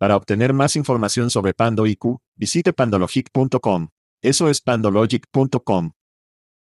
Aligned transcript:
Para 0.00 0.16
obtener 0.16 0.54
más 0.54 0.76
información 0.76 1.28
sobre 1.28 1.52
Pando 1.52 1.86
IQ, 1.86 2.20
visite 2.34 2.72
pandologic.com. 2.72 3.88
Eso 4.22 4.48
es 4.48 4.62
pandologic.com. 4.62 5.90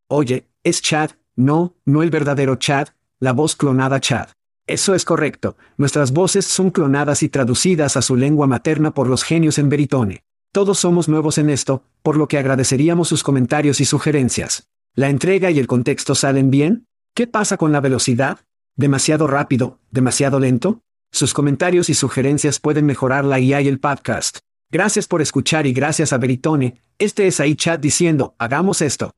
Oye, 0.09 0.49
es 0.65 0.81
Chad, 0.81 1.11
no, 1.35 1.75
no 1.85 2.03
el 2.03 2.09
verdadero 2.09 2.57
Chad, 2.57 2.89
la 3.19 3.33
voz 3.33 3.55
clonada 3.55 4.01
Chad. 4.01 4.29
Eso 4.67 4.95
es 4.95 5.05
correcto, 5.05 5.59
nuestras 5.77 6.13
voces 6.15 6.47
son 6.47 6.71
clonadas 6.71 7.23
y 7.23 7.29
traducidas 7.29 7.99
a 7.99 8.03
su 8.03 8.17
lengua 8.17 8.47
materna 8.47 8.95
por 8.95 9.07
los 9.07 9.23
genios 9.23 9.59
en 9.59 9.69
Veritone. 9.69 10.25
Todos 10.51 10.79
somos 10.79 11.07
nuevos 11.07 11.37
en 11.37 11.51
esto, 11.51 11.83
por 12.03 12.17
lo 12.17 12.29
que 12.29 12.39
agradeceríamos 12.39 13.09
sus 13.09 13.23
comentarios 13.23 13.83
y 13.83 13.85
sugerencias. 13.85 14.71
¿La 14.95 15.11
entrega 15.11 15.51
y 15.51 15.59
el 15.59 15.67
contexto 15.67 16.15
salen 16.15 16.51
bien? 16.51 16.87
¿Qué 17.13 17.27
pasa 17.27 17.59
con 17.59 17.71
la 17.71 17.83
velocidad? 17.83 18.39
¿Demasiado 18.77 19.27
rápido? 19.27 19.79
¿Demasiado 19.91 20.41
lento? 20.41 20.81
Sus 21.17 21.33
comentarios 21.33 21.89
y 21.89 21.95
sugerencias 21.95 22.61
pueden 22.61 22.85
mejorar 22.85 23.25
la 23.25 23.41
IA 23.41 23.63
y 23.63 23.69
el 23.69 23.81
podcast. 23.81 24.41
Gracias 24.71 25.07
por 25.07 25.23
escuchar 25.23 25.67
y 25.67 25.73
gracias 25.73 26.13
a 26.13 26.19
Veritone. 26.19 26.83
Este 26.99 27.27
es 27.27 27.41
ahí 27.41 27.55
chat 27.57 27.81
diciendo, 27.81 28.35
hagamos 28.39 28.83
esto. 28.83 29.13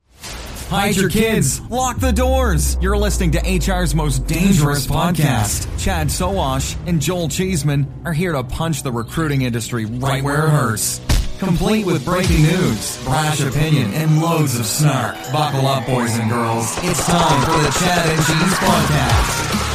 Hide 0.71 0.95
your 0.95 1.09
kids. 1.09 1.59
Lock 1.69 1.99
the 1.99 2.13
doors. 2.13 2.77
You're 2.79 2.97
listening 2.97 3.31
to 3.31 3.39
HR's 3.41 3.93
most 3.93 4.25
dangerous 4.27 4.87
podcast. 4.87 5.67
Chad 5.77 6.09
Soash 6.09 6.77
and 6.87 7.01
Joel 7.01 7.27
Cheeseman 7.27 7.85
are 8.05 8.13
here 8.13 8.31
to 8.31 8.45
punch 8.45 8.81
the 8.81 8.93
recruiting 8.93 9.41
industry 9.41 9.83
right 9.83 10.23
where 10.23 10.45
it 10.45 10.51
hurts. 10.51 11.01
Complete 11.39 11.85
with 11.85 12.05
breaking 12.05 12.43
news, 12.43 13.03
brash 13.03 13.41
opinion, 13.41 13.91
and 13.93 14.21
loads 14.21 14.57
of 14.57 14.65
snark. 14.65 15.17
Buckle 15.33 15.67
up, 15.67 15.85
boys 15.85 16.17
and 16.17 16.31
girls. 16.31 16.77
It's 16.81 17.05
time 17.05 17.41
for 17.43 17.61
the 17.61 17.77
Chad 17.77 18.07
and 18.07 18.25
Cheese 18.25 18.57
Podcast. 18.59 19.68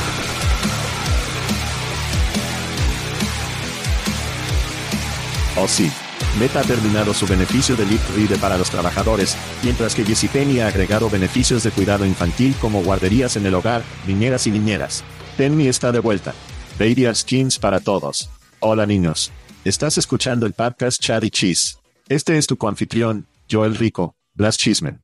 Oh 5.57 5.69
sí. 5.69 5.91
Meta 6.39 6.61
ha 6.61 6.65
terminado 6.65 7.15
su 7.15 7.27
beneficio 7.27 7.77
de 7.77 7.85
Reader 7.85 8.39
para 8.41 8.59
los 8.59 8.71
trabajadores, 8.71 9.37
mientras 9.63 9.95
que 9.95 10.05
JCPenney 10.05 10.61
ha 10.61 10.67
agregado 10.67 11.09
beneficios 11.09 11.63
de 11.63 11.71
cuidado 11.71 12.05
infantil 12.05 12.55
como 12.61 12.83
guarderías 12.83 13.37
en 13.37 13.47
el 13.47 13.55
hogar, 13.55 13.83
niñeras 14.07 14.49
y 14.49 14.51
niñeras. 14.51 15.05
Penny 15.37 15.69
está 15.69 15.93
de 15.93 16.01
vuelta. 16.01 16.35
Baby 16.79 17.07
Skins 17.15 17.59
para 17.59 17.79
todos. 17.79 18.31
Hola 18.59 18.85
niños. 18.85 19.31
Estás 19.65 19.97
escuchando 19.97 20.45
el 20.45 20.55
podcast 20.55 21.01
Chad 21.01 21.23
y 21.23 21.31
Cheese. 21.31 21.79
Este 22.09 22.37
es 22.37 22.49
tu 22.49 22.57
coanfitrión, 22.57 23.27
Joel 23.51 23.77
Rico, 23.77 24.17
Blas 24.35 24.59
Chismen. 24.59 25.03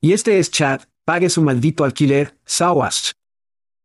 Y 0.00 0.12
este 0.12 0.38
es 0.38 0.50
Chad, 0.50 0.82
pague 1.04 1.28
su 1.28 1.42
maldito 1.42 1.84
alquiler, 1.84 2.34
Sawash. 2.46 3.12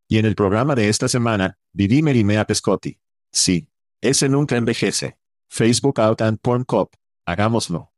Y 0.08 0.18
en 0.18 0.26
el 0.26 0.36
programa 0.36 0.76
de 0.76 0.88
esta 0.88 1.10
semana, 1.10 1.58
viví 1.74 2.02
Merimea 2.02 2.46
Pescotti. 2.46 2.98
Sí. 3.32 3.68
Ese 4.00 4.30
nunca 4.30 4.58
envejece. 4.58 5.18
Facebook 5.54 6.00
Out 6.00 6.20
and 6.24 6.40
Porn 6.42 6.64
Cop. 6.64 6.96
Hagámoslo. 7.28 7.92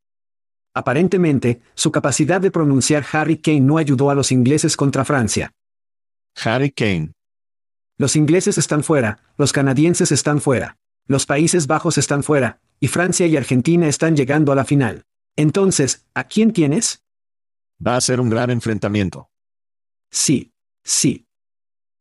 Aparentemente, 0.73 1.61
su 1.73 1.89
capacidad 1.89 2.41
de 2.41 2.51
pronunciar 2.51 3.05
Harry 3.13 3.37
Kane 3.37 3.61
no 3.61 3.77
ayudó 3.77 4.09
a 4.09 4.13
los 4.13 4.33
ingleses 4.33 4.75
contra 4.75 5.05
Francia. 5.05 5.53
Harry 6.43 6.69
Kane. 6.69 7.13
Los 7.97 8.17
ingleses 8.17 8.57
están 8.57 8.83
fuera, 8.83 9.19
los 9.37 9.53
canadienses 9.53 10.11
están 10.11 10.41
fuera, 10.41 10.75
los 11.07 11.25
Países 11.25 11.65
Bajos 11.65 11.97
están 11.97 12.23
fuera, 12.23 12.59
y 12.81 12.89
Francia 12.89 13.25
y 13.25 13.37
Argentina 13.37 13.87
están 13.87 14.17
llegando 14.17 14.51
a 14.51 14.55
la 14.55 14.65
final. 14.65 15.05
Entonces, 15.37 16.05
¿a 16.13 16.25
quién 16.25 16.51
tienes? 16.51 17.03
Va 17.79 17.95
a 17.95 18.01
ser 18.01 18.19
un 18.19 18.29
gran 18.29 18.49
enfrentamiento. 18.49 19.29
Sí, 20.11 20.51
sí. 20.83 21.25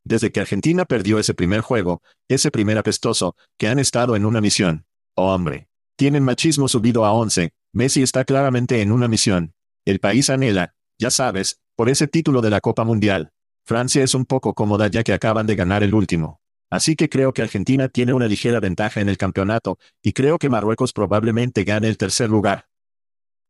Desde 0.03 0.33
que 0.33 0.41
Argentina 0.41 0.85
perdió 0.85 1.21
ese 1.21 1.33
primer 1.33 1.61
juego, 1.61 2.03
ese 2.29 2.51
primer 2.51 2.77
apestoso, 2.77 3.37
que 3.57 3.69
han 3.69 3.79
estado 3.79 4.17
en 4.17 4.25
una 4.25 4.41
misión. 4.41 4.85
Oh 5.17 5.33
hombre. 5.33 5.69
Tienen 5.97 6.25
machismo 6.25 6.67
subido 6.67 7.05
a 7.05 7.13
11, 7.13 7.53
Messi 7.73 8.03
está 8.03 8.25
claramente 8.25 8.83
en 8.83 8.91
una 8.91 9.07
misión. 9.07 9.55
El 9.85 10.01
país 10.01 10.29
anhela, 10.29 10.75
ya 10.99 11.11
sabes, 11.11 11.61
por 11.77 11.89
ese 11.89 12.09
título 12.09 12.41
de 12.41 12.51
la 12.51 12.61
Copa 12.61 12.85
Mundial. 12.85 13.31
Francia 13.65 14.03
es 14.03 14.15
un 14.15 14.25
poco 14.25 14.55
cómoda 14.55 14.89
ya 14.89 15.05
que 15.05 15.13
acaban 15.13 15.47
de 15.47 15.55
ganar 15.55 15.83
el 15.83 15.95
último. 15.95 16.41
Así 16.69 16.97
que 16.97 17.09
creo 17.09 17.33
que 17.33 17.43
Argentina 17.43 17.89
tiene 17.89 18.13
una 18.13 18.27
ligera 18.27 18.59
ventaja 18.59 19.01
en 19.01 19.09
el 19.09 19.17
campeonato, 19.17 19.79
y 20.03 20.13
creo 20.13 20.39
que 20.39 20.49
Marruecos 20.49 20.93
probablemente 20.93 21.63
gane 21.63 21.89
el 21.89 21.97
tercer 21.97 22.29
lugar. 22.29 22.67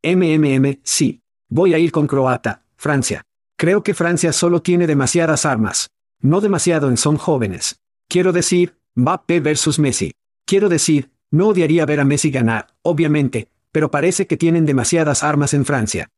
MMM, 0.02 0.80
sí. 0.82 1.22
Voy 1.48 1.72
a 1.72 1.78
ir 1.78 1.92
con 1.92 2.06
Croata, 2.06 2.64
Francia. 2.76 3.22
Creo 3.56 3.82
que 3.82 3.94
Francia 3.94 4.32
solo 4.32 4.60
tiene 4.60 4.86
demasiadas 4.86 5.46
armas. 5.46 5.88
No 6.20 6.42
demasiado 6.42 6.90
en 6.90 6.98
son 6.98 7.16
jóvenes. 7.16 7.80
Quiero 8.08 8.32
decir, 8.32 8.76
Mbappé 8.94 9.40
versus 9.40 9.78
Messi. 9.78 10.12
Quiero 10.44 10.68
decir, 10.68 11.10
no 11.34 11.48
odiaría 11.48 11.84
ver 11.84 11.98
a 11.98 12.04
Messi 12.04 12.30
ganar, 12.30 12.68
obviamente, 12.82 13.48
pero 13.72 13.90
parece 13.90 14.26
que 14.28 14.36
tienen 14.36 14.66
demasiadas 14.66 15.24
armas 15.24 15.52
en 15.52 15.64
Francia. 15.64 16.12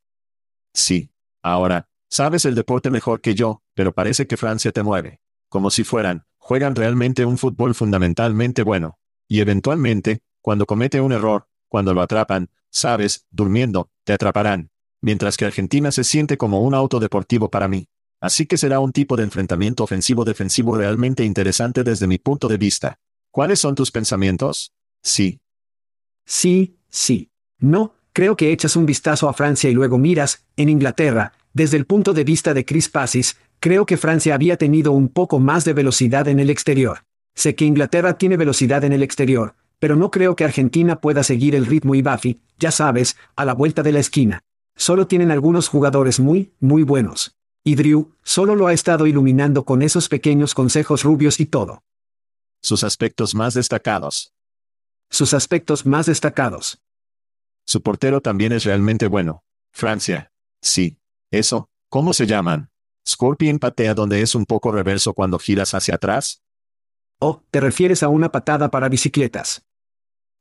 Sí. 0.74 1.10
Ahora, 1.42 1.88
sabes 2.10 2.44
el 2.44 2.54
deporte 2.54 2.90
mejor 2.90 3.22
que 3.22 3.34
yo, 3.34 3.62
pero 3.72 3.94
parece 3.94 4.26
que 4.26 4.36
Francia 4.36 4.72
te 4.72 4.82
mueve. 4.82 5.20
Como 5.48 5.70
si 5.70 5.84
fueran, 5.84 6.26
juegan 6.36 6.74
realmente 6.74 7.24
un 7.24 7.38
fútbol 7.38 7.74
fundamentalmente 7.74 8.62
bueno. 8.62 8.98
Y 9.26 9.40
eventualmente, 9.40 10.20
cuando 10.42 10.66
comete 10.66 11.00
un 11.00 11.12
error, 11.12 11.48
cuando 11.68 11.94
lo 11.94 12.02
atrapan, 12.02 12.50
sabes, 12.68 13.26
durmiendo, 13.30 13.90
te 14.04 14.12
atraparán. 14.12 14.70
Mientras 15.00 15.38
que 15.38 15.46
Argentina 15.46 15.92
se 15.92 16.04
siente 16.04 16.36
como 16.36 16.60
un 16.60 16.74
auto 16.74 17.00
deportivo 17.00 17.50
para 17.50 17.68
mí. 17.68 17.88
Así 18.20 18.44
que 18.44 18.58
será 18.58 18.80
un 18.80 18.92
tipo 18.92 19.16
de 19.16 19.22
enfrentamiento 19.22 19.82
ofensivo-defensivo 19.84 20.76
realmente 20.76 21.24
interesante 21.24 21.84
desde 21.84 22.06
mi 22.06 22.18
punto 22.18 22.48
de 22.48 22.58
vista. 22.58 22.98
¿Cuáles 23.30 23.60
son 23.60 23.74
tus 23.74 23.90
pensamientos? 23.90 24.72
Sí. 25.06 25.38
Sí, 26.24 26.78
sí. 26.88 27.30
No, 27.60 27.94
creo 28.12 28.36
que 28.36 28.50
echas 28.50 28.74
un 28.74 28.86
vistazo 28.86 29.28
a 29.28 29.34
Francia 29.34 29.70
y 29.70 29.72
luego 29.72 29.98
miras, 29.98 30.44
en 30.56 30.68
Inglaterra, 30.68 31.32
desde 31.52 31.76
el 31.76 31.86
punto 31.86 32.12
de 32.12 32.24
vista 32.24 32.54
de 32.54 32.64
Chris 32.64 32.88
Passis, 32.88 33.36
creo 33.60 33.86
que 33.86 33.98
Francia 33.98 34.34
había 34.34 34.56
tenido 34.56 34.90
un 34.90 35.08
poco 35.08 35.38
más 35.38 35.64
de 35.64 35.74
velocidad 35.74 36.26
en 36.26 36.40
el 36.40 36.50
exterior. 36.50 37.04
Sé 37.36 37.54
que 37.54 37.64
Inglaterra 37.64 38.18
tiene 38.18 38.36
velocidad 38.36 38.82
en 38.82 38.92
el 38.92 39.04
exterior, 39.04 39.54
pero 39.78 39.94
no 39.94 40.10
creo 40.10 40.34
que 40.34 40.42
Argentina 40.42 41.00
pueda 41.00 41.22
seguir 41.22 41.54
el 41.54 41.66
ritmo 41.66 41.94
y 41.94 42.02
Buffy, 42.02 42.40
ya 42.58 42.72
sabes, 42.72 43.16
a 43.36 43.44
la 43.44 43.54
vuelta 43.54 43.84
de 43.84 43.92
la 43.92 44.00
esquina. 44.00 44.42
Solo 44.74 45.06
tienen 45.06 45.30
algunos 45.30 45.68
jugadores 45.68 46.18
muy, 46.18 46.52
muy 46.58 46.82
buenos. 46.82 47.36
Y 47.62 47.76
Drew, 47.76 48.10
solo 48.24 48.56
lo 48.56 48.66
ha 48.66 48.72
estado 48.72 49.06
iluminando 49.06 49.64
con 49.64 49.82
esos 49.82 50.08
pequeños 50.08 50.52
consejos 50.52 51.04
rubios 51.04 51.38
y 51.38 51.46
todo. 51.46 51.84
Sus 52.60 52.82
aspectos 52.82 53.36
más 53.36 53.54
destacados. 53.54 54.32
Sus 55.10 55.34
aspectos 55.34 55.86
más 55.86 56.06
destacados. 56.06 56.82
Su 57.64 57.82
portero 57.82 58.20
también 58.20 58.52
es 58.52 58.64
realmente 58.64 59.06
bueno. 59.06 59.44
Francia. 59.72 60.32
Sí. 60.60 60.98
Eso, 61.30 61.68
¿cómo 61.88 62.12
se 62.12 62.26
llaman? 62.26 62.70
Scorpion 63.06 63.58
patea 63.58 63.94
donde 63.94 64.22
es 64.22 64.34
un 64.34 64.46
poco 64.46 64.72
reverso 64.72 65.14
cuando 65.14 65.38
giras 65.38 65.74
hacia 65.74 65.94
atrás. 65.94 66.42
Oh, 67.20 67.42
te 67.50 67.60
refieres 67.60 68.02
a 68.02 68.08
una 68.08 68.30
patada 68.30 68.70
para 68.70 68.88
bicicletas. 68.88 69.64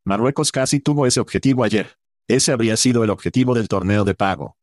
Marruecos 0.03 0.51
casi 0.51 0.79
tuvo 0.79 1.06
ese 1.06 1.19
objetivo 1.19 1.63
ayer. 1.63 1.97
Ese 2.27 2.51
habría 2.51 2.75
sido 2.77 3.03
el 3.03 3.09
objetivo 3.09 3.53
del 3.53 3.68
torneo 3.68 4.03
de 4.03 4.15
pago. 4.15 4.57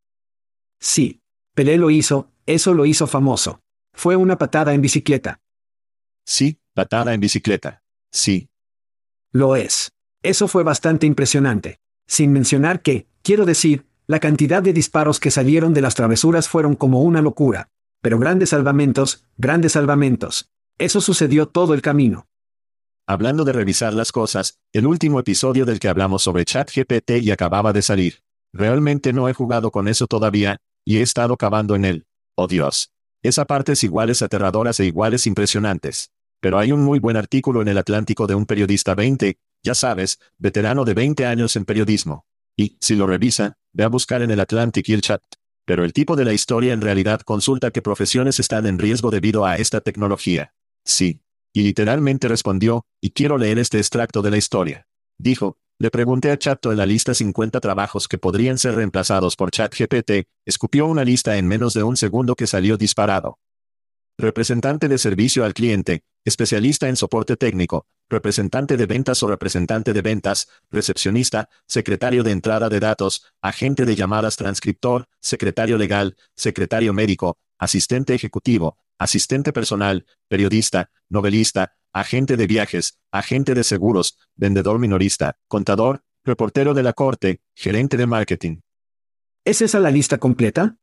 Sí. 0.80 1.20
Pelé 1.54 1.76
lo 1.76 1.90
hizo, 1.90 2.30
eso 2.46 2.72
lo 2.72 2.86
hizo 2.86 3.06
famoso. 3.06 3.60
Fue 3.92 4.16
una 4.16 4.38
patada 4.38 4.72
en 4.72 4.80
bicicleta. 4.80 5.40
Sí, 6.24 6.58
patada 6.72 7.12
en 7.12 7.20
bicicleta. 7.20 7.82
Sí. 8.10 8.48
Lo 9.32 9.54
es. 9.56 9.91
Eso 10.22 10.46
fue 10.46 10.62
bastante 10.62 11.06
impresionante. 11.06 11.80
Sin 12.06 12.32
mencionar 12.32 12.80
que, 12.82 13.06
quiero 13.22 13.44
decir, 13.44 13.86
la 14.06 14.20
cantidad 14.20 14.62
de 14.62 14.72
disparos 14.72 15.18
que 15.18 15.30
salieron 15.30 15.74
de 15.74 15.80
las 15.80 15.94
travesuras 15.94 16.48
fueron 16.48 16.76
como 16.76 17.02
una 17.02 17.22
locura. 17.22 17.70
Pero 18.00 18.18
grandes 18.18 18.50
salvamentos, 18.50 19.24
grandes 19.36 19.72
salvamentos. 19.72 20.48
Eso 20.78 21.00
sucedió 21.00 21.46
todo 21.46 21.74
el 21.74 21.82
camino. 21.82 22.26
Hablando 23.06 23.44
de 23.44 23.52
revisar 23.52 23.94
las 23.94 24.12
cosas, 24.12 24.60
el 24.72 24.86
último 24.86 25.18
episodio 25.18 25.64
del 25.64 25.80
que 25.80 25.88
hablamos 25.88 26.22
sobre 26.22 26.44
ChatGPT 26.44 27.10
y 27.20 27.30
acababa 27.30 27.72
de 27.72 27.82
salir. 27.82 28.22
Realmente 28.52 29.12
no 29.12 29.28
he 29.28 29.34
jugado 29.34 29.70
con 29.70 29.88
eso 29.88 30.06
todavía, 30.06 30.58
y 30.84 30.98
he 30.98 31.02
estado 31.02 31.36
cavando 31.36 31.74
en 31.74 31.84
él. 31.84 32.06
Oh 32.36 32.46
Dios. 32.46 32.92
Esa 33.22 33.44
parte 33.44 33.72
es 33.72 33.84
iguales 33.84 34.22
aterradoras 34.22 34.78
e 34.80 34.84
iguales 34.84 35.26
impresionantes. 35.26 36.10
Pero 36.40 36.58
hay 36.58 36.72
un 36.72 36.82
muy 36.82 36.98
buen 36.98 37.16
artículo 37.16 37.62
en 37.62 37.68
el 37.68 37.78
Atlántico 37.78 38.26
de 38.26 38.34
un 38.34 38.46
periodista 38.46 38.94
20, 38.94 39.36
ya 39.62 39.74
sabes, 39.74 40.18
veterano 40.38 40.84
de 40.84 40.94
20 40.94 41.26
años 41.26 41.56
en 41.56 41.64
periodismo. 41.64 42.26
Y, 42.56 42.76
si 42.80 42.94
lo 42.94 43.06
revisa, 43.06 43.56
ve 43.72 43.84
a 43.84 43.88
buscar 43.88 44.22
en 44.22 44.30
el 44.30 44.40
Atlantic 44.40 44.88
y 44.88 45.00
chat. 45.00 45.22
Pero 45.64 45.84
el 45.84 45.92
tipo 45.92 46.16
de 46.16 46.24
la 46.24 46.32
historia 46.32 46.72
en 46.72 46.80
realidad 46.80 47.20
consulta 47.20 47.70
qué 47.70 47.82
profesiones 47.82 48.40
están 48.40 48.66
en 48.66 48.78
riesgo 48.78 49.10
debido 49.10 49.46
a 49.46 49.56
esta 49.56 49.80
tecnología. 49.80 50.54
Sí. 50.84 51.22
Y 51.54 51.62
literalmente 51.62 52.28
respondió, 52.28 52.86
y 53.00 53.10
quiero 53.10 53.38
leer 53.38 53.58
este 53.58 53.78
extracto 53.78 54.22
de 54.22 54.30
la 54.30 54.38
historia. 54.38 54.86
Dijo, 55.18 55.58
le 55.78 55.90
pregunté 55.90 56.30
a 56.30 56.38
Chato 56.38 56.72
en 56.72 56.78
la 56.78 56.86
lista 56.86 57.12
50 57.12 57.60
trabajos 57.60 58.08
que 58.08 58.18
podrían 58.18 58.56
ser 58.56 58.76
reemplazados 58.76 59.36
por 59.36 59.50
ChatGPT, 59.50 60.28
escupió 60.46 60.86
una 60.86 61.04
lista 61.04 61.36
en 61.36 61.46
menos 61.46 61.74
de 61.74 61.82
un 61.82 61.96
segundo 61.96 62.36
que 62.36 62.46
salió 62.46 62.76
disparado. 62.76 63.38
Representante 64.18 64.88
de 64.88 64.98
servicio 64.98 65.44
al 65.44 65.54
cliente, 65.54 66.04
especialista 66.24 66.88
en 66.88 66.96
soporte 66.96 67.36
técnico, 67.36 67.86
representante 68.12 68.76
de 68.76 68.86
ventas 68.86 69.22
o 69.22 69.26
representante 69.26 69.92
de 69.92 70.02
ventas, 70.02 70.48
recepcionista, 70.70 71.48
secretario 71.66 72.22
de 72.22 72.30
entrada 72.30 72.68
de 72.68 72.78
datos, 72.78 73.24
agente 73.40 73.84
de 73.84 73.96
llamadas 73.96 74.36
transcriptor, 74.36 75.08
secretario 75.20 75.78
legal, 75.78 76.16
secretario 76.36 76.92
médico, 76.92 77.38
asistente 77.58 78.14
ejecutivo, 78.14 78.78
asistente 78.98 79.52
personal, 79.52 80.06
periodista, 80.28 80.90
novelista, 81.08 81.74
agente 81.92 82.36
de 82.36 82.46
viajes, 82.46 83.00
agente 83.10 83.54
de 83.54 83.64
seguros, 83.64 84.18
vendedor 84.36 84.78
minorista, 84.78 85.38
contador, 85.48 86.04
reportero 86.24 86.74
de 86.74 86.82
la 86.82 86.92
corte, 86.92 87.40
gerente 87.54 87.96
de 87.96 88.06
marketing. 88.06 88.60
¿Es 89.44 89.60
esa 89.60 89.80
la 89.80 89.90
lista 89.90 90.18
completa? 90.18 90.76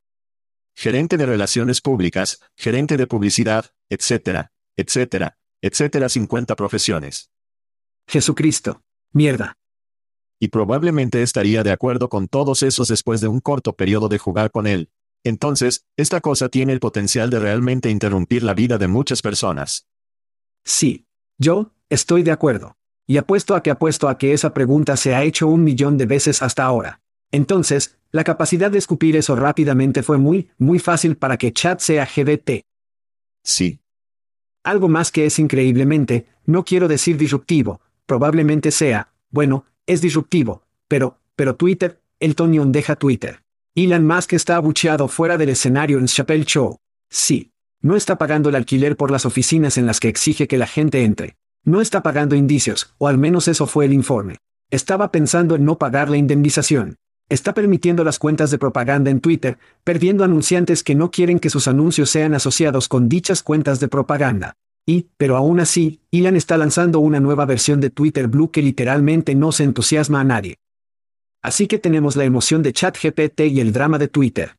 Gerente 0.76 1.18
de 1.18 1.26
relaciones 1.26 1.80
públicas, 1.82 2.42
gerente 2.56 2.98
de 2.98 3.08
publicidad, 3.08 3.72
etcétera, 3.90 4.52
etcétera, 4.76 5.38
etcétera 5.62 6.10
50 6.10 6.56
profesiones. 6.56 7.32
Jesucristo. 8.08 8.82
Mierda. 9.12 9.56
Y 10.40 10.48
probablemente 10.48 11.22
estaría 11.22 11.64
de 11.64 11.72
acuerdo 11.72 12.10
con 12.10 12.28
todos 12.28 12.64
esos 12.64 12.88
después 12.88 13.22
de 13.22 13.28
un 13.28 13.40
corto 13.40 13.74
periodo 13.74 14.08
de 14.08 14.18
jugar 14.18 14.52
con 14.52 14.68
él. 14.68 14.90
Entonces, 15.24 15.86
esta 15.98 16.22
cosa 16.22 16.50
tiene 16.50 16.74
el 16.74 16.80
potencial 16.80 17.30
de 17.30 17.40
realmente 17.40 17.90
interrumpir 17.90 18.44
la 18.44 18.54
vida 18.54 18.78
de 18.78 18.88
muchas 18.88 19.22
personas. 19.22 19.88
Sí. 20.64 21.06
Yo, 21.38 21.74
estoy 21.90 22.24
de 22.24 22.32
acuerdo. 22.32 22.78
Y 23.06 23.18
apuesto 23.18 23.56
a 23.56 23.64
que 23.64 23.72
apuesto 23.72 24.08
a 24.08 24.18
que 24.18 24.34
esa 24.34 24.54
pregunta 24.54 24.96
se 24.96 25.16
ha 25.16 25.24
hecho 25.24 25.48
un 25.48 25.64
millón 25.64 25.98
de 25.98 26.06
veces 26.06 26.42
hasta 26.42 26.64
ahora. 26.64 27.02
Entonces, 27.32 27.98
la 28.12 28.24
capacidad 28.24 28.72
de 28.72 28.78
escupir 28.78 29.16
eso 29.16 29.36
rápidamente 29.36 30.04
fue 30.04 30.18
muy, 30.18 30.50
muy 30.58 30.80
fácil 30.80 31.18
para 31.18 31.38
que 31.38 31.52
chat 31.52 31.80
sea 31.80 32.06
GDT. 32.06 32.64
Sí. 33.44 33.82
Algo 34.64 34.90
más 34.90 35.12
que 35.12 35.26
es 35.26 35.40
increíblemente, 35.40 36.28
no 36.46 36.66
quiero 36.66 36.88
decir 36.88 37.18
disruptivo, 37.18 37.82
probablemente 38.06 38.72
sea, 38.72 39.12
bueno, 39.30 39.66
es 39.86 40.02
disruptivo, 40.02 40.64
pero, 40.88 41.18
pero 41.36 41.56
Twitter, 41.56 42.02
el 42.20 42.36
Tonion 42.36 42.72
deja 42.72 42.96
Twitter. 42.96 43.44
Elon 43.76 44.06
Musk 44.06 44.34
está 44.34 44.58
abucheado 44.58 45.08
fuera 45.08 45.38
del 45.38 45.50
escenario 45.50 46.00
en 46.00 46.08
Chappelle 46.08 46.46
Show. 46.46 46.78
Sí. 47.10 47.52
No 47.82 47.96
está 47.96 48.18
pagando 48.18 48.50
el 48.50 48.56
alquiler 48.56 48.98
por 48.98 49.10
las 49.10 49.26
oficinas 49.26 49.78
en 49.78 49.86
las 49.86 50.02
que 50.02 50.10
exige 50.10 50.50
que 50.50 50.58
la 50.58 50.68
gente 50.68 51.06
entre. 51.06 51.38
No 51.64 51.80
está 51.80 52.04
pagando 52.04 52.36
indicios, 52.36 52.94
o 52.98 53.08
al 53.08 53.18
menos 53.18 53.48
eso 53.48 53.68
fue 53.68 53.86
el 53.86 53.94
informe. 53.94 54.36
Estaba 54.70 55.12
pensando 55.12 55.56
en 55.56 55.64
no 55.64 55.78
pagar 55.78 56.10
la 56.10 56.18
indemnización. 56.18 56.98
Está 57.30 57.54
permitiendo 57.54 58.04
las 58.04 58.18
cuentas 58.18 58.50
de 58.50 58.58
propaganda 58.58 59.12
en 59.12 59.22
Twitter, 59.22 59.60
perdiendo 59.84 60.24
anunciantes 60.24 60.84
que 60.84 60.96
no 60.96 61.12
quieren 61.12 61.40
que 61.40 61.52
sus 61.52 61.68
anuncios 61.68 62.10
sean 62.10 62.34
asociados 62.34 62.88
con 62.88 63.08
dichas 63.08 63.44
cuentas 63.44 63.80
de 63.80 63.88
propaganda. 63.88 64.56
Y, 64.88 65.10
pero 65.18 65.38
aún 65.38 65.60
así, 65.60 66.02
Elon 66.12 66.36
está 66.36 66.58
lanzando 66.58 67.00
una 67.00 67.20
nueva 67.20 67.46
versión 67.46 67.80
de 67.82 67.92
Twitter 67.92 68.28
Blue 68.28 68.50
que 68.50 68.64
literalmente 68.64 69.36
no 69.36 69.52
se 69.52 69.64
entusiasma 69.64 70.22
a 70.22 70.24
nadie. 70.24 70.58
Así 71.44 71.68
que 71.68 71.78
tenemos 71.78 72.16
la 72.16 72.24
emoción 72.24 72.64
de 72.64 72.74
ChatGPT 72.74 73.42
y 73.42 73.60
el 73.60 73.72
drama 73.74 74.00
de 74.00 74.08
Twitter. 74.08 74.56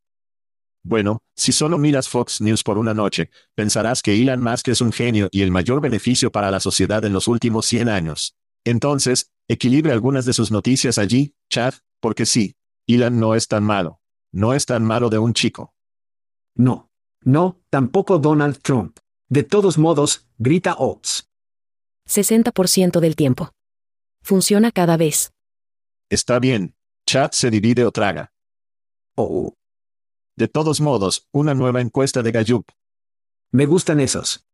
Bueno, 0.81 1.19
si 1.35 1.51
solo 1.51 1.77
miras 1.77 2.07
Fox 2.07 2.39
News 2.39 2.63
por 2.63 2.77
una 2.77 2.93
noche, 2.93 3.29
pensarás 3.53 4.01
que 4.01 4.19
Elon 4.19 4.41
Musk 4.41 4.69
es 4.69 4.79
un 4.79 4.93
genio 4.93 5.27
y 5.31 5.41
el 5.41 5.51
mayor 5.51 5.81
beneficio 5.81 6.31
para 6.31 6.49
la 6.49 6.61
sociedad 6.61 7.03
en 7.03 7.11
los 7.11 7.27
últimos 7.27 7.65
100 7.65 7.89
años. 7.89 8.35
Entonces, 8.63 9.29
equilibre 9.49 9.91
algunas 9.91 10.25
de 10.25 10.31
sus 10.33 10.51
noticias 10.51 10.97
allí, 10.97 11.35
Chad, 11.49 11.73
porque 11.99 12.25
sí, 12.25 12.55
Elon 12.87 13.19
no 13.19 13.35
es 13.35 13.47
tan 13.47 13.63
malo. 13.63 14.01
No 14.31 14.53
es 14.53 14.65
tan 14.65 14.83
malo 14.83 15.09
de 15.09 15.19
un 15.19 15.33
chico. 15.33 15.73
No. 16.55 16.89
No, 17.23 17.59
tampoco 17.69 18.17
Donald 18.17 18.59
Trump. 18.61 18.97
De 19.29 19.43
todos 19.43 19.77
modos, 19.77 20.27
grita 20.37 20.73
Oates. 20.75 21.29
60% 22.07 22.99
del 22.99 23.15
tiempo. 23.15 23.51
Funciona 24.23 24.71
cada 24.71 24.97
vez. 24.97 25.31
Está 26.09 26.39
bien. 26.39 26.75
Chat 27.05 27.33
se 27.33 27.49
divide 27.49 27.85
o 27.85 27.91
traga. 27.91 28.31
Oh. 29.15 29.53
De 30.35 30.47
todos 30.47 30.81
modos, 30.81 31.27
una 31.31 31.53
nueva 31.53 31.81
encuesta 31.81 32.21
de 32.23 32.31
Gallup. 32.31 32.71
Me 33.51 33.65
gustan 33.65 33.99
esos. 33.99 34.45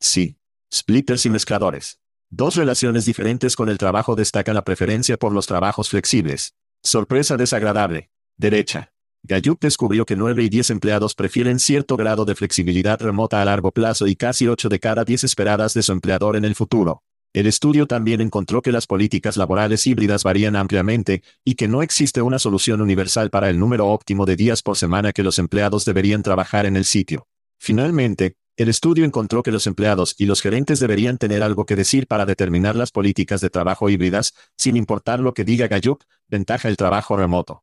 Sí. 0.00 0.38
Splitters 0.72 1.26
y 1.26 1.30
mezcladores. 1.30 2.00
Dos 2.30 2.56
relaciones 2.56 3.06
diferentes 3.06 3.56
con 3.56 3.70
el 3.70 3.78
trabajo 3.78 4.14
destacan 4.14 4.54
la 4.54 4.64
preferencia 4.64 5.16
por 5.16 5.32
los 5.32 5.46
trabajos 5.46 5.88
flexibles. 5.88 6.54
Sorpresa 6.82 7.36
desagradable. 7.36 8.10
Derecha. 8.36 8.92
Gallup 9.24 9.58
descubrió 9.60 10.06
que 10.06 10.14
9 10.14 10.44
y 10.44 10.48
10 10.48 10.70
empleados 10.70 11.14
prefieren 11.14 11.58
cierto 11.58 11.96
grado 11.96 12.24
de 12.24 12.36
flexibilidad 12.36 13.00
remota 13.00 13.42
a 13.42 13.44
largo 13.44 13.72
plazo 13.72 14.06
y 14.06 14.14
casi 14.14 14.46
8 14.46 14.68
de 14.68 14.78
cada 14.78 15.04
10 15.04 15.24
esperadas 15.24 15.74
de 15.74 15.82
su 15.82 15.92
empleador 15.92 16.36
en 16.36 16.44
el 16.44 16.54
futuro. 16.54 17.02
El 17.34 17.46
estudio 17.46 17.86
también 17.86 18.20
encontró 18.20 18.62
que 18.62 18.72
las 18.72 18.86
políticas 18.86 19.36
laborales 19.36 19.86
híbridas 19.86 20.22
varían 20.22 20.56
ampliamente, 20.56 21.22
y 21.44 21.56
que 21.56 21.68
no 21.68 21.82
existe 21.82 22.22
una 22.22 22.38
solución 22.38 22.80
universal 22.80 23.28
para 23.28 23.50
el 23.50 23.58
número 23.58 23.88
óptimo 23.88 24.24
de 24.24 24.36
días 24.36 24.62
por 24.62 24.76
semana 24.76 25.12
que 25.12 25.22
los 25.22 25.38
empleados 25.38 25.84
deberían 25.84 26.22
trabajar 26.22 26.64
en 26.64 26.76
el 26.76 26.84
sitio. 26.84 27.26
Finalmente, 27.58 28.36
el 28.58 28.68
estudio 28.68 29.04
encontró 29.04 29.44
que 29.44 29.52
los 29.52 29.68
empleados 29.68 30.16
y 30.18 30.26
los 30.26 30.42
gerentes 30.42 30.80
deberían 30.80 31.16
tener 31.16 31.44
algo 31.44 31.64
que 31.64 31.76
decir 31.76 32.08
para 32.08 32.26
determinar 32.26 32.74
las 32.74 32.90
políticas 32.90 33.40
de 33.40 33.50
trabajo 33.50 33.88
híbridas, 33.88 34.34
sin 34.56 34.76
importar 34.76 35.20
lo 35.20 35.32
que 35.32 35.44
diga 35.44 35.68
Gallup, 35.68 36.02
ventaja 36.26 36.68
el 36.68 36.76
trabajo 36.76 37.16
remoto. 37.16 37.62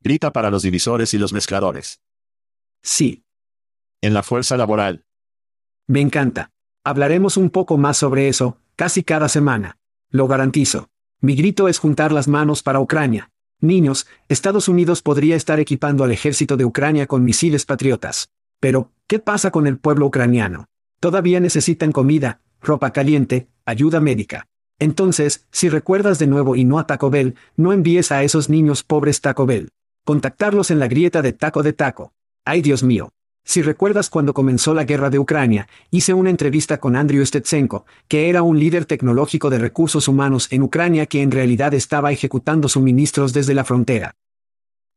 Grita 0.00 0.32
para 0.32 0.50
los 0.50 0.62
divisores 0.62 1.14
y 1.14 1.18
los 1.18 1.32
mezcladores. 1.32 2.00
Sí. 2.82 3.24
En 4.00 4.12
la 4.12 4.24
fuerza 4.24 4.56
laboral. 4.56 5.04
Me 5.86 6.00
encanta. 6.00 6.50
Hablaremos 6.82 7.36
un 7.36 7.50
poco 7.50 7.78
más 7.78 7.96
sobre 7.96 8.28
eso, 8.28 8.58
casi 8.74 9.04
cada 9.04 9.28
semana. 9.28 9.78
Lo 10.10 10.26
garantizo. 10.26 10.90
Mi 11.20 11.36
grito 11.36 11.68
es 11.68 11.78
juntar 11.78 12.10
las 12.10 12.26
manos 12.26 12.64
para 12.64 12.80
Ucrania. 12.80 13.30
Niños, 13.60 14.08
Estados 14.28 14.66
Unidos 14.66 15.00
podría 15.00 15.36
estar 15.36 15.60
equipando 15.60 16.02
al 16.02 16.10
ejército 16.10 16.56
de 16.56 16.64
Ucrania 16.64 17.06
con 17.06 17.22
misiles 17.22 17.64
patriotas. 17.64 18.30
Pero, 18.60 18.90
¿qué 19.06 19.18
pasa 19.18 19.50
con 19.50 19.66
el 19.66 19.78
pueblo 19.78 20.06
ucraniano? 20.06 20.66
Todavía 21.00 21.38
necesitan 21.38 21.92
comida, 21.92 22.40
ropa 22.60 22.92
caliente, 22.92 23.48
ayuda 23.64 24.00
médica. 24.00 24.46
Entonces, 24.80 25.46
si 25.50 25.68
recuerdas 25.68 26.18
de 26.18 26.26
nuevo 26.26 26.56
y 26.56 26.64
no 26.64 26.78
a 26.78 26.86
Taco 26.86 27.10
Bell, 27.10 27.36
no 27.56 27.72
envíes 27.72 28.12
a 28.12 28.22
esos 28.22 28.48
niños 28.48 28.82
pobres 28.82 29.20
Taco 29.20 29.46
Bell. 29.46 29.70
Contactarlos 30.04 30.70
en 30.70 30.78
la 30.78 30.88
grieta 30.88 31.22
de 31.22 31.32
Taco 31.32 31.62
de 31.62 31.72
Taco. 31.72 32.12
Ay 32.44 32.62
Dios 32.62 32.82
mío. 32.82 33.10
Si 33.44 33.62
recuerdas 33.62 34.10
cuando 34.10 34.34
comenzó 34.34 34.74
la 34.74 34.84
guerra 34.84 35.10
de 35.10 35.18
Ucrania, 35.18 35.68
hice 35.90 36.12
una 36.14 36.30
entrevista 36.30 36.78
con 36.78 36.96
Andrew 36.96 37.24
Stetsenko, 37.24 37.86
que 38.06 38.28
era 38.28 38.42
un 38.42 38.58
líder 38.58 38.84
tecnológico 38.84 39.50
de 39.50 39.58
recursos 39.58 40.06
humanos 40.06 40.48
en 40.50 40.62
Ucrania 40.62 41.06
que 41.06 41.22
en 41.22 41.30
realidad 41.30 41.74
estaba 41.74 42.12
ejecutando 42.12 42.68
suministros 42.68 43.32
desde 43.32 43.54
la 43.54 43.64
frontera. 43.64 44.14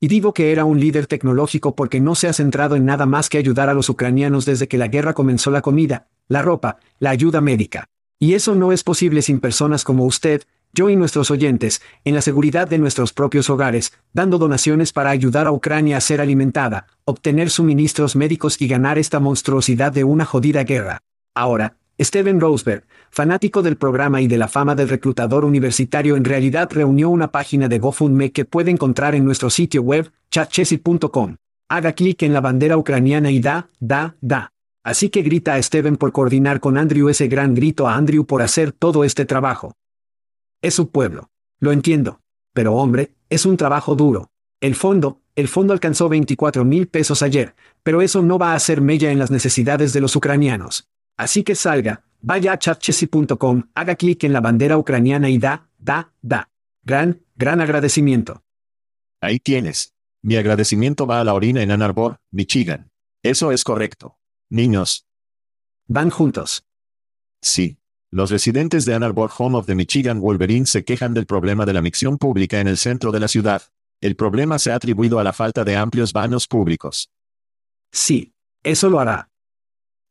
Y 0.04 0.08
digo 0.08 0.34
que 0.34 0.52
era 0.52 0.66
un 0.66 0.80
líder 0.80 1.06
tecnológico 1.06 1.76
porque 1.76 2.00
no 2.00 2.16
se 2.16 2.28
ha 2.28 2.34
centrado 2.34 2.76
en 2.76 2.86
nada 2.86 3.06
más 3.06 3.30
que 3.30 3.38
ayudar 3.38 3.70
a 3.70 3.76
los 3.76 3.88
ucranianos 3.88 4.46
desde 4.46 4.68
que 4.68 4.80
la 4.80 4.88
guerra 4.88 5.14
comenzó 5.14 5.52
la 5.52 5.62
comida, 5.62 6.08
la 6.28 6.42
ropa, 6.42 6.80
la 6.98 7.12
ayuda 7.12 7.40
médica. 7.40 7.86
Y 8.18 8.34
eso 8.34 8.56
no 8.56 8.72
es 8.72 8.84
posible 8.84 9.22
sin 9.22 9.40
personas 9.40 9.84
como 9.84 10.06
usted, 10.06 10.42
yo 10.74 10.90
y 10.90 10.96
nuestros 10.96 11.30
oyentes, 11.30 11.84
en 12.04 12.16
la 12.16 12.22
seguridad 12.22 12.68
de 12.68 12.80
nuestros 12.80 13.14
propios 13.14 13.52
hogares, 13.52 13.94
dando 14.12 14.40
donaciones 14.40 14.92
para 14.92 15.12
ayudar 15.12 15.46
a 15.46 15.52
Ucrania 15.52 15.98
a 15.98 16.02
ser 16.02 16.20
alimentada, 16.20 16.88
obtener 17.06 17.52
suministros 17.52 18.16
médicos 18.16 18.60
y 18.60 18.68
ganar 18.68 18.98
esta 18.98 19.20
monstruosidad 19.20 19.92
de 19.92 20.04
una 20.04 20.26
jodida 20.26 20.64
guerra. 20.64 21.04
Ahora, 21.36 21.78
Steven 22.04 22.40
Roseberg, 22.40 22.84
fanático 23.12 23.62
del 23.62 23.78
programa 23.78 24.22
y 24.22 24.28
de 24.28 24.38
la 24.38 24.48
fama 24.48 24.74
del 24.74 24.90
reclutador 24.90 25.46
universitario 25.46 26.16
en 26.16 26.26
realidad 26.26 26.70
reunió 26.72 27.10
una 27.10 27.32
página 27.32 27.68
de 27.68 27.78
GoFundMe 27.78 28.32
que 28.32 28.46
puede 28.46 28.72
encontrar 28.72 29.14
en 29.14 29.24
nuestro 29.24 29.50
sitio 29.50 29.84
web, 29.84 30.12
chatchesi.com. 30.32 31.36
Haga 31.70 31.94
clic 31.94 32.24
en 32.24 32.34
la 32.34 32.42
bandera 32.42 32.78
ucraniana 32.78 33.30
y 33.30 33.40
da, 33.40 33.70
da, 33.80 34.16
da. 34.20 34.52
Así 34.84 35.10
que 35.10 35.22
grita 35.22 35.54
a 35.54 35.62
Steven 35.62 35.96
por 35.96 36.12
coordinar 36.12 36.60
con 36.60 36.78
Andrew 36.78 37.08
ese 37.08 37.28
gran 37.28 37.54
grito 37.54 37.88
a 37.88 37.96
Andrew 37.96 38.26
por 38.26 38.42
hacer 38.42 38.72
todo 38.72 39.04
este 39.04 39.26
trabajo. 39.26 39.76
Es 40.62 40.74
su 40.74 40.90
pueblo. 40.90 41.30
Lo 41.60 41.72
entiendo. 41.72 42.20
Pero 42.54 42.74
hombre, 42.74 43.14
es 43.30 43.46
un 43.46 43.58
trabajo 43.58 43.96
duro. 43.96 44.32
El 44.60 44.76
fondo, 44.76 45.22
el 45.36 45.48
fondo 45.48 45.72
alcanzó 45.72 46.10
24 46.10 46.66
mil 46.66 46.88
pesos 46.88 47.22
ayer, 47.22 47.56
pero 47.84 48.02
eso 48.02 48.22
no 48.22 48.38
va 48.38 48.52
a 48.52 48.56
hacer 48.56 48.82
mella 48.82 49.12
en 49.12 49.20
las 49.20 49.32
necesidades 49.32 49.94
de 49.94 50.02
los 50.02 50.16
ucranianos. 50.16 50.91
Así 51.22 51.44
que 51.44 51.54
salga, 51.54 52.04
vaya 52.20 52.54
a 52.54 52.58
chatchesi.com, 52.58 53.70
haga 53.76 53.96
clic 53.96 54.24
en 54.24 54.34
la 54.34 54.42
bandera 54.42 54.80
ucraniana 54.80 55.30
y 55.30 55.38
da, 55.38 55.70
da, 55.78 56.16
da. 56.20 56.50
Gran, 56.82 57.24
gran 57.36 57.62
agradecimiento. 57.62 58.44
Ahí 59.22 59.38
tienes. 59.38 59.94
Mi 60.24 60.36
agradecimiento 60.36 61.06
va 61.06 61.22
a 61.22 61.24
la 61.24 61.36
orina 61.36 61.62
en 61.62 61.70
Ann 61.70 61.84
Arbor, 61.84 62.18
Michigan. 62.32 62.90
Eso 63.22 63.52
es 63.52 63.64
correcto. 63.64 64.18
Niños. 64.50 65.06
Van 65.86 66.10
juntos. 66.10 66.66
Sí. 67.40 67.78
Los 68.10 68.32
residentes 68.32 68.86
de 68.86 68.96
Ann 68.96 69.04
Arbor 69.04 69.30
Home 69.38 69.60
of 69.60 69.68
the 69.68 69.76
Michigan 69.76 70.22
Wolverine 70.22 70.66
se 70.66 70.84
quejan 70.84 71.14
del 71.14 71.28
problema 71.28 71.68
de 71.68 71.74
la 71.74 71.84
micción 71.84 72.18
pública 72.18 72.60
en 72.60 72.68
el 72.68 72.78
centro 72.78 73.12
de 73.12 73.20
la 73.20 73.28
ciudad. 73.28 73.62
El 74.02 74.16
problema 74.16 74.58
se 74.58 74.72
ha 74.72 74.76
atribuido 74.76 75.20
a 75.20 75.24
la 75.24 75.34
falta 75.34 75.64
de 75.64 75.76
amplios 75.76 76.14
baños 76.14 76.48
públicos. 76.48 77.12
Sí. 77.92 78.34
Eso 78.64 78.90
lo 78.90 79.00
hará. 79.00 79.31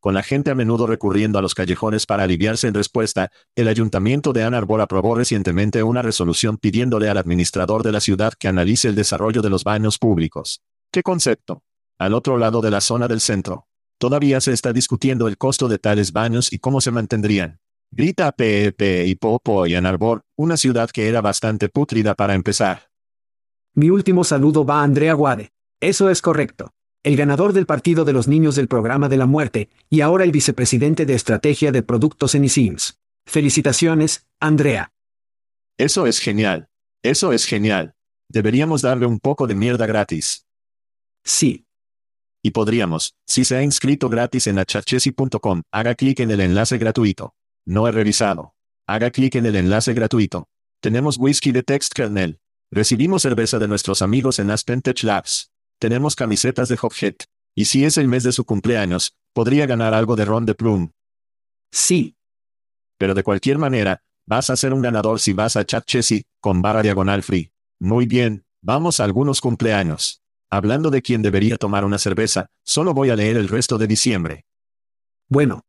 Con 0.00 0.14
la 0.14 0.22
gente 0.22 0.50
a 0.50 0.54
menudo 0.54 0.86
recurriendo 0.86 1.38
a 1.38 1.42
los 1.42 1.54
callejones 1.54 2.06
para 2.06 2.22
aliviarse 2.22 2.66
en 2.66 2.72
respuesta, 2.72 3.30
el 3.54 3.68
ayuntamiento 3.68 4.32
de 4.32 4.42
Ann 4.42 4.54
Arbor 4.54 4.80
aprobó 4.80 5.14
recientemente 5.14 5.82
una 5.82 6.00
resolución 6.00 6.56
pidiéndole 6.56 7.10
al 7.10 7.18
administrador 7.18 7.82
de 7.82 7.92
la 7.92 8.00
ciudad 8.00 8.32
que 8.32 8.48
analice 8.48 8.88
el 8.88 8.94
desarrollo 8.94 9.42
de 9.42 9.50
los 9.50 9.62
baños 9.62 9.98
públicos. 9.98 10.62
¿Qué 10.90 11.02
concepto? 11.02 11.64
Al 11.98 12.14
otro 12.14 12.38
lado 12.38 12.62
de 12.62 12.70
la 12.70 12.80
zona 12.80 13.08
del 13.08 13.20
centro. 13.20 13.66
Todavía 13.98 14.40
se 14.40 14.52
está 14.52 14.72
discutiendo 14.72 15.28
el 15.28 15.36
costo 15.36 15.68
de 15.68 15.78
tales 15.78 16.14
baños 16.14 16.50
y 16.50 16.60
cómo 16.60 16.80
se 16.80 16.90
mantendrían. 16.90 17.60
Grita 17.90 18.32
PEP 18.32 19.06
y 19.06 19.14
Popo 19.16 19.66
y 19.66 19.74
Ann 19.74 19.84
Arbor, 19.84 20.22
una 20.34 20.56
ciudad 20.56 20.88
que 20.88 21.08
era 21.08 21.20
bastante 21.20 21.68
putrida 21.68 22.14
para 22.14 22.34
empezar. 22.34 22.88
Mi 23.74 23.90
último 23.90 24.24
saludo 24.24 24.64
va 24.64 24.80
a 24.80 24.84
Andrea 24.84 25.12
Guade. 25.12 25.50
Eso 25.78 26.08
es 26.08 26.22
correcto 26.22 26.72
el 27.02 27.16
ganador 27.16 27.52
del 27.52 27.66
Partido 27.66 28.04
de 28.04 28.12
los 28.12 28.28
Niños 28.28 28.56
del 28.56 28.68
Programa 28.68 29.08
de 29.08 29.16
la 29.16 29.26
Muerte, 29.26 29.70
y 29.88 30.02
ahora 30.02 30.24
el 30.24 30.32
vicepresidente 30.32 31.06
de 31.06 31.14
Estrategia 31.14 31.72
de 31.72 31.82
Productos 31.82 32.34
en 32.34 32.44
eSIMS. 32.44 32.98
Felicitaciones, 33.26 34.26
Andrea. 34.38 34.92
Eso 35.78 36.06
es 36.06 36.18
genial. 36.18 36.68
Eso 37.02 37.32
es 37.32 37.46
genial. 37.46 37.94
Deberíamos 38.28 38.82
darle 38.82 39.06
un 39.06 39.18
poco 39.18 39.46
de 39.46 39.54
mierda 39.54 39.86
gratis. 39.86 40.46
Sí. 41.24 41.66
Y 42.42 42.50
podríamos, 42.50 43.14
si 43.26 43.44
se 43.44 43.56
ha 43.56 43.62
inscrito 43.62 44.08
gratis 44.08 44.46
en 44.46 44.58
achachesi.com, 44.58 45.62
haga 45.72 45.94
clic 45.94 46.20
en 46.20 46.30
el 46.30 46.40
enlace 46.40 46.78
gratuito. 46.78 47.34
No 47.66 47.88
he 47.88 47.92
revisado. 47.92 48.54
Haga 48.86 49.10
clic 49.10 49.36
en 49.36 49.46
el 49.46 49.56
enlace 49.56 49.94
gratuito. 49.94 50.48
Tenemos 50.80 51.18
whisky 51.18 51.52
de 51.52 51.62
Text 51.62 51.92
Kernel. 51.92 52.40
Recibimos 52.70 53.22
cerveza 53.22 53.58
de 53.58 53.68
nuestros 53.68 54.02
amigos 54.02 54.38
en 54.38 54.50
Aspen 54.50 54.80
Tech 54.82 55.02
Labs. 55.02 55.49
Tenemos 55.80 56.14
camisetas 56.14 56.68
de 56.68 56.78
Hophead. 56.80 57.14
Y 57.56 57.64
si 57.64 57.86
es 57.86 57.96
el 57.96 58.06
mes 58.06 58.22
de 58.22 58.32
su 58.32 58.44
cumpleaños, 58.44 59.16
podría 59.32 59.64
ganar 59.64 59.94
algo 59.94 60.14
de 60.14 60.26
Ron 60.26 60.44
de 60.44 60.54
Plum. 60.54 60.90
Sí. 61.72 62.16
Pero 62.98 63.14
de 63.14 63.22
cualquier 63.22 63.56
manera, 63.56 64.02
vas 64.26 64.50
a 64.50 64.56
ser 64.56 64.74
un 64.74 64.82
ganador 64.82 65.20
si 65.20 65.32
vas 65.32 65.56
a 65.56 65.64
Chat 65.64 65.86
Chessy, 65.86 66.22
con 66.38 66.60
barra 66.60 66.82
diagonal 66.82 67.22
free. 67.22 67.50
Muy 67.80 68.04
bien, 68.04 68.44
vamos 68.60 69.00
a 69.00 69.04
algunos 69.04 69.40
cumpleaños. 69.40 70.20
Hablando 70.50 70.90
de 70.90 71.00
quién 71.00 71.22
debería 71.22 71.56
tomar 71.56 71.86
una 71.86 71.98
cerveza, 71.98 72.48
solo 72.62 72.92
voy 72.92 73.08
a 73.08 73.16
leer 73.16 73.38
el 73.38 73.48
resto 73.48 73.78
de 73.78 73.86
diciembre. 73.86 74.44
Bueno. 75.28 75.62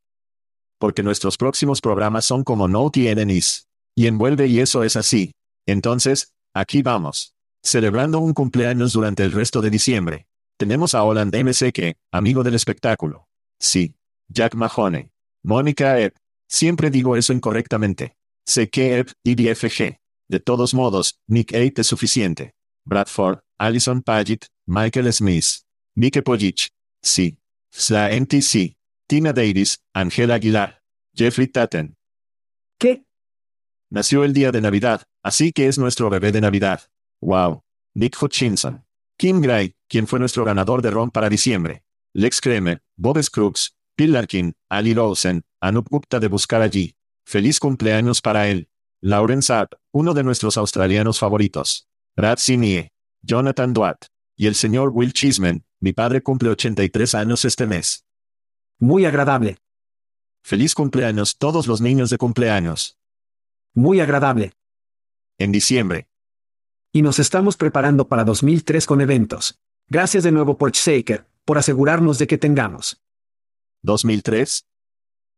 Porque 0.78 1.04
nuestros 1.04 1.38
próximos 1.38 1.80
programas 1.80 2.26
son 2.26 2.44
como 2.44 2.68
No 2.68 2.92
tienen 2.92 3.30
is. 3.30 3.70
Y 3.96 4.08
envuelve 4.08 4.48
y 4.48 4.60
eso 4.60 4.84
es 4.84 4.98
así. 4.98 5.32
Entonces, 5.66 6.34
aquí 6.54 6.82
vamos. 6.82 7.34
Celebrando 7.64 8.20
un 8.20 8.34
cumpleaños 8.34 8.94
durante 8.94 9.24
el 9.24 9.32
resto 9.32 9.62
de 9.62 9.70
diciembre. 9.70 10.28
Tenemos 10.58 10.96
a 10.96 11.04
Holland 11.04 11.36
MSK, 11.36 11.98
amigo 12.12 12.44
del 12.44 12.56
espectáculo. 12.56 13.28
Sí. 13.60 13.96
Jack 14.28 14.56
Mahoney. 14.56 15.12
Mónica 15.44 16.00
Epp. 16.00 16.16
Siempre 16.48 16.90
digo 16.90 17.16
eso 17.16 17.34
incorrectamente. 17.34 18.16
CK 18.46 19.14
y 19.24 19.36
DFG. 19.36 20.00
De 20.28 20.40
todos 20.40 20.74
modos, 20.74 21.20
Nick 21.28 21.54
Eight 21.54 21.78
es 21.80 21.88
suficiente. 21.88 22.54
Bradford, 22.86 23.40
Alison 23.60 24.02
Paget, 24.02 24.48
Michael 24.66 25.12
Smith. 25.14 25.46
Mike 25.96 26.24
Pojich. 26.24 26.70
Sí. 27.02 27.38
Sla 27.72 28.10
NTC. 28.12 28.76
Tina 29.08 29.34
Davis, 29.34 29.80
Angela 29.94 30.36
Aguilar. 30.36 30.82
Jeffrey 31.14 31.48
Tatten. 31.48 31.96
¿Qué? 32.80 33.06
Nació 33.90 34.24
el 34.24 34.34
día 34.34 34.52
de 34.52 34.62
Navidad, 34.62 35.04
así 35.22 35.52
que 35.52 35.68
es 35.68 35.78
nuestro 35.78 36.10
bebé 36.10 36.32
de 36.32 36.42
Navidad. 36.42 36.91
Wow. 37.22 37.64
Nick 37.94 38.22
Hutchinson. 38.22 38.84
Kim 39.18 39.42
Gray, 39.42 39.76
quien 39.88 40.08
fue 40.08 40.20
nuestro 40.20 40.44
ganador 40.44 40.82
de 40.82 40.90
ron 40.90 41.12
para 41.12 41.30
diciembre. 41.30 41.84
Lex 42.14 42.42
Kremer, 42.42 42.82
Bob 42.98 43.22
Scruggs, 43.22 43.78
Bill 43.96 44.14
Larkin, 44.14 44.54
Ali 44.70 44.94
Rosen, 44.94 45.44
Anup 45.62 45.88
Gupta 45.90 46.20
de 46.20 46.28
Buscar 46.28 46.62
Allí. 46.62 46.96
Feliz 47.26 47.60
cumpleaños 47.60 48.22
para 48.22 48.50
él. 48.50 48.70
Lauren 49.02 49.42
Saab, 49.42 49.70
uno 49.92 50.14
de 50.14 50.24
nuestros 50.24 50.58
australianos 50.58 51.20
favoritos. 51.20 51.88
Brad 52.16 52.38
Sinie. 52.38 52.92
Jonathan 53.22 53.74
Duat. 53.74 54.06
Y 54.36 54.48
el 54.48 54.56
señor 54.56 54.90
Will 54.90 55.14
Chisman, 55.14 55.64
mi 55.80 55.94
padre 55.94 56.24
cumple 56.24 56.50
83 56.50 57.16
años 57.16 57.46
este 57.46 57.68
mes. 57.68 58.06
Muy 58.80 59.06
agradable. 59.06 59.58
Feliz 60.44 60.74
cumpleaños 60.74 61.38
todos 61.38 61.68
los 61.68 61.82
niños 61.82 62.10
de 62.10 62.18
cumpleaños. 62.18 62.98
Muy 63.76 64.00
agradable. 64.00 64.54
En 65.38 65.52
diciembre, 65.52 66.08
y 66.92 67.02
nos 67.02 67.20
estamos 67.20 67.58
preparando 67.58 68.08
para 68.08 68.24
2003 68.24 68.86
con 68.86 69.02
eventos. 69.02 69.60
Gracias 69.88 70.24
de 70.24 70.32
nuevo 70.32 70.58
por 70.58 70.72
Shaker, 70.72 71.28
por 71.46 71.58
asegurarnos 71.58 72.18
de 72.18 72.28
que 72.28 72.38
tengamos. 72.38 73.02
¿2003? 73.84 74.64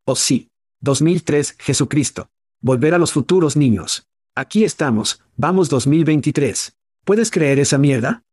Oh 0.05 0.15
sí. 0.15 0.49
2003, 0.81 1.55
Jesucristo. 1.59 2.29
Volver 2.61 2.93
a 2.93 2.97
los 2.97 3.13
futuros 3.13 3.55
niños. 3.55 4.05
Aquí 4.35 4.63
estamos, 4.63 5.21
vamos 5.37 5.69
2023. 5.69 6.75
¿Puedes 7.05 7.31
creer 7.31 7.59
esa 7.59 7.77
mierda? 7.77 8.23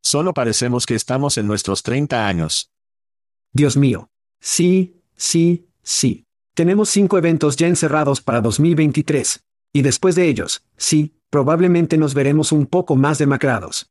Solo 0.00 0.32
parecemos 0.34 0.86
que 0.86 0.94
estamos 0.94 1.38
en 1.38 1.46
nuestros 1.46 1.82
30 1.82 2.26
años. 2.26 2.70
Dios 3.52 3.76
mío. 3.76 4.10
Sí, 4.40 5.00
sí, 5.16 5.68
sí. 5.82 6.24
Tenemos 6.54 6.88
cinco 6.88 7.18
eventos 7.18 7.56
ya 7.56 7.66
encerrados 7.66 8.20
para 8.20 8.40
2023. 8.40 9.42
Y 9.72 9.82
después 9.82 10.14
de 10.14 10.28
ellos, 10.28 10.64
sí, 10.76 11.14
probablemente 11.32 11.96
nos 11.96 12.12
veremos 12.12 12.52
un 12.52 12.66
poco 12.66 12.94
más 12.94 13.16
demacrados. 13.16 13.90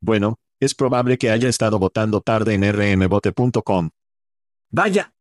Bueno, 0.00 0.38
es 0.58 0.74
probable 0.74 1.18
que 1.18 1.30
haya 1.30 1.50
estado 1.50 1.78
votando 1.78 2.22
tarde 2.22 2.54
en 2.54 2.62
rmbote.com. 2.72 3.90
Vaya. 4.70 5.12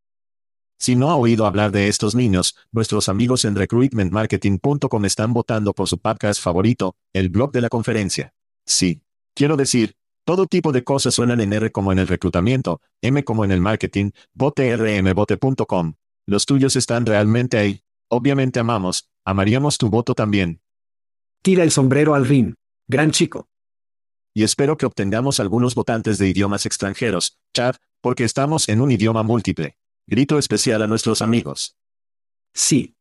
Si 0.79 0.95
no 0.95 1.11
ha 1.11 1.17
oído 1.17 1.45
hablar 1.45 1.71
de 1.71 1.89
estos 1.89 2.15
niños, 2.15 2.55
nuestros 2.71 3.09
amigos 3.09 3.43
en 3.43 3.55
recruitmentmarketing.com 3.55 5.05
están 5.05 5.33
votando 5.33 5.73
por 5.73 5.89
su 5.89 5.99
podcast 5.99 6.41
favorito, 6.41 6.95
el 7.11 7.29
blog 7.29 7.51
de 7.51 7.61
la 7.61 7.69
conferencia. 7.69 8.33
Sí. 8.65 9.01
Quiero 9.35 9.57
decir, 9.57 9.95
todo 10.25 10.45
tipo 10.45 10.71
de 10.71 10.85
cosas 10.85 11.13
suenan 11.13 11.41
en 11.41 11.51
R 11.51 11.73
como 11.73 11.91
en 11.91 11.99
el 11.99 12.07
reclutamiento, 12.07 12.79
M 13.01 13.21
como 13.25 13.43
en 13.43 13.51
el 13.51 13.59
marketing, 13.59 14.11
vote 14.33 14.77
rmbote.com. 14.77 15.95
Los 16.25 16.45
tuyos 16.45 16.77
están 16.77 17.05
realmente 17.05 17.57
ahí. 17.57 17.83
Obviamente 18.09 18.61
amamos, 18.61 19.09
amaríamos 19.25 19.77
tu 19.77 19.89
voto 19.89 20.15
también. 20.15 20.62
Tira 21.43 21.63
el 21.63 21.71
sombrero 21.71 22.15
al 22.15 22.25
ring. 22.25 22.53
Gran 22.87 23.11
chico. 23.11 23.49
Y 24.33 24.43
espero 24.43 24.77
que 24.77 24.85
obtengamos 24.85 25.41
algunos 25.41 25.75
votantes 25.75 26.17
de 26.17 26.29
idiomas 26.29 26.65
extranjeros, 26.65 27.37
Chad, 27.53 27.75
porque 27.99 28.23
estamos 28.23 28.69
en 28.69 28.79
un 28.79 28.91
idioma 28.91 29.23
múltiple. 29.23 29.77
Grito 30.07 30.39
especial 30.39 30.81
a 30.81 30.87
nuestros 30.87 31.21
amigos. 31.21 31.75
Sí. 32.53 32.95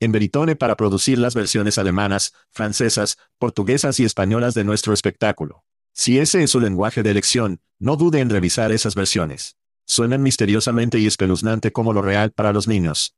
En 0.00 0.10
Veritone 0.10 0.56
para 0.56 0.76
producir 0.76 1.20
las 1.20 1.36
versiones 1.36 1.78
alemanas, 1.78 2.34
francesas, 2.50 3.18
portuguesas 3.38 4.00
y 4.00 4.04
españolas 4.04 4.54
de 4.54 4.64
nuestro 4.64 4.92
espectáculo. 4.92 5.62
Si 5.92 6.18
ese 6.18 6.42
es 6.42 6.50
su 6.50 6.58
lenguaje 6.58 7.04
de 7.04 7.12
elección, 7.12 7.60
no 7.78 7.94
dude 7.94 8.18
en 8.18 8.30
revisar 8.30 8.72
esas 8.72 8.96
versiones. 8.96 9.56
Suenan 9.86 10.24
misteriosamente 10.24 10.98
y 10.98 11.06
espeluznante 11.06 11.70
como 11.70 11.92
lo 11.92 12.02
real 12.02 12.32
para 12.32 12.52
los 12.52 12.66
niños. 12.66 13.14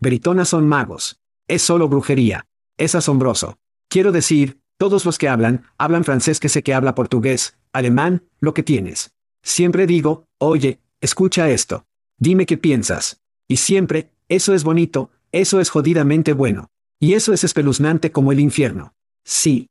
Veritona 0.00 0.44
son 0.44 0.66
magos. 0.66 1.20
Es 1.46 1.62
solo 1.62 1.88
brujería. 1.88 2.49
Es 2.80 2.94
asombroso. 2.94 3.58
Quiero 3.90 4.10
decir, 4.10 4.58
todos 4.78 5.04
los 5.04 5.18
que 5.18 5.28
hablan, 5.28 5.66
hablan 5.76 6.02
francés 6.02 6.40
que 6.40 6.48
sé 6.48 6.62
que 6.62 6.72
habla 6.72 6.94
portugués, 6.94 7.58
alemán, 7.74 8.24
lo 8.40 8.54
que 8.54 8.62
tienes. 8.62 9.12
Siempre 9.42 9.86
digo, 9.86 10.24
oye, 10.38 10.80
escucha 11.02 11.50
esto. 11.50 11.84
Dime 12.16 12.46
qué 12.46 12.56
piensas. 12.56 13.20
Y 13.46 13.58
siempre, 13.58 14.10
eso 14.30 14.54
es 14.54 14.64
bonito, 14.64 15.10
eso 15.30 15.60
es 15.60 15.68
jodidamente 15.68 16.32
bueno. 16.32 16.70
Y 16.98 17.12
eso 17.12 17.34
es 17.34 17.44
espeluznante 17.44 18.12
como 18.12 18.32
el 18.32 18.40
infierno. 18.40 18.94
Sí. 19.26 19.68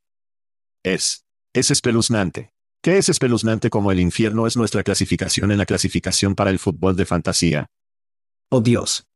Es. 0.84 1.26
Es 1.52 1.72
espeluznante. 1.72 2.52
¿Qué 2.84 3.00
es 3.00 3.10
espeluznante 3.10 3.72
como 3.72 3.92
el 3.92 4.00
infierno 4.00 4.46
es 4.46 4.56
nuestra 4.56 4.84
clasificación 4.84 5.52
en 5.52 5.58
la 5.58 5.66
clasificación 5.66 6.36
para 6.36 6.52
el 6.52 6.60
fútbol 6.60 6.96
de 6.96 7.08
fantasía? 7.08 7.66
Oh 8.52 8.62
Dios. 8.62 9.08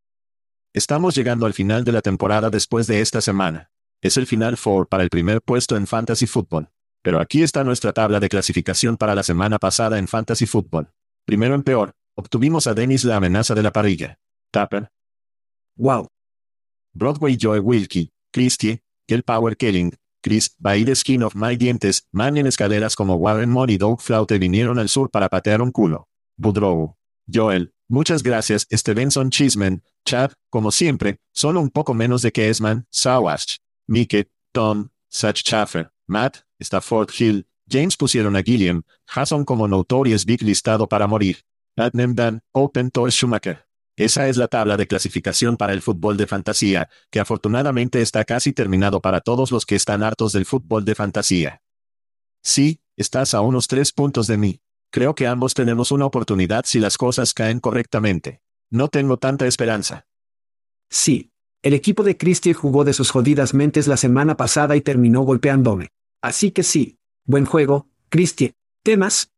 Estamos 0.73 1.13
llegando 1.13 1.45
al 1.45 1.53
final 1.53 1.83
de 1.83 1.91
la 1.91 2.01
temporada 2.01 2.49
después 2.49 2.87
de 2.87 2.99
esta 2.99 3.21
semana. 3.21 3.69
Es 4.03 4.17
el 4.17 4.27
final 4.27 4.57
four 4.57 4.89
para 4.89 5.01
el 5.01 5.09
primer 5.09 5.41
puesto 5.41 5.77
en 5.77 5.87
Fantasy 5.87 6.27
Football. 6.27 6.69
Pero 7.01 7.21
aquí 7.21 7.41
está 7.41 7.63
nuestra 7.63 7.93
tabla 7.93 8.19
de 8.19 8.27
clasificación 8.27 8.97
para 8.97 9.15
la 9.15 9.23
semana 9.23 9.59
pasada 9.59 9.97
en 9.97 10.09
Fantasy 10.09 10.45
Football. 10.45 10.91
Primero 11.23 11.55
en 11.55 11.63
peor, 11.63 11.93
obtuvimos 12.13 12.67
a 12.67 12.73
Dennis 12.73 13.05
la 13.05 13.15
amenaza 13.15 13.55
de 13.55 13.63
la 13.63 13.71
parrilla. 13.71 14.19
Tapper. 14.51 14.91
Wow. 15.77 16.09
Broadway 16.91 17.37
Joe 17.39 17.61
Wilkie, 17.61 18.11
Christie, 18.33 18.81
Kel 19.07 19.23
Power 19.23 19.55
Killing, 19.55 19.93
Chris, 20.21 20.53
the 20.61 20.95
Skin 20.95 21.23
of 21.23 21.33
My 21.33 21.55
Dientes, 21.55 22.05
Man 22.11 22.35
en 22.35 22.47
escaleras 22.47 22.97
como 22.97 23.15
Warren 23.15 23.51
Moore 23.51 23.71
y 23.71 23.77
Doug 23.77 24.01
Flaute 24.01 24.37
vinieron 24.37 24.79
al 24.79 24.89
sur 24.89 25.11
para 25.11 25.29
patear 25.29 25.61
un 25.61 25.71
culo. 25.71 26.09
Budrow. 26.35 26.97
Joel, 27.33 27.73
muchas 27.87 28.21
gracias 28.21 28.67
Stevenson 28.69 29.29
Chisman, 29.29 29.81
Chad, 30.05 30.33
como 30.49 30.71
siempre, 30.71 31.19
solo 31.31 31.61
un 31.61 31.69
poco 31.69 31.93
menos 31.93 32.21
de 32.21 32.33
que 32.33 32.49
Esman, 32.49 32.85
Sawash, 32.89 33.59
Mike, 33.87 34.29
Tom, 34.51 34.89
Sach 35.09 35.43
Chaffer, 35.43 35.91
Matt, 36.07 36.37
Stafford 36.59 37.09
Hill, 37.17 37.47
James 37.69 37.97
pusieron 37.97 38.35
a 38.35 38.43
Gilliam, 38.43 38.83
Hasson 39.07 39.45
como 39.45 39.67
Notorious 39.67 40.25
Big 40.25 40.41
listado 40.41 40.87
para 40.87 41.07
morir. 41.07 41.43
Adnem 41.75 42.13
Dan, 42.13 42.41
Open 42.51 42.91
Tour 42.91 43.11
Schumacher. 43.11 43.65
Esa 43.95 44.27
es 44.27 44.37
la 44.37 44.47
tabla 44.47 44.75
de 44.75 44.87
clasificación 44.87 45.55
para 45.55 45.73
el 45.73 45.81
fútbol 45.81 46.17
de 46.17 46.27
fantasía, 46.27 46.89
que 47.11 47.19
afortunadamente 47.19 48.01
está 48.01 48.25
casi 48.25 48.51
terminado 48.53 49.01
para 49.01 49.21
todos 49.21 49.51
los 49.51 49.65
que 49.65 49.75
están 49.75 50.01
hartos 50.01 50.33
del 50.33 50.45
fútbol 50.45 50.83
de 50.83 50.95
fantasía. 50.95 51.61
Sí, 52.41 52.81
estás 52.97 53.33
a 53.33 53.41
unos 53.41 53.67
tres 53.67 53.91
puntos 53.91 54.27
de 54.27 54.37
mí. 54.37 54.61
Creo 54.91 55.15
que 55.15 55.27
ambos 55.27 55.53
tenemos 55.53 55.91
una 55.91 56.05
oportunidad 56.05 56.65
si 56.65 56.79
las 56.79 56.97
cosas 56.97 57.33
caen 57.33 57.59
correctamente. 57.59 58.41
No 58.69 58.87
tengo 58.87 59.17
tanta 59.17 59.47
esperanza. 59.47 60.07
Sí. 60.89 61.32
El 61.63 61.73
equipo 61.73 62.03
de 62.03 62.17
Christie 62.17 62.53
jugó 62.53 62.83
de 62.83 62.91
sus 62.91 63.09
jodidas 63.09 63.53
mentes 63.53 63.87
la 63.87 63.95
semana 63.95 64.35
pasada 64.35 64.75
y 64.75 64.81
terminó 64.81 65.21
golpeándome. 65.21 65.91
Así 66.21 66.51
que 66.51 66.61
sí. 66.61 66.97
Buen 67.23 67.45
juego, 67.45 67.87
Christie. 68.09 68.55
¿Temas? 68.83 69.31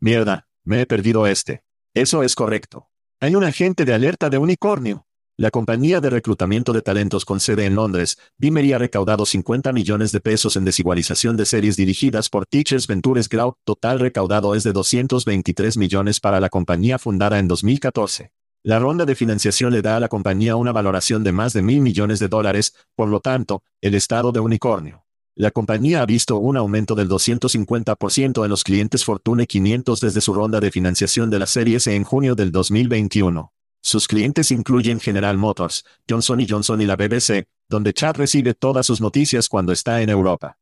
Mierda, 0.00 0.48
me 0.64 0.80
he 0.80 0.86
perdido 0.86 1.28
este. 1.28 1.62
Eso 1.94 2.24
es 2.24 2.34
correcto. 2.34 2.88
Hay 3.20 3.36
un 3.36 3.44
agente 3.44 3.84
de 3.84 3.94
alerta 3.94 4.30
de 4.30 4.38
unicornio. 4.38 5.06
La 5.36 5.52
compañía 5.52 6.00
de 6.00 6.10
reclutamiento 6.10 6.72
de 6.72 6.82
talentos 6.82 7.24
con 7.24 7.38
sede 7.38 7.66
en 7.66 7.76
Londres, 7.76 8.18
Bimery 8.36 8.72
ha 8.72 8.78
recaudado 8.78 9.24
50 9.24 9.72
millones 9.72 10.10
de 10.10 10.20
pesos 10.20 10.56
en 10.56 10.64
desigualización 10.64 11.36
de 11.36 11.46
series 11.46 11.76
dirigidas 11.76 12.30
por 12.30 12.46
Teachers 12.46 12.88
Ventures 12.88 13.28
Grau. 13.28 13.54
Total 13.62 14.00
recaudado 14.00 14.56
es 14.56 14.64
de 14.64 14.72
223 14.72 15.76
millones 15.76 16.18
para 16.18 16.40
la 16.40 16.48
compañía 16.48 16.98
fundada 16.98 17.38
en 17.38 17.46
2014. 17.46 18.32
La 18.66 18.78
ronda 18.78 19.04
de 19.04 19.14
financiación 19.14 19.74
le 19.74 19.82
da 19.82 19.98
a 19.98 20.00
la 20.00 20.08
compañía 20.08 20.56
una 20.56 20.72
valoración 20.72 21.22
de 21.22 21.32
más 21.32 21.52
de 21.52 21.60
mil 21.60 21.82
millones 21.82 22.18
de 22.18 22.28
dólares, 22.28 22.74
por 22.96 23.10
lo 23.10 23.20
tanto, 23.20 23.62
el 23.82 23.94
estado 23.94 24.32
de 24.32 24.40
unicornio. 24.40 25.04
La 25.34 25.50
compañía 25.50 26.00
ha 26.00 26.06
visto 26.06 26.38
un 26.38 26.56
aumento 26.56 26.94
del 26.94 27.06
250% 27.10 28.42
en 28.42 28.48
los 28.48 28.64
clientes 28.64 29.04
Fortune 29.04 29.46
500 29.46 30.00
desde 30.00 30.22
su 30.22 30.32
ronda 30.32 30.60
de 30.60 30.70
financiación 30.70 31.28
de 31.28 31.40
la 31.40 31.46
serie 31.46 31.76
S 31.76 31.94
en 31.94 32.04
junio 32.04 32.34
del 32.34 32.52
2021. 32.52 33.52
Sus 33.82 34.08
clientes 34.08 34.50
incluyen 34.50 34.98
General 34.98 35.36
Motors, 35.36 35.84
Johnson 36.08 36.42
Johnson 36.48 36.80
y 36.80 36.86
la 36.86 36.96
BBC, 36.96 37.46
donde 37.68 37.92
Chad 37.92 38.16
recibe 38.16 38.54
todas 38.54 38.86
sus 38.86 38.98
noticias 38.98 39.50
cuando 39.50 39.72
está 39.72 40.00
en 40.00 40.08
Europa. 40.08 40.56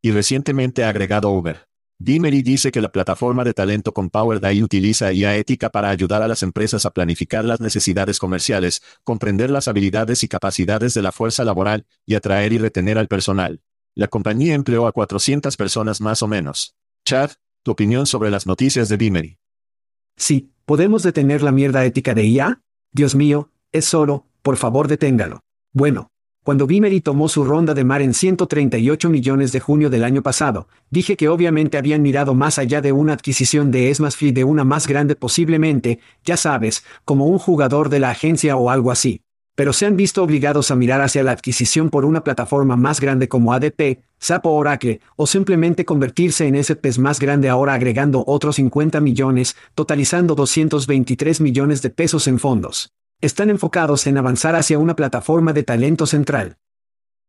Y 0.00 0.12
recientemente 0.12 0.84
ha 0.84 0.90
agregado 0.90 1.30
Uber. 1.30 1.66
Dimery 1.98 2.42
dice 2.42 2.70
que 2.70 2.82
la 2.82 2.92
plataforma 2.92 3.42
de 3.42 3.54
talento 3.54 3.92
con 3.94 4.10
Power 4.10 4.38
DAI 4.38 4.62
utiliza 4.62 5.14
IA 5.14 5.36
ética 5.36 5.70
para 5.70 5.88
ayudar 5.88 6.22
a 6.22 6.28
las 6.28 6.42
empresas 6.42 6.84
a 6.84 6.90
planificar 6.90 7.44
las 7.44 7.60
necesidades 7.60 8.18
comerciales, 8.18 8.82
comprender 9.02 9.50
las 9.50 9.66
habilidades 9.66 10.22
y 10.22 10.28
capacidades 10.28 10.92
de 10.92 11.00
la 11.00 11.10
fuerza 11.10 11.42
laboral, 11.42 11.86
y 12.04 12.14
atraer 12.14 12.52
y 12.52 12.58
retener 12.58 12.98
al 12.98 13.08
personal. 13.08 13.62
La 13.94 14.08
compañía 14.08 14.54
empleó 14.54 14.86
a 14.86 14.92
400 14.92 15.56
personas 15.56 16.02
más 16.02 16.22
o 16.22 16.28
menos. 16.28 16.76
Chad, 17.06 17.30
tu 17.62 17.70
opinión 17.70 18.04
sobre 18.04 18.30
las 18.30 18.46
noticias 18.46 18.90
de 18.90 18.98
Dimery. 18.98 19.38
Sí, 20.18 20.52
¿podemos 20.66 21.02
detener 21.02 21.42
la 21.42 21.50
mierda 21.50 21.82
ética 21.86 22.12
de 22.12 22.26
IA? 22.26 22.62
Dios 22.92 23.14
mío, 23.14 23.50
es 23.72 23.86
solo, 23.86 24.26
por 24.42 24.58
favor 24.58 24.86
deténgalo. 24.86 25.40
Bueno, 25.72 26.10
cuando 26.46 26.68
Bimery 26.68 27.00
tomó 27.00 27.28
su 27.28 27.42
ronda 27.42 27.74
de 27.74 27.82
mar 27.82 28.02
en 28.02 28.14
138 28.14 29.10
millones 29.10 29.50
de 29.50 29.58
junio 29.58 29.90
del 29.90 30.04
año 30.04 30.22
pasado, 30.22 30.68
dije 30.90 31.16
que 31.16 31.28
obviamente 31.28 31.76
habían 31.76 32.02
mirado 32.02 32.34
más 32.34 32.60
allá 32.60 32.80
de 32.80 32.92
una 32.92 33.14
adquisición 33.14 33.72
de 33.72 33.90
Esmasfi 33.90 34.30
de 34.30 34.44
una 34.44 34.62
más 34.62 34.86
grande 34.86 35.16
posiblemente, 35.16 35.98
ya 36.24 36.36
sabes, 36.36 36.84
como 37.04 37.26
un 37.26 37.40
jugador 37.40 37.88
de 37.88 37.98
la 37.98 38.10
agencia 38.10 38.56
o 38.56 38.70
algo 38.70 38.92
así. 38.92 39.22
Pero 39.56 39.72
se 39.72 39.86
han 39.86 39.96
visto 39.96 40.22
obligados 40.22 40.70
a 40.70 40.76
mirar 40.76 41.00
hacia 41.00 41.24
la 41.24 41.32
adquisición 41.32 41.90
por 41.90 42.04
una 42.04 42.22
plataforma 42.22 42.76
más 42.76 43.00
grande 43.00 43.26
como 43.26 43.52
ADP, 43.52 44.04
SAP 44.20 44.46
o 44.46 44.50
Oracle, 44.50 45.00
o 45.16 45.26
simplemente 45.26 45.84
convertirse 45.84 46.46
en 46.46 46.54
ese 46.54 46.76
pez 46.76 47.00
más 47.00 47.18
grande 47.18 47.48
ahora 47.48 47.74
agregando 47.74 48.22
otros 48.24 48.54
50 48.54 49.00
millones, 49.00 49.56
totalizando 49.74 50.36
223 50.36 51.40
millones 51.40 51.82
de 51.82 51.90
pesos 51.90 52.28
en 52.28 52.38
fondos 52.38 52.95
están 53.20 53.50
enfocados 53.50 54.06
en 54.06 54.18
avanzar 54.18 54.54
hacia 54.56 54.78
una 54.78 54.94
plataforma 54.94 55.52
de 55.52 55.62
talento 55.62 56.06
central. 56.06 56.58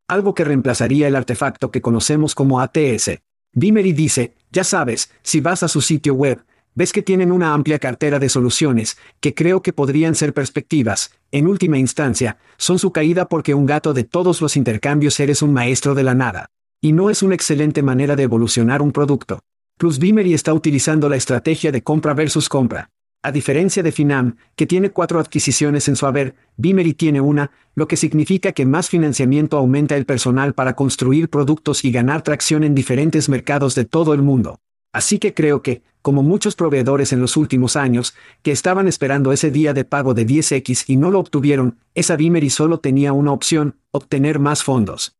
Algo 0.07 0.33
que 0.33 0.43
reemplazaría 0.43 1.07
el 1.07 1.15
artefacto 1.15 1.71
que 1.71 1.81
conocemos 1.81 2.35
como 2.35 2.59
ATS. 2.59 3.19
Bimery 3.53 3.93
dice, 3.93 4.35
ya 4.51 4.63
sabes, 4.63 5.11
si 5.21 5.41
vas 5.41 5.63
a 5.63 5.67
su 5.67 5.81
sitio 5.81 6.13
web, 6.13 6.43
ves 6.75 6.91
que 6.91 7.01
tienen 7.01 7.31
una 7.31 7.53
amplia 7.53 7.79
cartera 7.79 8.19
de 8.19 8.29
soluciones, 8.29 8.97
que 9.19 9.33
creo 9.33 9.61
que 9.61 9.73
podrían 9.73 10.15
ser 10.15 10.33
perspectivas, 10.33 11.11
en 11.31 11.47
última 11.47 11.77
instancia, 11.77 12.37
son 12.57 12.79
su 12.79 12.91
caída 12.91 13.27
porque 13.27 13.53
un 13.53 13.65
gato 13.65 13.93
de 13.93 14.03
todos 14.03 14.41
los 14.41 14.55
intercambios 14.57 15.19
eres 15.19 15.41
un 15.41 15.53
maestro 15.53 15.95
de 15.95 16.03
la 16.03 16.13
nada. 16.13 16.47
Y 16.81 16.91
no 16.91 17.09
es 17.09 17.23
una 17.23 17.35
excelente 17.35 17.81
manera 17.81 18.15
de 18.15 18.23
evolucionar 18.23 18.81
un 18.81 18.91
producto. 18.91 19.39
Plus 19.77 19.99
Bimery 19.99 20.33
está 20.33 20.53
utilizando 20.53 21.09
la 21.09 21.15
estrategia 21.15 21.71
de 21.71 21.81
compra 21.81 22.13
versus 22.13 22.49
compra. 22.49 22.89
A 23.23 23.31
diferencia 23.31 23.83
de 23.83 23.91
Finam, 23.91 24.37
que 24.55 24.67
tiene 24.67 24.91
cuatro 24.91 25.19
adquisiciones 25.19 25.87
en 25.87 25.95
su 25.95 26.05
haber, 26.05 26.35
Bimery 26.55 26.93
tiene 26.93 27.19
una, 27.19 27.51
lo 27.75 27.87
que 27.87 27.97
significa 27.97 28.51
que 28.51 28.65
más 28.65 28.89
financiamiento 28.89 29.57
aumenta 29.57 29.97
el 29.97 30.05
personal 30.05 30.53
para 30.53 30.75
construir 30.75 31.29
productos 31.29 31.83
y 31.83 31.91
ganar 31.91 32.21
tracción 32.21 32.63
en 32.63 32.75
diferentes 32.75 33.27
mercados 33.27 33.75
de 33.75 33.85
todo 33.85 34.13
el 34.13 34.21
mundo. 34.21 34.59
Así 34.93 35.19
que 35.19 35.33
creo 35.33 35.61
que, 35.61 35.81
como 36.01 36.23
muchos 36.23 36.55
proveedores 36.55 37.11
en 37.11 37.19
los 37.19 37.35
últimos 37.35 37.75
años, 37.75 38.15
que 38.43 38.51
estaban 38.51 38.87
esperando 38.87 39.33
ese 39.33 39.51
día 39.51 39.73
de 39.73 39.83
pago 39.83 40.13
de 40.13 40.25
10x 40.25 40.85
y 40.87 40.95
no 40.95 41.11
lo 41.11 41.19
obtuvieron, 41.19 41.79
esa 41.95 42.15
Bimery 42.15 42.49
solo 42.49 42.79
tenía 42.79 43.13
una 43.13 43.33
opción, 43.33 43.75
obtener 43.91 44.39
más 44.39 44.63
fondos. 44.63 45.17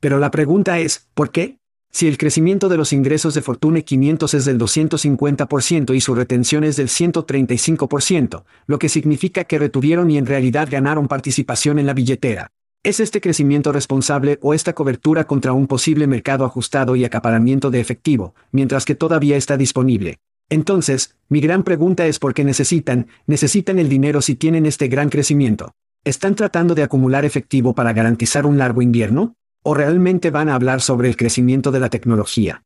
Pero 0.00 0.18
la 0.18 0.30
pregunta 0.30 0.80
es, 0.80 1.08
¿por 1.14 1.30
qué? 1.30 1.59
Si 1.92 2.06
el 2.06 2.18
crecimiento 2.18 2.68
de 2.68 2.76
los 2.76 2.92
ingresos 2.92 3.34
de 3.34 3.42
Fortune 3.42 3.84
500 3.84 4.34
es 4.34 4.44
del 4.44 4.58
250% 4.58 5.94
y 5.94 6.00
su 6.00 6.14
retención 6.14 6.62
es 6.62 6.76
del 6.76 6.88
135%, 6.88 8.44
lo 8.66 8.78
que 8.78 8.88
significa 8.88 9.44
que 9.44 9.58
retuvieron 9.58 10.10
y 10.10 10.16
en 10.16 10.26
realidad 10.26 10.68
ganaron 10.70 11.08
participación 11.08 11.80
en 11.80 11.86
la 11.86 11.94
billetera. 11.94 12.52
¿Es 12.82 13.00
este 13.00 13.20
crecimiento 13.20 13.72
responsable 13.72 14.38
o 14.40 14.54
esta 14.54 14.72
cobertura 14.72 15.26
contra 15.26 15.52
un 15.52 15.66
posible 15.66 16.06
mercado 16.06 16.44
ajustado 16.44 16.96
y 16.96 17.04
acaparamiento 17.04 17.70
de 17.70 17.80
efectivo, 17.80 18.34
mientras 18.52 18.84
que 18.84 18.94
todavía 18.94 19.36
está 19.36 19.56
disponible? 19.56 20.18
Entonces, 20.48 21.16
mi 21.28 21.40
gran 21.40 21.62
pregunta 21.62 22.06
es 22.06 22.18
por 22.18 22.34
qué 22.34 22.44
necesitan, 22.44 23.08
necesitan 23.26 23.78
el 23.78 23.88
dinero 23.88 24.22
si 24.22 24.34
tienen 24.34 24.64
este 24.64 24.88
gran 24.88 25.10
crecimiento. 25.10 25.72
¿Están 26.04 26.36
tratando 26.36 26.74
de 26.74 26.82
acumular 26.82 27.24
efectivo 27.26 27.74
para 27.74 27.92
garantizar 27.92 28.46
un 28.46 28.56
largo 28.56 28.80
invierno? 28.80 29.34
¿O 29.62 29.74
realmente 29.74 30.30
van 30.30 30.48
a 30.48 30.54
hablar 30.54 30.80
sobre 30.80 31.08
el 31.08 31.16
crecimiento 31.16 31.70
de 31.70 31.80
la 31.80 31.90
tecnología? 31.90 32.64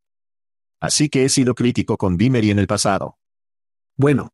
Así 0.80 1.08
que 1.08 1.24
he 1.24 1.28
sido 1.28 1.54
crítico 1.54 1.96
con 1.96 2.16
Bimery 2.16 2.50
en 2.50 2.58
el 2.58 2.66
pasado. 2.66 3.18
Bueno. 3.96 4.30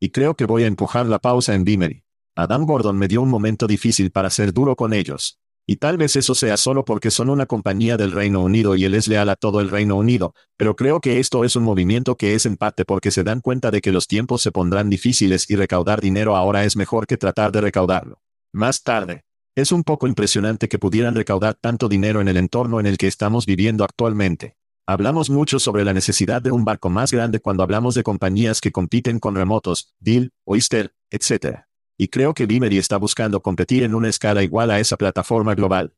Y 0.00 0.10
creo 0.10 0.34
que 0.34 0.44
voy 0.44 0.64
a 0.64 0.66
empujar 0.66 1.06
la 1.06 1.18
pausa 1.18 1.54
en 1.54 1.64
Bimery. 1.64 2.04
Adam 2.34 2.66
Gordon 2.66 2.96
me 2.96 3.08
dio 3.08 3.22
un 3.22 3.28
momento 3.28 3.66
difícil 3.66 4.10
para 4.10 4.30
ser 4.30 4.52
duro 4.52 4.76
con 4.76 4.92
ellos. 4.92 5.38
Y 5.66 5.76
tal 5.76 5.98
vez 5.98 6.16
eso 6.16 6.34
sea 6.34 6.56
solo 6.56 6.84
porque 6.84 7.10
son 7.10 7.28
una 7.28 7.46
compañía 7.46 7.96
del 7.96 8.12
Reino 8.12 8.40
Unido 8.40 8.74
y 8.74 8.84
él 8.84 8.94
es 8.94 9.06
leal 9.06 9.28
a 9.28 9.36
todo 9.36 9.60
el 9.60 9.68
Reino 9.68 9.96
Unido, 9.96 10.34
pero 10.56 10.74
creo 10.74 11.00
que 11.00 11.20
esto 11.20 11.44
es 11.44 11.56
un 11.56 11.64
movimiento 11.64 12.16
que 12.16 12.34
es 12.34 12.46
en 12.46 12.56
parte 12.56 12.86
porque 12.86 13.10
se 13.10 13.22
dan 13.22 13.40
cuenta 13.40 13.70
de 13.70 13.82
que 13.82 13.92
los 13.92 14.06
tiempos 14.06 14.40
se 14.40 14.50
pondrán 14.50 14.88
difíciles 14.88 15.50
y 15.50 15.56
recaudar 15.56 16.00
dinero 16.00 16.36
ahora 16.36 16.64
es 16.64 16.74
mejor 16.74 17.06
que 17.06 17.18
tratar 17.18 17.52
de 17.52 17.60
recaudarlo. 17.60 18.22
Más 18.50 18.82
tarde, 18.82 19.24
es 19.60 19.72
un 19.72 19.82
poco 19.82 20.06
impresionante 20.06 20.68
que 20.68 20.78
pudieran 20.78 21.16
recaudar 21.16 21.54
tanto 21.54 21.88
dinero 21.88 22.20
en 22.20 22.28
el 22.28 22.36
entorno 22.36 22.78
en 22.78 22.86
el 22.86 22.96
que 22.96 23.08
estamos 23.08 23.44
viviendo 23.44 23.82
actualmente. 23.82 24.56
Hablamos 24.86 25.30
mucho 25.30 25.58
sobre 25.58 25.84
la 25.84 25.92
necesidad 25.92 26.40
de 26.40 26.52
un 26.52 26.64
barco 26.64 26.90
más 26.90 27.10
grande 27.10 27.40
cuando 27.40 27.64
hablamos 27.64 27.96
de 27.96 28.04
compañías 28.04 28.60
que 28.60 28.70
compiten 28.70 29.18
con 29.18 29.34
remotos, 29.34 29.96
Deal, 29.98 30.30
Oyster, 30.44 30.94
etc. 31.10 31.62
Y 31.96 32.06
creo 32.06 32.34
que 32.34 32.46
Vimery 32.46 32.78
está 32.78 32.98
buscando 32.98 33.42
competir 33.42 33.82
en 33.82 33.96
una 33.96 34.08
escala 34.08 34.44
igual 34.44 34.70
a 34.70 34.78
esa 34.78 34.96
plataforma 34.96 35.56
global. 35.56 35.92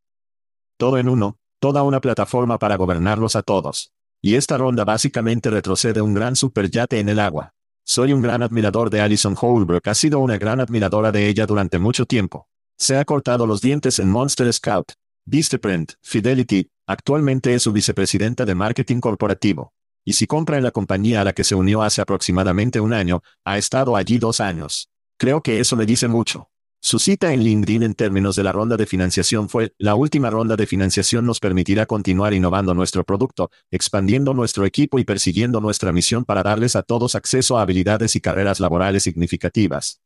Todo 0.79 0.97
en 0.97 1.11
uno, 1.11 1.39
toda 1.59 1.83
una 1.83 2.01
plataforma 2.01 2.59
para 2.59 2.77
gobernarlos 2.77 3.37
a 3.37 3.43
todos. 3.43 3.93
Y 4.23 4.37
esta 4.37 4.57
ronda 4.57 4.87
básicamente 4.87 5.51
retrocede 5.51 6.01
un 6.01 6.15
gran 6.15 6.35
superyate 6.35 6.99
en 6.99 7.11
el 7.11 7.21
agua. 7.21 7.53
Soy 7.85 8.15
un 8.15 8.23
gran 8.23 8.43
admirador 8.43 8.89
de 8.89 9.03
Alison 9.03 9.37
Holbrook, 9.39 9.87
ha 9.87 9.95
sido 9.95 10.21
una 10.21 10.39
gran 10.39 10.61
admiradora 10.61 11.13
de 11.13 11.29
ella 11.29 11.45
durante 11.45 11.79
mucho 11.79 12.07
tiempo. 12.07 12.47
Se 12.81 12.97
ha 12.97 13.05
cortado 13.05 13.47
los 13.47 13.61
dientes 13.61 13.99
en 13.99 14.09
Monster 14.09 14.51
Scout, 14.51 14.93
Vistaprint, 15.27 15.93
Fidelity, 16.01 16.71
actualmente 16.87 17.53
es 17.53 17.65
su 17.65 17.73
vicepresidenta 17.73 18.47
de 18.47 18.55
marketing 18.55 19.01
corporativo. 19.01 19.75
Y 20.03 20.15
si 20.15 20.27
compra 20.27 20.57
en 20.57 20.65
la 20.65 20.71
compañía 20.71 21.21
a 21.21 21.25
la 21.25 21.35
que 21.35 21.45
se 21.45 21.55
unió 21.55 21.83
hace 21.83 22.01
aproximadamente 22.01 22.81
un 22.81 22.95
año, 22.95 23.23
ha 23.45 23.59
estado 23.59 23.97
allí 23.97 24.17
dos 24.17 24.41
años. 24.41 24.89
Creo 25.19 25.43
que 25.43 25.61
eso 25.61 25.77
le 25.77 25.85
dice 25.85 26.09
mucho. 26.09 26.49
Su 26.81 26.99
cita 26.99 27.35
en 27.35 27.45
LinkedIn 27.45 27.83
en 27.83 27.93
términos 27.93 28.35
de 28.35 28.45
la 28.45 28.53
ronda 28.53 28.79
de 28.79 28.87
financiación 28.87 29.51
fue, 29.51 29.75
la 29.77 29.95
última 29.95 30.31
ronda 30.31 30.57
de 30.57 30.67
financiación 30.67 31.27
nos 31.27 31.39
permitirá 31.39 31.85
continuar 31.85 32.33
innovando 32.33 32.73
nuestro 32.73 33.05
producto, 33.05 33.51
expandiendo 33.71 34.33
nuestro 34.33 34.65
equipo 34.65 34.99
y 34.99 35.05
persiguiendo 35.05 35.61
nuestra 35.61 35.93
misión 35.93 36.25
para 36.25 36.43
darles 36.43 36.77
a 36.77 36.83
todos 36.83 37.15
acceso 37.15 37.59
a 37.59 37.63
habilidades 37.63 38.17
y 38.17 38.23
carreras 38.23 38.59
laborales 38.59 39.03
significativas. 39.03 40.01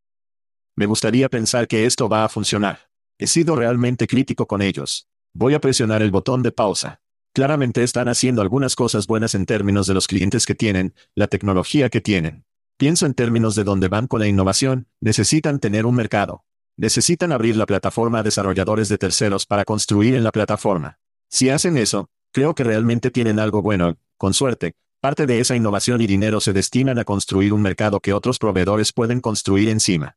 Me 0.77 0.87
gustaría 0.87 1.29
pensar 1.29 1.69
que 1.69 1.87
esto 1.87 2.09
va 2.09 2.25
a 2.25 2.29
funcionar. 2.29 2.91
He 3.17 3.29
sido 3.29 3.55
realmente 3.55 4.09
crítico 4.09 4.47
con 4.47 4.61
ellos. 4.61 5.09
Voy 5.33 5.55
a 5.55 5.61
presionar 5.61 6.03
el 6.03 6.11
botón 6.11 6.43
de 6.43 6.51
pausa. 6.51 7.01
Claramente 7.33 7.85
están 7.85 8.09
haciendo 8.09 8.43
algunas 8.43 8.75
cosas 8.75 9.07
buenas 9.07 9.37
en 9.37 9.47
términos 9.47 9.87
de 9.87 9.95
los 9.95 10.09
clientes 10.09 10.47
que 10.47 10.57
tienen, 10.57 10.95
la 11.15 11.29
tecnología 11.29 11.91
que 11.91 12.01
tienen. 12.01 12.45
Pienso 12.77 13.07
en 13.07 13.15
términos 13.15 13.55
de 13.55 13.63
dónde 13.63 13.87
van 13.87 14.09
con 14.09 14.19
la 14.19 14.27
innovación, 14.27 14.89
necesitan 15.01 15.61
tener 15.61 15.87
un 15.87 15.95
mercado. 15.95 16.45
Necesitan 16.77 17.31
abrir 17.31 17.57
la 17.57 17.67
plataforma 17.67 18.19
a 18.19 18.23
desarrolladores 18.25 18.89
de 18.89 18.99
terceros 18.99 19.47
para 19.47 19.65
construir 19.65 20.17
en 20.17 20.25
la 20.25 20.33
plataforma. 20.33 20.99
Si 21.31 21.51
hacen 21.51 21.77
eso, 21.77 22.09
creo 22.33 22.57
que 22.57 22.65
realmente 22.65 23.13
tienen 23.13 23.39
algo 23.39 23.63
bueno, 23.63 23.97
con 24.17 24.35
suerte, 24.35 24.75
parte 25.01 25.27
de 25.27 25.39
esa 25.39 25.55
innovación 25.55 26.01
y 26.01 26.09
dinero 26.09 26.41
se 26.41 26.53
destinan 26.53 26.99
a 26.99 27.05
construir 27.05 27.53
un 27.53 27.63
mercado 27.63 28.01
que 28.01 28.13
otros 28.13 28.41
proveedores 28.41 28.93
pueden 28.93 29.21
construir 29.21 29.69
encima. 29.69 30.17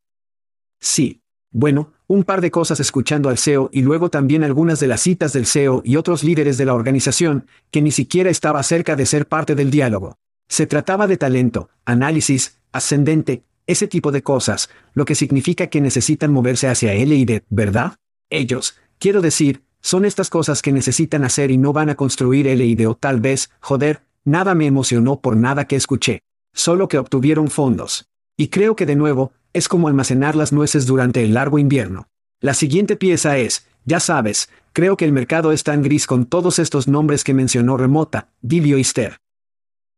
Sí. 0.80 1.22
Bueno, 1.52 1.94
un 2.08 2.24
par 2.24 2.42
de 2.42 2.52
cosas 2.52 2.80
escuchando 2.80 3.30
al 3.30 3.38
CEO 3.38 3.70
y 3.72 3.82
luego 3.82 4.10
también 4.10 4.44
algunas 4.44 4.80
de 4.80 4.88
las 4.88 5.02
citas 5.02 5.34
del 5.34 5.46
CEO 5.46 5.82
y 5.84 5.96
otros 5.96 6.24
líderes 6.24 6.58
de 6.58 6.66
la 6.66 6.74
organización, 6.74 7.48
que 7.72 7.82
ni 7.82 7.92
siquiera 7.92 8.30
estaba 8.30 8.62
cerca 8.63 8.96
de 8.96 9.06
ser 9.06 9.28
parte 9.28 9.56
del 9.56 9.72
diálogo. 9.72 10.18
Se 10.48 10.68
trataba 10.68 11.08
de 11.08 11.18
talento, 11.18 11.70
análisis, 11.86 12.60
ascendente, 12.72 13.44
ese 13.66 13.88
tipo 13.88 14.12
de 14.12 14.24
cosas, 14.24 14.70
lo 14.94 15.06
que 15.06 15.16
significa 15.16 15.68
que 15.68 15.82
necesitan 15.82 16.32
moverse 16.32 16.68
hacia 16.68 16.94
L 16.94 17.13
y 17.13 17.26
D, 17.26 17.44
¿verdad? 17.50 17.96
Ellos, 18.30 18.78
quiero 19.00 19.22
decir, 19.22 19.63
son 19.82 20.06
estas 20.06 20.30
cosas 20.30 20.62
que 20.62 20.72
necesitan 20.72 21.24
hacer 21.24 21.52
y 21.52 21.58
no 21.58 21.74
van 21.74 21.90
a 21.90 21.96
construir 21.96 22.48
L 22.48 22.66
y 22.66 22.86
o 22.86 22.96
tal 22.96 23.20
vez, 23.20 23.52
joder, 23.60 24.04
nada 24.24 24.56
me 24.56 24.66
emocionó 24.66 25.20
por 25.20 25.36
nada 25.36 25.66
que 25.66 25.76
escuché. 25.76 26.22
Solo 26.54 26.88
que 26.88 26.98
obtuvieron 26.98 27.50
fondos. 27.50 28.10
Y 28.38 28.50
creo 28.50 28.76
que 28.76 28.86
de 28.86 28.95
nuevo, 28.95 29.34
es 29.52 29.67
como 29.67 29.88
almacenar 29.88 30.36
las 30.36 30.54
nueces 30.54 30.86
durante 30.86 31.23
el 31.23 31.34
largo 31.34 31.58
invierno. 31.58 32.08
La 32.39 32.54
siguiente 32.54 32.95
pieza 32.95 33.39
es, 33.39 33.67
ya 33.84 34.00
sabes, 34.00 34.50
creo 34.73 34.95
que 34.95 35.06
el 35.06 35.12
mercado 35.12 35.52
está 35.52 35.73
en 35.73 35.82
gris 35.82 36.06
con 36.06 36.28
todos 36.28 36.60
estos 36.60 36.88
nombres 36.88 37.23
que 37.23 37.34
mencionó 37.34 37.78
Remota, 37.78 38.30
Divio 38.41 38.78
y 38.78 38.84
Ster. 38.84 39.17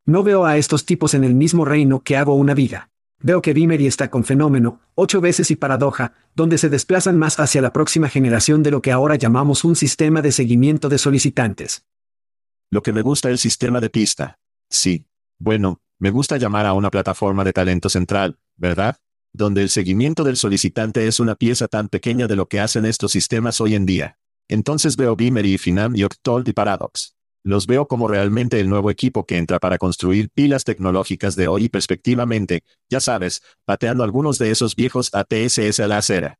No 0.06 0.24
veo 0.24 0.46
a 0.46 0.56
estos 0.56 0.86
tipos 0.86 1.14
en 1.14 1.26
el 1.26 1.36
mismo 1.36 1.66
reino 1.66 2.00
que 2.02 2.16
hago 2.16 2.34
una 2.36 2.54
viga. 2.54 2.90
Veo 3.22 3.42
que 3.42 3.54
Vimery 3.54 3.86
está 3.86 4.10
con 4.10 4.24
fenómeno, 4.24 4.80
ocho 4.96 5.20
veces 5.20 5.52
y 5.52 5.58
paradoja, 5.58 6.14
donde 6.34 6.58
se 6.58 6.70
desplazan 6.70 7.18
más 7.18 7.42
hacia 7.42 7.62
la 7.62 7.74
próxima 7.74 8.08
generación 8.08 8.64
de 8.64 8.72
lo 8.72 8.82
que 8.82 8.94
ahora 8.94 9.16
llamamos 9.16 9.66
un 9.66 9.76
sistema 9.76 10.22
de 10.22 10.32
seguimiento 10.32 10.88
de 10.88 10.98
solicitantes. 10.98 11.86
Lo 12.72 12.82
que 12.82 12.94
me 12.94 13.02
gusta 13.02 13.30
el 13.30 13.38
sistema 13.38 13.82
de 13.82 13.90
pista. 13.90 14.40
Sí. 14.70 15.06
Bueno, 15.38 15.82
me 16.00 16.12
gusta 16.12 16.38
llamar 16.38 16.66
a 16.66 16.74
una 16.74 16.90
plataforma 16.90 17.44
de 17.44 17.52
talento 17.52 17.90
central, 17.90 18.40
¿verdad? 18.56 18.98
Donde 19.34 19.62
el 19.62 19.70
seguimiento 19.70 20.24
del 20.24 20.38
solicitante 20.38 21.06
es 21.08 21.20
una 21.20 21.36
pieza 21.36 21.68
tan 21.68 21.90
pequeña 21.90 22.26
de 22.28 22.38
lo 22.38 22.48
que 22.48 22.62
hacen 22.62 22.86
estos 22.86 23.12
sistemas 23.12 23.60
hoy 23.60 23.76
en 23.76 23.86
día. 23.86 24.18
Entonces 24.48 24.96
veo 24.96 25.16
Vimery 25.16 25.56
y 25.56 25.58
Finam 25.58 25.96
y 25.96 26.04
Octold 26.04 26.48
y 26.48 26.54
Paradox. 26.54 27.16
Los 27.44 27.68
veo 27.68 27.88
como 27.88 28.08
realmente 28.08 28.60
el 28.60 28.70
nuevo 28.70 28.90
equipo 28.90 29.26
que 29.26 29.38
entra 29.38 29.60
para 29.60 29.78
construir 29.78 30.30
pilas 30.30 30.64
tecnológicas 30.64 31.36
de 31.36 31.48
hoy 31.48 31.66
y 31.66 31.70
perspectivamente, 31.70 32.64
ya 32.90 33.02
sabes, 33.02 33.42
pateando 33.66 34.04
algunos 34.04 34.38
de 34.40 34.52
esos 34.52 34.76
viejos 34.76 35.14
ATSS 35.14 35.82
a 35.82 35.88
la 35.88 35.98
acera. 35.98 36.40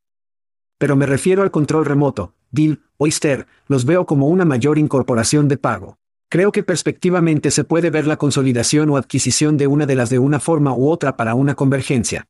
Pero 0.78 0.96
me 0.96 1.06
refiero 1.06 1.44
al 1.44 1.52
control 1.52 1.86
remoto, 1.86 2.34
DIL, 2.52 2.82
Oyster, 2.98 3.48
los 3.68 3.86
veo 3.86 4.06
como 4.06 4.28
una 4.28 4.46
mayor 4.46 4.78
incorporación 4.78 5.48
de 5.50 5.58
pago. 5.58 6.00
Creo 6.30 6.52
que 6.52 6.62
perspectivamente 6.62 7.50
se 7.50 7.64
puede 7.64 7.90
ver 7.90 8.06
la 8.06 8.18
consolidación 8.18 8.90
o 8.92 8.98
adquisición 8.98 9.58
de 9.58 9.66
una 9.66 9.88
de 9.88 9.96
las 9.96 10.12
de 10.12 10.20
una 10.20 10.40
forma 10.40 10.74
u 10.76 10.88
otra 10.88 11.18
para 11.18 11.34
una 11.34 11.56
convergencia. 11.56 12.28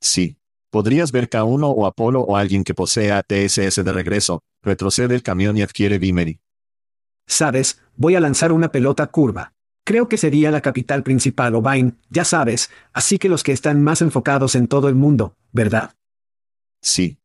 Sí. 0.00 0.36
Podrías 0.70 1.12
ver 1.12 1.28
K1 1.28 1.74
o 1.76 1.86
Apolo 1.86 2.22
o 2.22 2.36
alguien 2.36 2.64
que 2.64 2.74
posea 2.74 3.18
ATSS 3.18 3.84
de 3.84 3.92
regreso, 3.92 4.42
retrocede 4.62 5.14
el 5.14 5.22
camión 5.22 5.56
y 5.56 5.62
adquiere 5.62 5.98
Vimery. 5.98 6.40
Sabes, 7.26 7.80
voy 7.94 8.16
a 8.16 8.20
lanzar 8.20 8.52
una 8.52 8.72
pelota 8.72 9.06
curva. 9.08 9.52
Creo 9.84 10.08
que 10.08 10.16
sería 10.16 10.50
la 10.50 10.62
capital 10.62 11.02
principal 11.02 11.54
o 11.54 11.62
Vine, 11.62 11.92
ya 12.08 12.24
sabes, 12.24 12.70
así 12.92 13.18
que 13.18 13.28
los 13.28 13.42
que 13.42 13.52
están 13.52 13.82
más 13.82 14.00
enfocados 14.00 14.54
en 14.54 14.66
todo 14.66 14.88
el 14.88 14.94
mundo, 14.94 15.36
¿verdad? 15.52 15.94
Sí. 16.80 17.18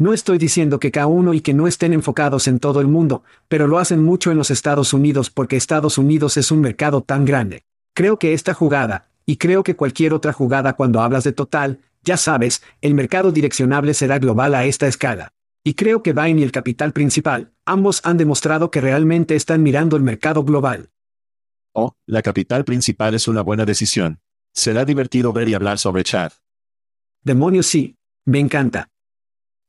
No 0.00 0.14
estoy 0.14 0.38
diciendo 0.38 0.80
que 0.80 0.90
K1 0.90 1.36
y 1.36 1.40
que 1.42 1.52
no 1.52 1.66
estén 1.66 1.92
enfocados 1.92 2.48
en 2.48 2.58
todo 2.58 2.80
el 2.80 2.86
mundo, 2.86 3.22
pero 3.48 3.66
lo 3.66 3.78
hacen 3.78 4.02
mucho 4.02 4.30
en 4.30 4.38
los 4.38 4.50
Estados 4.50 4.94
Unidos 4.94 5.28
porque 5.28 5.58
Estados 5.58 5.98
Unidos 5.98 6.38
es 6.38 6.50
un 6.50 6.62
mercado 6.62 7.02
tan 7.02 7.26
grande. 7.26 7.64
Creo 7.92 8.18
que 8.18 8.32
esta 8.32 8.54
jugada, 8.54 9.10
y 9.26 9.36
creo 9.36 9.62
que 9.62 9.76
cualquier 9.76 10.14
otra 10.14 10.32
jugada 10.32 10.72
cuando 10.72 11.02
hablas 11.02 11.24
de 11.24 11.32
total, 11.32 11.80
ya 12.02 12.16
sabes, 12.16 12.62
el 12.80 12.94
mercado 12.94 13.30
direccionable 13.30 13.92
será 13.92 14.18
global 14.18 14.54
a 14.54 14.64
esta 14.64 14.86
escala. 14.86 15.34
Y 15.62 15.74
creo 15.74 16.02
que 16.02 16.14
Vine 16.14 16.40
y 16.40 16.44
el 16.44 16.50
capital 16.50 16.94
principal, 16.94 17.52
ambos 17.66 18.00
han 18.02 18.16
demostrado 18.16 18.70
que 18.70 18.80
realmente 18.80 19.36
están 19.36 19.62
mirando 19.62 19.98
el 19.98 20.02
mercado 20.02 20.44
global. 20.44 20.88
Oh, 21.74 21.94
la 22.06 22.22
capital 22.22 22.64
principal 22.64 23.12
es 23.12 23.28
una 23.28 23.42
buena 23.42 23.66
decisión. 23.66 24.20
Será 24.54 24.86
divertido 24.86 25.34
ver 25.34 25.50
y 25.50 25.52
hablar 25.52 25.78
sobre 25.78 26.04
Chad. 26.04 26.32
Demonios 27.22 27.66
sí. 27.66 27.98
Me 28.24 28.38
encanta. 28.38 28.88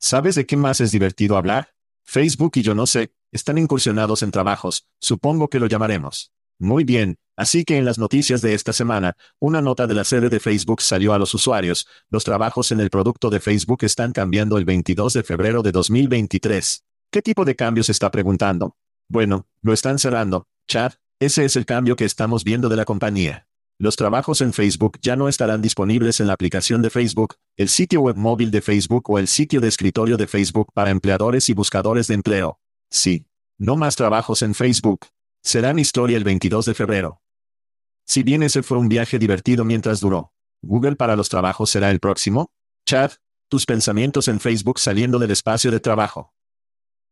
¿Sabes 0.03 0.33
de 0.33 0.47
qué 0.47 0.57
más 0.57 0.81
es 0.81 0.91
divertido 0.91 1.37
hablar? 1.37 1.75
Facebook 2.03 2.53
y 2.55 2.63
yo 2.63 2.73
no 2.73 2.87
sé, 2.87 3.13
están 3.31 3.59
incursionados 3.59 4.23
en 4.23 4.31
trabajos, 4.31 4.87
supongo 4.99 5.47
que 5.47 5.59
lo 5.59 5.67
llamaremos. 5.67 6.33
Muy 6.57 6.83
bien, 6.83 7.19
así 7.37 7.63
que 7.65 7.77
en 7.77 7.85
las 7.85 7.99
noticias 7.99 8.41
de 8.41 8.55
esta 8.55 8.73
semana, 8.73 9.15
una 9.39 9.61
nota 9.61 9.85
de 9.85 9.93
la 9.93 10.03
sede 10.03 10.29
de 10.29 10.39
Facebook 10.39 10.81
salió 10.81 11.13
a 11.13 11.19
los 11.19 11.35
usuarios, 11.35 11.85
los 12.09 12.23
trabajos 12.23 12.71
en 12.71 12.79
el 12.79 12.89
producto 12.89 13.29
de 13.29 13.39
Facebook 13.39 13.83
están 13.83 14.11
cambiando 14.11 14.57
el 14.57 14.65
22 14.65 15.13
de 15.13 15.21
febrero 15.21 15.61
de 15.61 15.71
2023. 15.71 16.83
¿Qué 17.11 17.21
tipo 17.21 17.45
de 17.45 17.55
cambios 17.55 17.87
está 17.89 18.09
preguntando? 18.09 18.75
Bueno, 19.07 19.45
lo 19.61 19.71
están 19.71 19.99
cerrando, 19.99 20.47
chat, 20.67 20.95
ese 21.19 21.45
es 21.45 21.55
el 21.55 21.67
cambio 21.67 21.95
que 21.95 22.05
estamos 22.05 22.43
viendo 22.43 22.69
de 22.69 22.75
la 22.75 22.85
compañía. 22.85 23.47
Los 23.81 23.95
trabajos 23.95 24.41
en 24.41 24.53
Facebook 24.53 24.99
ya 25.01 25.15
no 25.15 25.27
estarán 25.27 25.59
disponibles 25.59 26.19
en 26.19 26.27
la 26.27 26.33
aplicación 26.33 26.83
de 26.83 26.91
Facebook, 26.91 27.37
el 27.57 27.67
sitio 27.67 28.01
web 28.01 28.15
móvil 28.15 28.51
de 28.51 28.61
Facebook 28.61 29.09
o 29.09 29.17
el 29.17 29.27
sitio 29.27 29.59
de 29.59 29.69
escritorio 29.69 30.17
de 30.17 30.27
Facebook 30.27 30.71
para 30.71 30.91
empleadores 30.91 31.49
y 31.49 31.53
buscadores 31.53 32.05
de 32.05 32.13
empleo. 32.13 32.59
Sí. 32.91 33.25
No 33.57 33.77
más 33.77 33.95
trabajos 33.95 34.43
en 34.43 34.53
Facebook. 34.53 35.07
Serán 35.41 35.79
historia 35.79 36.15
el 36.15 36.23
22 36.23 36.67
de 36.67 36.75
febrero. 36.75 37.23
Si 38.05 38.21
bien 38.21 38.43
ese 38.43 38.61
fue 38.61 38.77
un 38.77 38.87
viaje 38.87 39.17
divertido 39.17 39.65
mientras 39.65 39.99
duró, 39.99 40.31
¿Google 40.61 40.95
para 40.95 41.15
los 41.15 41.29
trabajos 41.29 41.71
será 41.71 41.89
el 41.89 41.99
próximo? 41.99 42.51
Chad, 42.85 43.13
tus 43.49 43.65
pensamientos 43.65 44.27
en 44.27 44.39
Facebook 44.39 44.77
saliendo 44.77 45.17
del 45.17 45.31
espacio 45.31 45.71
de 45.71 45.79
trabajo. 45.79 46.35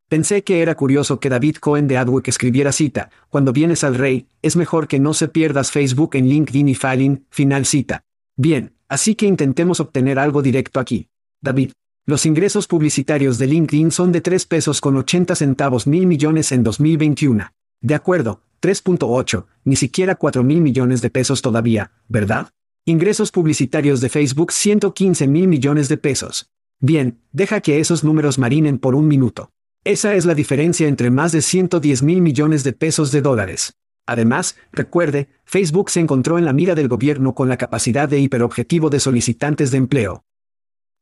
Pensé 0.10 0.44
que 0.44 0.64
era 0.64 0.74
curioso 0.74 1.20
que 1.20 1.30
David 1.30 1.58
Cohen 1.58 1.88
de 1.88 1.98
AdWeek 1.98 2.30
escribiera 2.30 2.72
cita, 2.72 3.12
cuando 3.30 3.54
vienes 3.54 3.84
al 3.84 3.94
rey, 3.94 4.26
es 4.42 4.56
mejor 4.56 4.88
que 4.88 5.00
no 5.00 5.14
se 5.14 5.28
pierdas 5.28 5.70
Facebook 5.70 6.16
en 6.16 6.28
LinkedIn 6.28 6.68
y 6.68 6.74
Filing, 6.74 7.26
final 7.30 7.68
cita. 7.68 8.02
Bien, 8.36 8.74
así 8.88 9.14
que 9.14 9.28
intentemos 9.28 9.80
obtener 9.80 10.18
algo 10.18 10.42
directo 10.42 10.80
aquí. 10.80 11.10
David. 11.42 11.74
Los 12.08 12.26
ingresos 12.26 12.66
publicitarios 12.66 13.38
de 13.38 13.46
LinkedIn 13.46 13.92
son 13.92 14.12
de 14.12 14.22
3 14.22 14.48
pesos 14.48 14.82
con 14.82 14.98
80 14.98 15.36
centavos 15.36 15.86
mil 15.86 16.08
millones 16.08 16.52
en 16.52 16.64
2021. 16.64 17.52
De 17.80 17.94
acuerdo, 17.94 18.42
3.8, 18.64 19.46
ni 19.64 19.76
siquiera 19.76 20.16
4 20.16 20.44
mil 20.44 20.62
millones 20.62 21.04
de 21.04 21.12
pesos 21.12 21.44
todavía, 21.44 21.92
¿verdad? 22.08 22.50
Ingresos 22.84 23.30
publicitarios 23.30 24.02
de 24.02 24.10
Facebook 24.10 24.54
115 24.54 25.28
mil 25.28 25.48
millones 25.48 25.88
de 25.88 25.98
pesos. 25.98 26.50
Bien, 26.80 27.20
deja 27.32 27.62
que 27.62 27.80
esos 27.80 28.04
números 28.04 28.40
marinen 28.40 28.80
por 28.80 28.96
un 28.96 29.08
minuto. 29.08 29.52
Esa 29.86 30.14
es 30.14 30.26
la 30.26 30.36
diferencia 30.36 30.90
entre 30.90 31.10
más 31.10 31.32
de 31.32 31.42
110 31.42 32.04
mil 32.04 32.22
millones 32.22 32.66
de 32.66 32.74
pesos 32.74 33.14
de 33.14 33.22
dólares. 33.22 33.78
Además, 34.06 34.58
recuerde, 34.74 35.30
Facebook 35.46 35.90
se 35.90 36.02
encontró 36.02 36.38
en 36.38 36.44
la 36.44 36.52
mira 36.52 36.76
del 36.76 36.90
gobierno 36.90 37.34
con 37.34 37.48
la 37.48 37.56
capacidad 37.56 38.10
de 38.10 38.20
hiperobjetivo 38.20 38.90
de 38.90 39.00
solicitantes 39.00 39.72
de 39.72 39.78
empleo. 39.78 40.26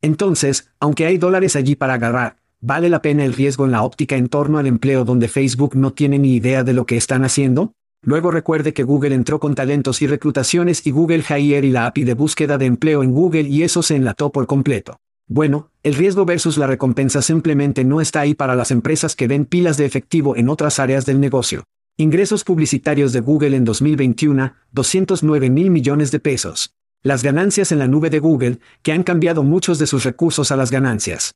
Entonces, 0.00 0.70
aunque 0.78 1.06
hay 1.06 1.18
dólares 1.18 1.56
allí 1.56 1.74
para 1.74 1.94
agarrar, 1.94 2.36
¿vale 2.60 2.88
la 2.88 3.02
pena 3.02 3.24
el 3.24 3.32
riesgo 3.32 3.64
en 3.64 3.72
la 3.72 3.82
óptica 3.82 4.16
en 4.16 4.28
torno 4.28 4.58
al 4.58 4.68
empleo 4.68 5.04
donde 5.04 5.26
Facebook 5.26 5.74
no 5.74 5.92
tiene 5.92 6.20
ni 6.20 6.36
idea 6.36 6.62
de 6.62 6.72
lo 6.72 6.86
que 6.86 6.96
están 6.96 7.24
haciendo? 7.24 7.72
Luego 8.00 8.30
recuerde 8.30 8.74
que 8.74 8.84
Google 8.84 9.16
entró 9.16 9.40
con 9.40 9.56
talentos 9.56 10.02
y 10.02 10.06
reclutaciones 10.06 10.86
y 10.86 10.92
Google 10.92 11.24
Hire 11.28 11.66
y 11.66 11.70
la 11.72 11.86
API 11.86 12.04
de 12.04 12.14
búsqueda 12.14 12.58
de 12.58 12.66
empleo 12.66 13.02
en 13.02 13.10
Google 13.10 13.48
y 13.48 13.64
eso 13.64 13.82
se 13.82 13.96
enlató 13.96 14.30
por 14.30 14.46
completo. 14.46 15.00
Bueno, 15.30 15.70
el 15.82 15.94
riesgo 15.94 16.24
versus 16.24 16.56
la 16.56 16.66
recompensa 16.66 17.20
simplemente 17.20 17.84
no 17.84 18.00
está 18.00 18.20
ahí 18.20 18.34
para 18.34 18.56
las 18.56 18.70
empresas 18.70 19.14
que 19.14 19.28
ven 19.28 19.44
pilas 19.44 19.76
de 19.76 19.84
efectivo 19.84 20.34
en 20.36 20.48
otras 20.48 20.78
áreas 20.78 21.04
del 21.04 21.20
negocio. 21.20 21.64
Ingresos 21.98 22.44
publicitarios 22.44 23.12
de 23.12 23.20
Google 23.20 23.54
en 23.54 23.64
2021, 23.66 24.54
209 24.72 25.50
mil 25.50 25.70
millones 25.70 26.10
de 26.12 26.20
pesos. 26.20 26.72
Las 27.02 27.22
ganancias 27.22 27.72
en 27.72 27.78
la 27.78 27.88
nube 27.88 28.08
de 28.08 28.20
Google, 28.20 28.58
que 28.82 28.92
han 28.92 29.02
cambiado 29.02 29.42
muchos 29.42 29.78
de 29.78 29.86
sus 29.86 30.04
recursos 30.04 30.50
a 30.50 30.56
las 30.56 30.70
ganancias. 30.70 31.34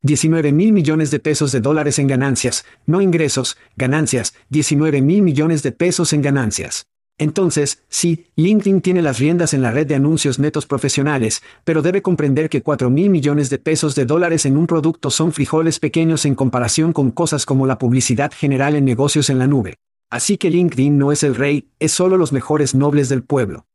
19 0.00 0.50
mil 0.52 0.72
millones 0.72 1.10
de 1.10 1.20
pesos 1.20 1.52
de 1.52 1.60
dólares 1.60 1.98
en 1.98 2.06
ganancias, 2.06 2.64
no 2.86 3.02
ingresos, 3.02 3.58
ganancias, 3.76 4.34
19 4.48 5.02
mil 5.02 5.20
millones 5.20 5.62
de 5.62 5.72
pesos 5.72 6.14
en 6.14 6.22
ganancias. 6.22 6.86
Entonces, 7.22 7.84
sí, 7.88 8.26
LinkedIn 8.34 8.80
tiene 8.80 9.00
las 9.00 9.20
riendas 9.20 9.54
en 9.54 9.62
la 9.62 9.70
red 9.70 9.86
de 9.86 9.94
anuncios 9.94 10.40
netos 10.40 10.66
profesionales, 10.66 11.40
pero 11.62 11.80
debe 11.80 12.02
comprender 12.02 12.50
que 12.50 12.62
4 12.62 12.90
mil 12.90 13.10
millones 13.10 13.48
de 13.48 13.58
pesos 13.58 13.94
de 13.94 14.06
dólares 14.06 14.44
en 14.44 14.56
un 14.56 14.66
producto 14.66 15.08
son 15.08 15.30
frijoles 15.32 15.78
pequeños 15.78 16.24
en 16.24 16.34
comparación 16.34 16.92
con 16.92 17.12
cosas 17.12 17.46
como 17.46 17.64
la 17.64 17.78
publicidad 17.78 18.32
general 18.32 18.74
en 18.74 18.84
negocios 18.84 19.30
en 19.30 19.38
la 19.38 19.46
nube. 19.46 19.76
Así 20.10 20.36
que 20.36 20.50
LinkedIn 20.50 20.98
no 20.98 21.12
es 21.12 21.22
el 21.22 21.36
rey, 21.36 21.68
es 21.78 21.92
solo 21.92 22.16
los 22.16 22.32
mejores 22.32 22.74
nobles 22.74 23.08
del 23.08 23.22
pueblo. 23.22 23.66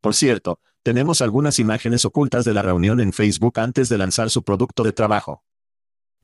Por 0.00 0.14
cierto, 0.14 0.58
tenemos 0.82 1.20
algunas 1.20 1.58
imágenes 1.58 2.06
ocultas 2.06 2.46
de 2.46 2.54
la 2.54 2.62
reunión 2.62 2.98
en 3.00 3.12
Facebook 3.12 3.60
antes 3.60 3.90
de 3.90 3.98
lanzar 3.98 4.30
su 4.30 4.42
producto 4.42 4.84
de 4.84 4.92
trabajo. 4.92 5.42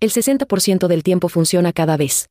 El 0.01 0.11
60% 0.11 0.87
del 0.87 1.03
tiempo 1.03 1.29
funciona 1.29 1.75
cada 1.75 1.99
vez. 1.99 2.31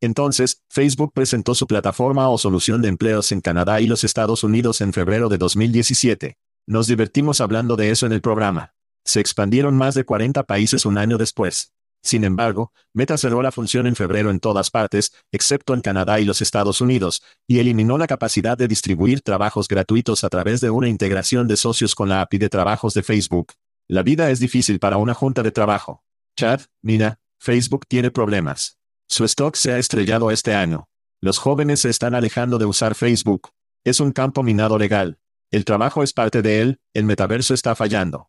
Entonces, 0.00 0.62
Facebook 0.68 1.12
presentó 1.12 1.54
su 1.54 1.66
plataforma 1.66 2.28
o 2.28 2.38
solución 2.38 2.82
de 2.82 2.88
empleos 2.88 3.32
en 3.32 3.40
Canadá 3.40 3.80
y 3.80 3.86
los 3.86 4.04
Estados 4.04 4.44
Unidos 4.44 4.80
en 4.80 4.92
febrero 4.92 5.28
de 5.28 5.38
2017. 5.38 6.36
Nos 6.66 6.86
divertimos 6.86 7.40
hablando 7.40 7.76
de 7.76 7.90
eso 7.90 8.06
en 8.06 8.12
el 8.12 8.20
programa. 8.20 8.74
Se 9.04 9.20
expandieron 9.20 9.76
más 9.76 9.94
de 9.94 10.04
40 10.04 10.44
países 10.44 10.86
un 10.86 10.98
año 10.98 11.18
después. 11.18 11.72
Sin 12.02 12.24
embargo, 12.24 12.72
Meta 12.94 13.18
cerró 13.18 13.42
la 13.42 13.50
función 13.50 13.86
en 13.86 13.96
febrero 13.96 14.30
en 14.30 14.38
todas 14.38 14.70
partes, 14.70 15.12
excepto 15.32 15.74
en 15.74 15.80
Canadá 15.80 16.20
y 16.20 16.24
los 16.24 16.42
Estados 16.42 16.80
Unidos, 16.80 17.22
y 17.46 17.58
eliminó 17.58 17.98
la 17.98 18.06
capacidad 18.06 18.56
de 18.56 18.68
distribuir 18.68 19.20
trabajos 19.20 19.66
gratuitos 19.66 20.22
a 20.24 20.28
través 20.28 20.60
de 20.60 20.70
una 20.70 20.88
integración 20.88 21.48
de 21.48 21.56
socios 21.56 21.94
con 21.94 22.08
la 22.08 22.20
API 22.20 22.38
de 22.38 22.48
trabajos 22.48 22.94
de 22.94 23.02
Facebook. 23.02 23.52
La 23.88 24.02
vida 24.02 24.30
es 24.30 24.38
difícil 24.38 24.78
para 24.78 24.98
una 24.98 25.14
junta 25.14 25.42
de 25.42 25.50
trabajo. 25.50 26.04
Chad, 26.36 26.60
mira, 26.82 27.18
Facebook 27.38 27.86
tiene 27.88 28.10
problemas. 28.10 28.78
Su 29.10 29.24
stock 29.24 29.56
se 29.56 29.72
ha 29.72 29.78
estrellado 29.78 30.30
este 30.30 30.54
año. 30.54 30.86
Los 31.22 31.38
jóvenes 31.38 31.80
se 31.80 31.88
están 31.88 32.14
alejando 32.14 32.58
de 32.58 32.66
usar 32.66 32.94
Facebook. 32.94 33.48
Es 33.82 34.00
un 34.00 34.12
campo 34.12 34.42
minado 34.42 34.76
legal. 34.76 35.18
El 35.50 35.64
trabajo 35.64 36.02
es 36.02 36.12
parte 36.12 36.42
de 36.42 36.60
él, 36.60 36.78
el 36.92 37.04
metaverso 37.04 37.54
está 37.54 37.74
fallando. 37.74 38.28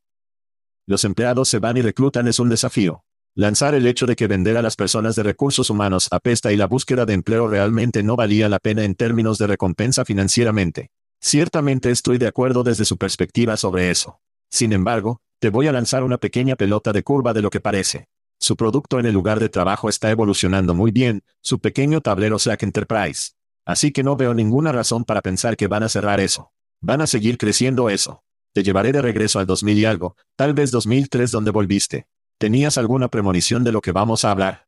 Los 0.87 1.03
empleados 1.03 1.49
se 1.49 1.59
van 1.59 1.75
y 1.75 1.81
reclutan 1.81 2.29
es 2.29 2.39
un 2.39 2.47
desafío. 2.47 3.03
Lanzar 3.35 3.75
el 3.75 3.85
hecho 3.87 4.05
de 4.05 4.15
que 4.15 4.27
vender 4.27 4.55
a 4.55 4.61
las 4.61 4.77
personas 4.77 5.17
de 5.17 5.23
recursos 5.23 5.69
humanos 5.69 6.07
apesta 6.11 6.53
y 6.53 6.55
la 6.55 6.65
búsqueda 6.65 7.05
de 7.05 7.13
empleo 7.13 7.49
realmente 7.49 8.01
no 8.01 8.15
valía 8.15 8.47
la 8.47 8.59
pena 8.59 8.85
en 8.85 8.95
términos 8.95 9.37
de 9.37 9.47
recompensa 9.47 10.05
financieramente. 10.05 10.91
Ciertamente 11.19 11.91
estoy 11.91 12.17
de 12.17 12.27
acuerdo 12.27 12.63
desde 12.63 12.85
su 12.85 12.97
perspectiva 12.97 13.57
sobre 13.57 13.91
eso. 13.91 14.21
Sin 14.49 14.71
embargo, 14.71 15.19
te 15.39 15.49
voy 15.49 15.67
a 15.67 15.73
lanzar 15.73 16.03
una 16.03 16.17
pequeña 16.17 16.55
pelota 16.55 16.93
de 16.93 17.03
curva 17.03 17.33
de 17.33 17.41
lo 17.41 17.49
que 17.49 17.59
parece. 17.59 18.07
Su 18.39 18.55
producto 18.55 18.99
en 18.99 19.05
el 19.05 19.13
lugar 19.13 19.39
de 19.39 19.49
trabajo 19.49 19.89
está 19.89 20.09
evolucionando 20.09 20.73
muy 20.73 20.91
bien, 20.91 21.23
su 21.41 21.59
pequeño 21.59 21.99
tablero 21.99 22.39
Slack 22.39 22.63
Enterprise. 22.63 23.31
Así 23.65 23.91
que 23.91 24.01
no 24.01 24.15
veo 24.15 24.33
ninguna 24.33 24.71
razón 24.71 25.03
para 25.03 25.21
pensar 25.21 25.57
que 25.57 25.67
van 25.67 25.83
a 25.83 25.89
cerrar 25.89 26.21
eso. 26.21 26.53
Van 26.81 27.01
a 27.01 27.07
seguir 27.07 27.37
creciendo 27.37 27.89
eso. 27.89 28.23
Te 28.53 28.63
llevaré 28.63 28.93
de 28.93 29.01
regreso 29.01 29.39
al 29.39 29.45
2000 29.45 29.77
y 29.77 29.85
algo, 29.85 30.15
tal 30.37 30.53
vez 30.53 30.71
2003 30.71 31.31
donde 31.31 31.51
volviste. 31.51 32.07
¿Tenías 32.37 32.77
alguna 32.77 33.09
premonición 33.09 33.65
de 33.65 33.73
lo 33.73 33.81
que 33.81 33.91
vamos 33.91 34.23
a 34.23 34.31
hablar? 34.31 34.67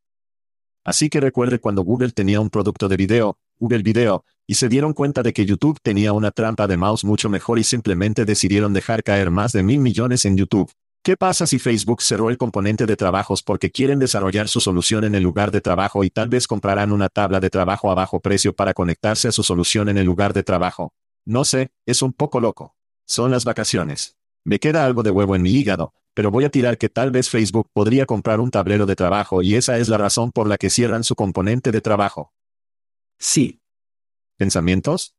Así 0.84 1.10
que 1.10 1.22
recuerde 1.22 1.60
cuando 1.60 1.84
Google 1.84 2.12
tenía 2.12 2.42
un 2.42 2.50
producto 2.50 2.90
de 2.90 2.98
video, 2.98 3.40
Google 3.58 3.84
Video, 3.84 4.26
y 4.46 4.56
se 4.56 4.68
dieron 4.68 4.94
cuenta 4.94 5.24
de 5.24 5.32
que 5.32 5.46
YouTube 5.46 5.80
tenía 5.82 6.12
una 6.12 6.32
trampa 6.32 6.68
de 6.68 6.76
mouse 6.76 7.06
mucho 7.06 7.30
mejor 7.30 7.58
y 7.58 7.64
simplemente 7.64 8.26
decidieron 8.26 8.74
dejar 8.74 9.04
caer 9.04 9.32
más 9.32 9.54
de 9.54 9.64
mil 9.64 9.80
millones 9.80 10.26
en 10.26 10.36
YouTube. 10.36 10.70
¿Qué 11.04 11.18
pasa 11.18 11.48
si 11.48 11.58
Facebook 11.58 12.04
cerró 12.04 12.30
el 12.30 12.38
componente 12.38 12.86
de 12.86 12.96
trabajos 12.96 13.42
porque 13.42 13.72
quieren 13.72 13.98
desarrollar 13.98 14.48
su 14.48 14.60
solución 14.62 15.04
en 15.04 15.16
el 15.16 15.24
lugar 15.24 15.50
de 15.50 15.60
trabajo 15.60 16.04
y 16.04 16.12
tal 16.12 16.30
vez 16.30 16.46
comprarán 16.46 16.92
una 16.92 17.10
tabla 17.10 17.40
de 17.40 17.50
trabajo 17.50 17.90
a 17.90 17.96
bajo 17.96 18.20
precio 18.20 18.54
para 18.54 18.76
conectarse 18.76 19.28
a 19.28 19.32
su 19.32 19.42
solución 19.42 19.90
en 19.90 19.98
el 19.98 20.06
lugar 20.06 20.34
de 20.34 20.44
trabajo? 20.44 20.94
No 21.26 21.44
sé, 21.44 21.72
es 21.88 22.04
un 22.04 22.14
poco 22.14 22.40
loco. 22.40 22.76
Son 23.08 23.32
las 23.32 23.46
vacaciones. 23.46 24.16
Me 24.44 24.60
queda 24.60 24.86
algo 24.86 25.02
de 25.02 25.10
huevo 25.10 25.36
en 25.36 25.42
mi 25.42 25.50
hígado, 25.50 25.96
pero 26.14 26.30
voy 26.30 26.46
a 26.46 26.52
tirar 26.52 26.78
que 26.78 26.88
tal 26.88 27.10
vez 27.10 27.32
Facebook 27.32 27.68
podría 27.74 28.06
comprar 28.06 28.40
un 28.40 28.52
tablero 28.52 28.86
de 28.86 28.96
trabajo 28.96 29.42
y 29.42 29.56
esa 29.56 29.80
es 29.80 29.90
la 29.90 29.98
razón 29.98 30.32
por 30.32 30.48
la 30.48 30.60
que 30.60 30.70
cierran 30.70 31.04
su 31.04 31.16
componente 31.16 31.72
de 31.72 31.82
trabajo. 31.82 32.32
Sí. 33.18 33.60
¿Pensamientos? 34.38 35.16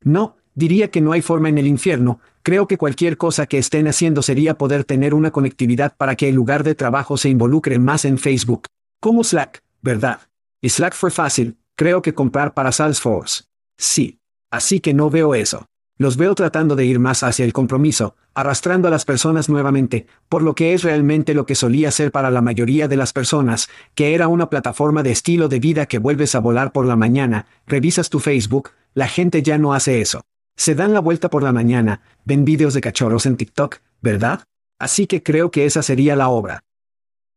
No, 0.00 0.36
diría 0.54 0.90
que 0.90 1.00
no 1.00 1.12
hay 1.12 1.22
forma 1.22 1.48
en 1.48 1.58
el 1.58 1.66
infierno, 1.66 2.20
creo 2.42 2.66
que 2.66 2.78
cualquier 2.78 3.16
cosa 3.16 3.46
que 3.46 3.58
estén 3.58 3.88
haciendo 3.88 4.22
sería 4.22 4.58
poder 4.58 4.84
tener 4.84 5.14
una 5.14 5.30
conectividad 5.30 5.96
para 5.96 6.16
que 6.16 6.28
el 6.28 6.34
lugar 6.34 6.64
de 6.64 6.74
trabajo 6.74 7.16
se 7.16 7.28
involucre 7.28 7.78
más 7.78 8.04
en 8.04 8.18
Facebook. 8.18 8.66
Como 9.00 9.24
Slack, 9.24 9.62
¿verdad? 9.80 10.20
Y 10.60 10.68
Slack 10.68 10.94
fue 10.94 11.10
fácil, 11.10 11.56
creo 11.76 12.02
que 12.02 12.14
comprar 12.14 12.54
para 12.54 12.72
Salesforce. 12.72 13.44
Sí. 13.76 14.18
Así 14.52 14.80
que 14.80 14.92
no 14.92 15.08
veo 15.08 15.34
eso. 15.34 15.66
Los 15.96 16.18
veo 16.18 16.34
tratando 16.34 16.76
de 16.76 16.84
ir 16.84 16.98
más 16.98 17.22
hacia 17.22 17.44
el 17.44 17.54
compromiso, 17.54 18.16
arrastrando 18.34 18.88
a 18.88 18.90
las 18.90 19.06
personas 19.06 19.48
nuevamente, 19.48 20.06
por 20.28 20.42
lo 20.42 20.54
que 20.54 20.74
es 20.74 20.82
realmente 20.82 21.32
lo 21.32 21.46
que 21.46 21.54
solía 21.54 21.90
ser 21.90 22.12
para 22.12 22.30
la 22.30 22.42
mayoría 22.42 22.86
de 22.86 22.96
las 22.96 23.14
personas, 23.14 23.70
que 23.94 24.14
era 24.14 24.28
una 24.28 24.50
plataforma 24.50 25.02
de 25.02 25.12
estilo 25.12 25.48
de 25.48 25.58
vida 25.58 25.86
que 25.86 25.98
vuelves 25.98 26.34
a 26.34 26.40
volar 26.40 26.72
por 26.72 26.84
la 26.84 26.96
mañana, 26.96 27.46
revisas 27.66 28.10
tu 28.10 28.20
Facebook, 28.20 28.70
la 28.92 29.08
gente 29.08 29.42
ya 29.42 29.56
no 29.56 29.72
hace 29.72 30.02
eso. 30.02 30.22
Se 30.56 30.74
dan 30.74 30.92
la 30.92 31.00
vuelta 31.00 31.30
por 31.30 31.42
la 31.42 31.52
mañana, 31.52 32.02
ven 32.24 32.44
vídeos 32.44 32.74
de 32.74 32.80
cachorros 32.80 33.26
en 33.26 33.36
TikTok, 33.36 33.78
¿verdad? 34.00 34.44
Así 34.78 35.06
que 35.06 35.22
creo 35.22 35.50
que 35.50 35.66
esa 35.66 35.82
sería 35.82 36.16
la 36.16 36.28
obra. 36.28 36.64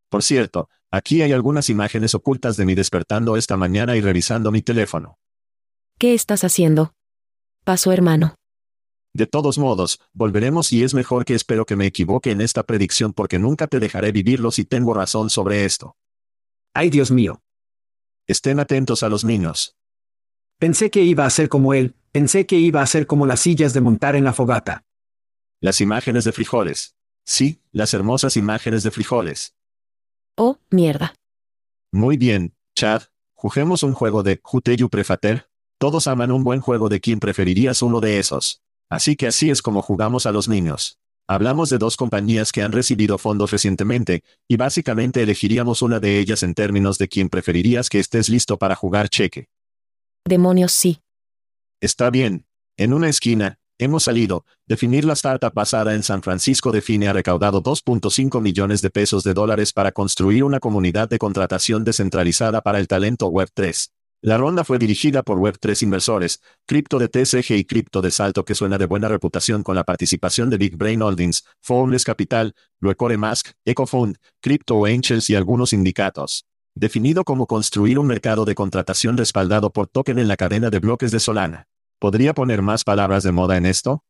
Por 0.10 0.24
cierto, 0.24 0.70
aquí 0.92 1.22
hay 1.22 1.32
algunas 1.32 1.70
imágenes 1.70 2.16
ocultas 2.16 2.58
de 2.58 2.66
mí 2.66 2.76
despertando 2.76 3.38
esta 3.38 3.58
mañana 3.58 3.96
y 3.96 4.02
revisando 4.02 4.52
mi 4.52 4.62
teléfono. 4.62 5.18
¿Qué 5.98 6.14
estás 6.14 6.44
haciendo? 6.44 6.94
Paso 7.64 7.92
hermano. 7.92 8.36
De 9.14 9.28
todos 9.28 9.58
modos, 9.58 10.02
volveremos 10.14 10.74
y 10.74 10.84
es 10.84 10.94
mejor 10.94 11.24
que 11.24 11.36
espero 11.36 11.66
que 11.66 11.78
me 11.78 11.86
equivoque 11.86 12.32
en 12.32 12.42
esta 12.42 12.64
predicción 12.64 13.14
porque 13.14 13.40
nunca 13.40 13.68
te 13.68 13.80
dejaré 13.80 14.12
vivirlo 14.12 14.52
si 14.52 14.66
tengo 14.66 14.94
razón 14.94 15.30
sobre 15.30 15.64
esto. 15.64 15.96
Ay 16.74 16.90
Dios 16.90 17.12
mío. 17.12 17.42
Estén 18.28 18.60
atentos 18.60 19.04
a 19.04 19.10
los 19.10 19.24
niños. 19.24 19.78
Pensé 20.58 20.90
que 20.90 21.02
iba 21.02 21.26
a 21.26 21.30
ser 21.30 21.48
como 21.48 21.74
él, 21.74 21.96
pensé 22.16 22.46
que 22.46 22.56
iba 22.56 22.82
a 22.82 22.88
ser 22.88 23.08
como 23.08 23.26
las 23.26 23.42
sillas 23.42 23.74
de 23.74 23.82
montar 23.82 24.16
en 24.16 24.24
la 24.24 24.32
fogata. 24.32 24.86
Las 25.60 25.82
imágenes 25.82 26.24
de 26.24 26.32
frijoles. 26.32 26.96
Sí, 27.26 27.60
las 27.74 27.94
hermosas 27.94 28.38
imágenes 28.38 28.84
de 28.84 28.92
frijoles. 28.92 29.54
Oh, 30.38 30.58
mierda. 30.70 31.14
Muy 31.92 32.16
bien, 32.16 32.56
Chad, 32.74 33.02
juguemos 33.34 33.84
un 33.84 33.94
juego 33.94 34.24
de 34.24 34.40
Juteyu 34.42 34.88
Prefater. 34.88 35.50
Todos 35.78 36.08
aman 36.08 36.32
un 36.32 36.46
buen 36.46 36.62
juego 36.62 36.88
de 36.88 37.02
quién 37.02 37.20
preferirías 37.20 37.82
uno 37.82 38.00
de 38.00 38.18
esos. 38.18 38.62
Así 38.90 39.18
que 39.18 39.28
así 39.28 39.50
es 39.50 39.62
como 39.62 39.82
jugamos 39.82 40.26
a 40.26 40.32
los 40.32 40.48
niños. 40.48 40.98
Hablamos 41.28 41.70
de 41.70 41.80
dos 41.80 41.98
compañías 41.98 42.54
que 42.54 42.62
han 42.62 42.72
recibido 42.72 43.18
fondos 43.18 43.52
recientemente, 43.52 44.24
y 44.48 44.56
básicamente 44.56 45.22
elegiríamos 45.22 45.82
una 45.82 46.00
de 46.00 46.18
ellas 46.20 46.44
en 46.44 46.54
términos 46.54 46.98
de 46.98 47.10
quién 47.10 47.28
preferirías 47.28 47.90
que 47.90 48.00
estés 48.00 48.30
listo 48.30 48.58
para 48.58 48.76
jugar 48.76 49.10
cheque. 49.10 49.50
Demonios 50.24 50.72
sí. 50.72 51.02
Está 51.82 52.10
bien. 52.10 52.46
En 52.78 52.94
una 52.94 53.10
esquina, 53.10 53.60
hemos 53.78 54.04
salido, 54.04 54.46
definir 54.66 55.06
la 55.06 55.14
startup 55.14 55.54
basada 55.54 55.94
en 55.94 56.04
San 56.04 56.24
Francisco 56.24 56.72
define 56.72 57.08
ha 57.08 57.14
recaudado 57.14 57.62
2.5 57.62 58.42
millones 58.42 58.82
de 58.82 58.90
pesos 58.90 59.24
de 59.24 59.34
dólares 59.34 59.74
para 59.74 59.92
construir 59.92 60.44
una 60.44 60.60
comunidad 60.60 61.10
de 61.10 61.18
contratación 61.18 61.84
descentralizada 61.84 62.62
para 62.62 62.80
el 62.80 62.88
talento 62.88 63.30
Web3. 63.30 63.90
La 64.22 64.38
ronda 64.38 64.64
fue 64.64 64.80
dirigida 64.80 65.22
por 65.22 65.38
Web3 65.38 65.84
inversores, 65.84 66.42
Crypto 66.66 66.98
de 66.98 67.10
TSG 67.10 67.52
y 67.52 67.66
Crypto 67.66 68.02
de 68.02 68.10
Salto 68.10 68.44
que 68.44 68.56
suena 68.56 68.78
de 68.78 68.88
buena 68.88 69.08
reputación 69.08 69.62
con 69.62 69.76
la 69.76 69.84
participación 69.84 70.50
de 70.50 70.58
Big 70.58 70.78
Brain 70.78 71.02
Holdings, 71.02 71.46
Formless 71.62 72.06
Capital, 72.06 72.56
Luecore 72.80 73.18
Mask, 73.18 73.52
EcoFund, 73.66 74.18
Crypto 74.42 74.86
Angels 74.86 75.30
y 75.30 75.36
algunos 75.36 75.72
sindicatos. 75.72 76.48
Definido 76.76 77.24
como 77.24 77.48
construir 77.48 77.98
un 77.98 78.08
mercado 78.08 78.46
de 78.46 78.54
contratación 78.54 79.18
respaldado 79.18 79.72
por 79.72 79.88
token 79.88 80.20
en 80.20 80.28
la 80.28 80.36
cadena 80.36 80.70
de 80.70 80.80
bloques 80.80 81.12
de 81.12 81.20
Solana. 81.20 81.68
¿Podría 82.00 82.34
poner 82.34 82.62
más 82.62 82.84
palabras 82.84 83.24
de 83.24 83.32
moda 83.32 83.58
en 83.58 83.66
esto? 83.66 84.04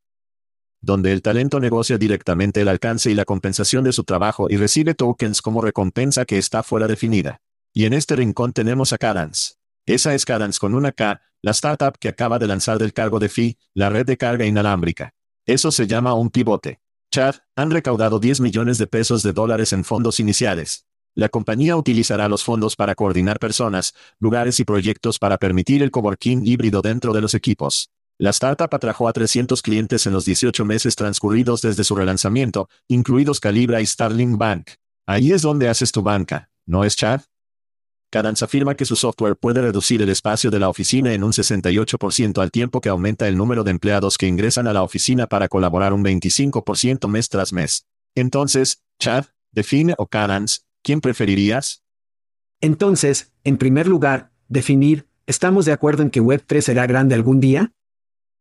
donde 0.85 1.11
el 1.11 1.23
talento 1.23 1.59
negocia 1.59 1.97
directamente 1.97 2.61
el 2.61 2.67
alcance 2.67 3.09
y 3.09 3.15
la 3.15 3.25
compensación 3.25 3.83
de 3.83 3.91
su 3.91 4.03
trabajo 4.03 4.47
y 4.51 4.57
recibe 4.57 4.93
tokens 4.93 5.41
como 5.41 5.61
recompensa 5.61 6.25
que 6.25 6.37
está 6.37 6.61
fuera 6.61 6.87
definida. 6.87 7.41
Y 7.73 7.85
en 7.85 7.93
este 7.93 8.15
rincón 8.15 8.53
tenemos 8.53 8.93
a 8.93 8.99
Cadence. 8.99 9.55
Esa 9.87 10.13
es 10.13 10.25
Cadence 10.25 10.59
con 10.59 10.75
una 10.75 10.91
K, 10.91 11.21
la 11.41 11.51
startup 11.51 11.97
que 11.99 12.09
acaba 12.09 12.37
de 12.37 12.47
lanzar 12.47 12.77
del 12.77 12.93
cargo 12.93 13.19
de 13.19 13.29
fee, 13.29 13.57
la 13.73 13.89
red 13.89 14.05
de 14.05 14.15
carga 14.15 14.45
inalámbrica. 14.45 15.13
Eso 15.47 15.71
se 15.71 15.87
llama 15.87 16.13
un 16.13 16.29
pivote. 16.29 16.79
Chad, 17.11 17.35
han 17.55 17.71
recaudado 17.71 18.19
10 18.19 18.41
millones 18.41 18.77
de 18.77 18.85
pesos 18.85 19.23
de 19.23 19.33
dólares 19.33 19.73
en 19.73 19.83
fondos 19.85 20.19
iniciales. 20.19 20.85
La 21.15 21.29
compañía 21.29 21.77
utilizará 21.77 22.27
los 22.27 22.43
fondos 22.43 22.75
para 22.75 22.93
coordinar 22.93 23.39
personas, 23.39 23.93
lugares 24.19 24.59
y 24.59 24.65
proyectos 24.65 25.17
para 25.17 25.37
permitir 25.37 25.81
el 25.81 25.89
coworking 25.89 26.45
híbrido 26.45 26.81
dentro 26.81 27.13
de 27.13 27.21
los 27.21 27.33
equipos. 27.33 27.89
La 28.17 28.31
startup 28.31 28.73
atrajo 28.73 29.07
a 29.07 29.13
300 29.13 29.61
clientes 29.61 30.05
en 30.05 30.13
los 30.13 30.25
18 30.25 30.65
meses 30.65 30.95
transcurridos 30.95 31.61
desde 31.61 31.85
su 31.85 31.95
relanzamiento, 31.95 32.69
incluidos 32.89 33.39
Calibra 33.39 33.79
y 33.79 33.85
Starling 33.85 34.37
Bank. 34.37 34.71
Ahí 35.05 35.31
es 35.31 35.41
donde 35.41 35.69
haces 35.69 35.93
tu 35.93 36.01
banca, 36.01 36.49
¿no 36.65 36.83
es 36.83 36.97
Chad? 36.97 37.21
Cadence 38.09 38.43
afirma 38.43 38.75
que 38.75 38.85
su 38.85 38.95
software 38.95 39.37
puede 39.37 39.61
reducir 39.61 40.01
el 40.01 40.09
espacio 40.09 40.51
de 40.51 40.59
la 40.59 40.69
oficina 40.69 41.13
en 41.13 41.23
un 41.23 41.31
68% 41.31 42.41
al 42.41 42.51
tiempo 42.51 42.81
que 42.81 42.89
aumenta 42.89 43.27
el 43.27 43.37
número 43.37 43.63
de 43.63 43.71
empleados 43.71 44.17
que 44.17 44.27
ingresan 44.27 44.67
a 44.67 44.73
la 44.73 44.83
oficina 44.83 45.27
para 45.27 45.47
colaborar 45.47 45.93
un 45.93 46.03
25% 46.03 47.07
mes 47.07 47.29
tras 47.29 47.51
mes. 47.51 47.85
Entonces, 48.15 48.81
Chad, 48.99 49.25
define 49.51 49.95
o 49.97 50.07
Cadence, 50.07 50.59
¿quién 50.85 51.01
preferirías? 51.01 51.83
Entonces, 52.61 53.33
en 53.43 53.57
primer 53.57 53.87
lugar, 53.87 54.31
definir, 54.47 55.09
¿estamos 55.25 55.65
de 55.65 55.71
acuerdo 55.71 56.03
en 56.03 56.11
que 56.11 56.21
Web3 56.21 56.61
será 56.61 56.85
grande 56.85 57.15
algún 57.15 57.39
día? 57.39 57.73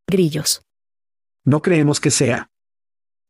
Grillos. 0.07 0.63
No 1.45 1.63
creemos 1.63 2.01
que 2.01 2.11
sea. 2.11 2.51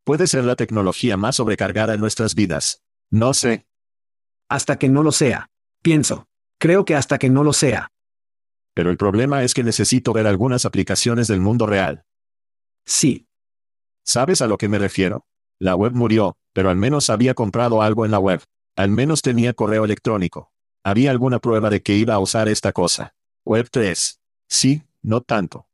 Puede 0.03 0.27
ser 0.27 0.43
la 0.43 0.57
tecnología 0.57 1.15
más 1.15 1.37
sobrecargada 1.37 1.93
en 1.93 2.01
nuestras 2.01 2.35
vidas. 2.35 2.83
No 3.09 3.33
sé. 3.33 3.65
Hasta 4.49 4.77
que 4.77 4.89
no 4.89 5.01
lo 5.01 5.13
sea. 5.13 5.49
Pienso. 5.81 6.27
Creo 6.59 6.83
que 6.83 6.95
hasta 6.95 7.17
que 7.17 7.29
no 7.29 7.43
lo 7.43 7.53
sea. 7.53 7.91
Pero 8.73 8.91
el 8.91 8.97
problema 8.97 9.43
es 9.43 9.53
que 9.53 9.63
necesito 9.63 10.11
ver 10.11 10.27
algunas 10.27 10.65
aplicaciones 10.65 11.27
del 11.27 11.39
mundo 11.39 11.65
real. 11.65 12.03
Sí. 12.85 13.27
¿Sabes 14.03 14.41
a 14.41 14.47
lo 14.47 14.57
que 14.57 14.67
me 14.67 14.77
refiero? 14.77 15.25
La 15.57 15.75
web 15.75 15.93
murió, 15.93 16.37
pero 16.51 16.69
al 16.69 16.75
menos 16.75 17.09
había 17.09 17.33
comprado 17.33 17.81
algo 17.81 18.03
en 18.03 18.11
la 18.11 18.19
web. 18.19 18.41
Al 18.75 18.89
menos 18.89 19.21
tenía 19.21 19.53
correo 19.53 19.85
electrónico. 19.85 20.51
Había 20.83 21.11
alguna 21.11 21.39
prueba 21.39 21.69
de 21.69 21.81
que 21.81 21.95
iba 21.95 22.13
a 22.13 22.19
usar 22.19 22.49
esta 22.49 22.73
cosa. 22.73 23.15
Web 23.45 23.69
3. 23.71 24.19
Sí, 24.49 24.83
no 25.01 25.21
tanto. 25.21 25.67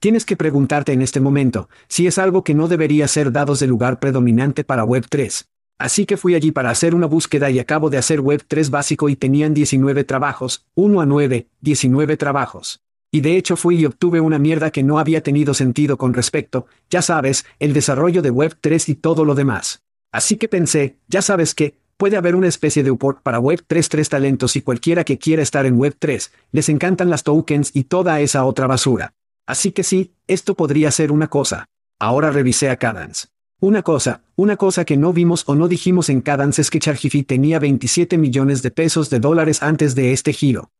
Tienes 0.00 0.24
que 0.24 0.36
preguntarte 0.36 0.92
en 0.92 1.02
este 1.02 1.20
momento 1.20 1.68
si 1.86 2.06
es 2.06 2.18
algo 2.18 2.42
que 2.42 2.54
no 2.54 2.66
debería 2.66 3.06
ser 3.06 3.30
dados 3.30 3.60
de 3.60 3.68
lugar 3.68 4.00
predominante 4.00 4.64
para 4.64 4.84
Web 4.84 5.06
3. 5.08 5.48
Así 5.78 6.04
que 6.04 6.16
fui 6.16 6.34
allí 6.34 6.50
para 6.50 6.70
hacer 6.70 6.94
una 6.94 7.06
búsqueda 7.06 7.48
y 7.50 7.60
acabo 7.60 7.90
de 7.90 7.98
hacer 7.98 8.20
Web 8.20 8.44
3 8.48 8.70
básico 8.70 9.08
y 9.08 9.14
tenían 9.14 9.54
19 9.54 10.02
trabajos, 10.04 10.66
1 10.74 11.00
a 11.00 11.06
9, 11.06 11.48
19 11.60 12.16
trabajos. 12.16 12.80
Y 13.12 13.20
de 13.20 13.36
hecho 13.36 13.56
fui 13.56 13.76
y 13.76 13.86
obtuve 13.86 14.20
una 14.20 14.38
mierda 14.38 14.72
que 14.72 14.82
no 14.82 14.98
había 14.98 15.22
tenido 15.22 15.54
sentido 15.54 15.96
con 15.96 16.12
respecto, 16.12 16.66
ya 16.90 17.02
sabes, 17.02 17.46
el 17.60 17.72
desarrollo 17.72 18.20
de 18.20 18.30
Web 18.30 18.56
3 18.60 18.88
y 18.88 18.94
todo 18.96 19.24
lo 19.24 19.36
demás. 19.36 19.84
Así 20.10 20.36
que 20.36 20.48
pensé, 20.48 20.96
ya 21.08 21.22
sabes 21.22 21.54
que, 21.54 21.78
Puede 21.96 22.16
haber 22.18 22.34
una 22.34 22.48
especie 22.48 22.82
de 22.82 22.90
uport 22.90 23.22
para 23.22 23.38
Web 23.38 23.64
3.3 23.66 24.08
talentos 24.08 24.54
y 24.56 24.62
cualquiera 24.62 25.04
que 25.04 25.18
quiera 25.18 25.42
estar 25.42 25.64
en 25.64 25.76
Web 25.76 25.96
3, 25.98 26.30
les 26.52 26.68
encantan 26.68 27.08
las 27.08 27.22
tokens 27.22 27.70
y 27.74 27.84
toda 27.84 28.20
esa 28.20 28.44
otra 28.44 28.66
basura. 28.66 29.14
Así 29.46 29.72
que 29.72 29.82
sí, 29.82 30.12
esto 30.26 30.54
podría 30.54 30.90
ser 30.90 31.10
una 31.10 31.28
cosa. 31.28 31.66
Ahora 31.98 32.30
revisé 32.30 32.68
a 32.68 32.76
Cadence. 32.76 33.28
Una 33.60 33.82
cosa, 33.82 34.22
una 34.36 34.56
cosa 34.56 34.84
que 34.84 34.98
no 34.98 35.14
vimos 35.14 35.44
o 35.46 35.54
no 35.54 35.68
dijimos 35.68 36.10
en 36.10 36.20
Cadence 36.20 36.60
es 36.60 36.70
que 36.70 36.80
Chargifi 36.80 37.22
tenía 37.22 37.58
27 37.58 38.18
millones 38.18 38.60
de 38.62 38.70
pesos 38.70 39.08
de 39.08 39.18
dólares 39.18 39.62
antes 39.62 39.94
de 39.94 40.12
este 40.12 40.34
giro. 40.34 40.70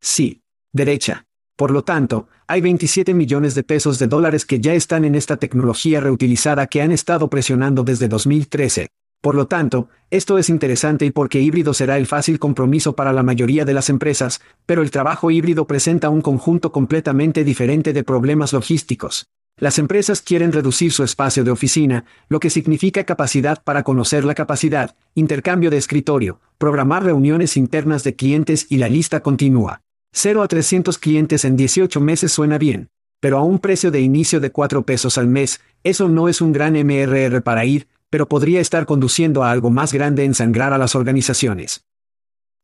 Sí. 0.00 0.40
Derecha. 0.72 1.26
Por 1.56 1.70
lo 1.70 1.82
tanto, 1.82 2.28
hay 2.46 2.60
27 2.60 3.14
millones 3.14 3.54
de 3.54 3.64
pesos 3.64 3.98
de 3.98 4.06
dólares 4.06 4.46
que 4.46 4.60
ya 4.60 4.74
están 4.74 5.04
en 5.04 5.14
esta 5.14 5.38
tecnología 5.38 6.00
reutilizada 6.00 6.66
que 6.66 6.80
han 6.80 6.92
estado 6.92 7.28
presionando 7.28 7.82
desde 7.82 8.08
2013. 8.08 8.88
Por 9.20 9.34
lo 9.34 9.46
tanto, 9.46 9.88
esto 10.10 10.38
es 10.38 10.48
interesante 10.48 11.04
y 11.04 11.10
porque 11.10 11.40
híbrido 11.40 11.74
será 11.74 11.96
el 11.96 12.06
fácil 12.06 12.38
compromiso 12.38 12.94
para 12.94 13.12
la 13.12 13.24
mayoría 13.24 13.64
de 13.64 13.74
las 13.74 13.90
empresas, 13.90 14.40
pero 14.64 14.82
el 14.82 14.90
trabajo 14.90 15.30
híbrido 15.30 15.66
presenta 15.66 16.08
un 16.08 16.22
conjunto 16.22 16.70
completamente 16.70 17.42
diferente 17.42 17.92
de 17.92 18.04
problemas 18.04 18.52
logísticos. 18.52 19.26
Las 19.60 19.80
empresas 19.80 20.22
quieren 20.22 20.52
reducir 20.52 20.92
su 20.92 21.02
espacio 21.02 21.42
de 21.42 21.50
oficina, 21.50 22.04
lo 22.28 22.38
que 22.38 22.48
significa 22.48 23.02
capacidad 23.02 23.60
para 23.64 23.82
conocer 23.82 24.24
la 24.24 24.36
capacidad, 24.36 24.94
intercambio 25.16 25.68
de 25.70 25.78
escritorio, 25.78 26.40
programar 26.58 27.02
reuniones 27.02 27.56
internas 27.56 28.04
de 28.04 28.14
clientes 28.14 28.66
y 28.68 28.76
la 28.76 28.88
lista 28.88 29.20
continúa. 29.20 29.82
0 30.12 30.42
a 30.42 30.48
300 30.48 30.96
clientes 30.98 31.44
en 31.44 31.56
18 31.56 32.00
meses 32.00 32.30
suena 32.30 32.56
bien. 32.56 32.88
Pero 33.20 33.38
a 33.38 33.42
un 33.42 33.58
precio 33.58 33.90
de 33.90 34.00
inicio 34.00 34.38
de 34.38 34.52
4 34.52 34.84
pesos 34.84 35.18
al 35.18 35.26
mes, 35.26 35.60
eso 35.82 36.08
no 36.08 36.28
es 36.28 36.40
un 36.40 36.52
gran 36.52 36.74
MRR 36.74 37.42
para 37.42 37.64
ir, 37.64 37.88
pero 38.10 38.28
podría 38.28 38.60
estar 38.60 38.86
conduciendo 38.86 39.42
a 39.42 39.50
algo 39.50 39.70
más 39.70 39.92
grande 39.92 40.24
en 40.24 40.34
sangrar 40.34 40.72
a 40.72 40.78
las 40.78 40.94
organizaciones. 40.94 41.84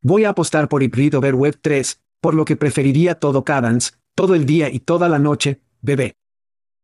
Voy 0.01 0.25
a 0.25 0.31
apostar 0.31 0.69
por 0.69 0.83
híbrido 0.83 1.21
ver 1.21 1.35
Web 1.35 1.59
3, 1.61 2.01
por 2.21 2.35
lo 2.35 2.45
que 2.45 2.57
preferiría 2.57 3.15
todo 3.15 3.45
Cadence, 3.45 3.93
todo 4.15 4.35
el 4.35 4.47
día 4.47 4.71
y 4.71 4.81
toda 4.81 5.09
la 5.09 5.19
noche, 5.19 5.61
bebé. 5.81 6.17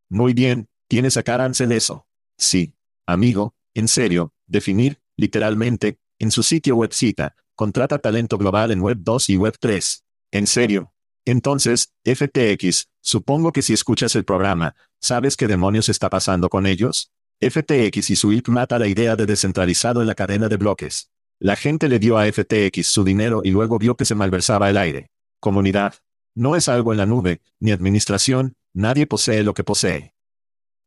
Muy 0.08 0.34
bien, 0.34 0.68
tienes 0.88 1.16
a 1.16 1.22
Cadence 1.22 1.64
en 1.64 1.72
eso. 1.72 2.06
Sí. 2.36 2.74
Amigo, 3.06 3.54
en 3.74 3.88
serio, 3.88 4.32
definir, 4.46 5.00
literalmente, 5.16 5.98
en 6.18 6.30
su 6.30 6.42
sitio 6.42 6.76
web 6.76 6.92
cita, 6.92 7.34
contrata 7.54 7.98
talento 7.98 8.38
global 8.38 8.70
en 8.70 8.80
Web 8.80 8.98
2 9.00 9.30
y 9.30 9.36
Web 9.36 9.56
3. 9.58 10.04
En 10.32 10.46
serio. 10.46 10.92
Entonces, 11.24 11.92
FTX, 12.04 12.88
supongo 13.00 13.52
que 13.52 13.62
si 13.62 13.72
escuchas 13.72 14.14
el 14.16 14.24
programa, 14.24 14.74
¿sabes 15.00 15.36
qué 15.36 15.46
demonios 15.46 15.88
está 15.88 16.08
pasando 16.08 16.48
con 16.48 16.66
ellos? 16.66 17.10
FTX 17.42 18.10
y 18.10 18.16
su 18.16 18.32
IP 18.34 18.48
mata 18.48 18.78
la 18.78 18.86
idea 18.86 19.16
de 19.16 19.24
descentralizado 19.24 20.02
en 20.02 20.06
la 20.06 20.14
cadena 20.14 20.50
de 20.50 20.58
bloques. 20.58 21.10
La 21.38 21.56
gente 21.56 21.88
le 21.88 21.98
dio 21.98 22.18
a 22.18 22.30
FTX 22.30 22.86
su 22.86 23.02
dinero 23.02 23.40
y 23.42 23.50
luego 23.50 23.78
vio 23.78 23.96
que 23.96 24.04
se 24.04 24.14
malversaba 24.14 24.68
el 24.68 24.76
aire. 24.76 25.10
Comunidad. 25.40 25.94
No 26.34 26.54
es 26.54 26.68
algo 26.68 26.92
en 26.92 26.98
la 26.98 27.06
nube, 27.06 27.40
ni 27.58 27.70
administración, 27.70 28.56
nadie 28.74 29.06
posee 29.06 29.42
lo 29.42 29.54
que 29.54 29.64
posee. 29.64 30.12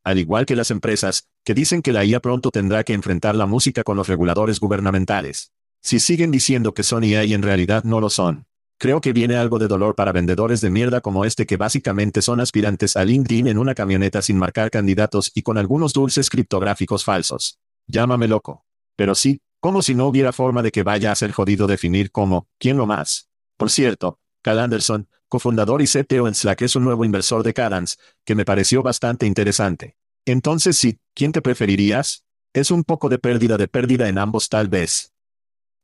Al 0.04 0.20
igual 0.20 0.46
que 0.46 0.56
las 0.56 0.70
empresas, 0.70 1.28
que 1.44 1.56
dicen 1.56 1.82
que 1.82 1.92
la 1.92 2.06
IA 2.06 2.20
pronto 2.20 2.52
tendrá 2.52 2.84
que 2.84 2.94
enfrentar 2.94 3.34
la 3.34 3.48
música 3.48 3.84
con 3.84 3.98
los 3.98 4.08
reguladores 4.08 4.60
gubernamentales. 4.60 5.54
Si 5.82 6.00
siguen 6.00 6.30
diciendo 6.30 6.76
que 6.76 6.84
son 6.84 7.04
IA 7.04 7.24
y 7.24 7.34
en 7.34 7.42
realidad 7.42 7.84
no 7.84 8.00
lo 8.00 8.12
son. 8.12 8.46
Creo 8.78 9.02
que 9.02 9.14
viene 9.14 9.36
algo 9.36 9.60
de 9.60 9.68
dolor 9.68 9.96
para 9.96 10.12
vendedores 10.12 10.60
de 10.62 10.70
mierda 10.70 11.02
como 11.02 11.26
este 11.26 11.46
que 11.46 11.58
básicamente 11.58 12.22
son 12.22 12.40
aspirantes 12.40 12.98
a 12.98 13.06
LinkedIn 13.06 13.48
en 13.48 13.58
una 13.58 13.76
camioneta 13.76 14.22
sin 14.22 14.38
marcar 14.38 14.72
candidatos 14.72 15.32
y 15.34 15.42
con 15.42 15.58
algunos 15.58 15.94
dulces 15.94 16.30
criptográficos 16.30 17.04
falsos. 17.04 17.60
Llámame 17.88 18.28
loco. 18.28 18.66
Pero 18.96 19.16
sí, 19.16 19.42
como 19.60 19.82
si 19.82 19.96
no 19.96 20.08
hubiera 20.08 20.34
forma 20.34 20.62
de 20.62 20.72
que 20.72 20.84
vaya 20.84 21.12
a 21.12 21.16
ser 21.16 21.32
jodido 21.32 21.68
definir 21.68 22.12
cómo, 22.12 22.48
quién 22.60 22.78
lo 22.78 22.86
más. 22.86 23.30
Por 23.56 23.70
cierto, 23.70 24.20
Cal 24.42 24.60
Anderson, 24.60 25.08
cofundador 25.30 25.82
y 25.82 25.88
CTO 25.88 26.28
en 26.28 26.36
Slack 26.36 26.64
es 26.64 26.76
un 26.76 26.84
nuevo 26.84 27.06
inversor 27.06 27.44
de 27.44 27.54
Cadence, 27.54 27.96
que 28.26 28.36
me 28.36 28.44
pareció 28.44 28.84
bastante 28.84 29.26
interesante. 29.26 29.96
Entonces 30.26 30.78
sí, 30.78 31.00
¿quién 31.14 31.32
te 31.32 31.42
preferirías? 31.42 32.26
Es 32.54 32.72
un 32.72 32.84
poco 32.84 33.08
de 33.08 33.20
pérdida 33.20 33.58
de 33.58 33.68
pérdida 33.70 34.10
en 34.10 34.18
ambos 34.18 34.50
tal 34.50 34.68
vez. 34.68 35.13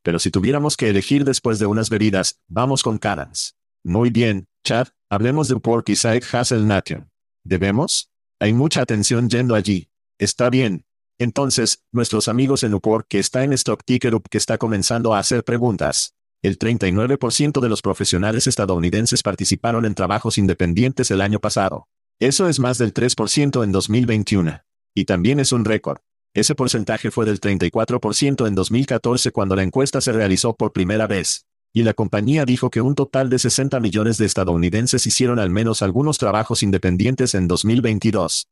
Pero 0.04 0.20
si 0.20 0.32
tuviéramos 0.32 0.78
que 0.78 0.90
elegir 0.90 1.26
después 1.26 1.60
de 1.60 1.66
unas 1.66 1.90
bebidas, 1.90 2.40
vamos 2.48 2.84
con 2.84 2.98
Cadence. 2.98 3.54
Muy 3.84 4.10
bien, 4.10 4.48
Chad, 4.64 4.88
hablemos 5.10 5.48
de 5.48 5.56
Upwork 5.56 5.90
y 5.90 5.96
Side 5.96 6.22
Hustle 6.34 6.66
Nation. 6.66 7.10
¿Debemos? 7.44 8.12
Hay 8.40 8.54
mucha 8.54 8.82
atención 8.82 9.30
yendo 9.30 9.56
allí. 9.56 9.90
Está 10.18 10.50
bien. 10.50 10.86
Entonces, 11.18 11.84
nuestros 11.92 12.28
amigos 12.28 12.64
en 12.64 12.74
Upwork 12.74 13.08
que 13.10 13.20
está 13.20 13.44
en 13.44 13.52
Stock 13.54 13.84
Ticker 13.84 14.16
Up 14.16 14.30
que 14.30 14.38
está 14.38 14.58
comenzando 14.58 15.14
a 15.14 15.20
hacer 15.20 15.44
preguntas. 15.44 16.16
El 16.42 16.58
39% 16.58 17.60
de 17.60 17.68
los 17.68 17.82
profesionales 17.82 18.48
estadounidenses 18.48 19.24
participaron 19.24 19.86
en 19.86 19.96
trabajos 19.96 20.38
independientes 20.38 21.12
el 21.12 21.20
año 21.20 21.40
pasado. 21.40 21.90
Eso 22.22 22.48
es 22.48 22.60
más 22.60 22.78
del 22.78 22.94
3% 22.94 23.64
en 23.64 23.72
2021. 23.74 24.62
Y 24.96 25.06
también 25.06 25.42
es 25.42 25.52
un 25.52 25.66
récord. 25.66 26.00
Ese 26.34 26.54
porcentaje 26.54 27.10
fue 27.10 27.26
del 27.26 27.40
34% 27.40 28.48
en 28.48 28.56
2014 28.56 29.32
cuando 29.32 29.56
la 29.56 29.64
encuesta 29.64 30.00
se 30.00 30.12
realizó 30.12 30.56
por 30.56 30.72
primera 30.72 31.08
vez. 31.08 31.46
Y 31.74 31.84
la 31.84 31.94
compañía 31.94 32.46
dijo 32.46 32.70
que 32.70 32.82
un 32.82 32.96
total 32.96 33.30
de 33.30 33.40
60 33.40 33.80
millones 33.80 34.18
de 34.18 34.26
estadounidenses 34.26 35.06
hicieron 35.08 35.40
al 35.40 35.50
menos 35.50 35.82
algunos 35.82 36.18
trabajos 36.18 36.62
independientes 36.62 37.34
en 37.36 37.48
2022. 37.48 38.48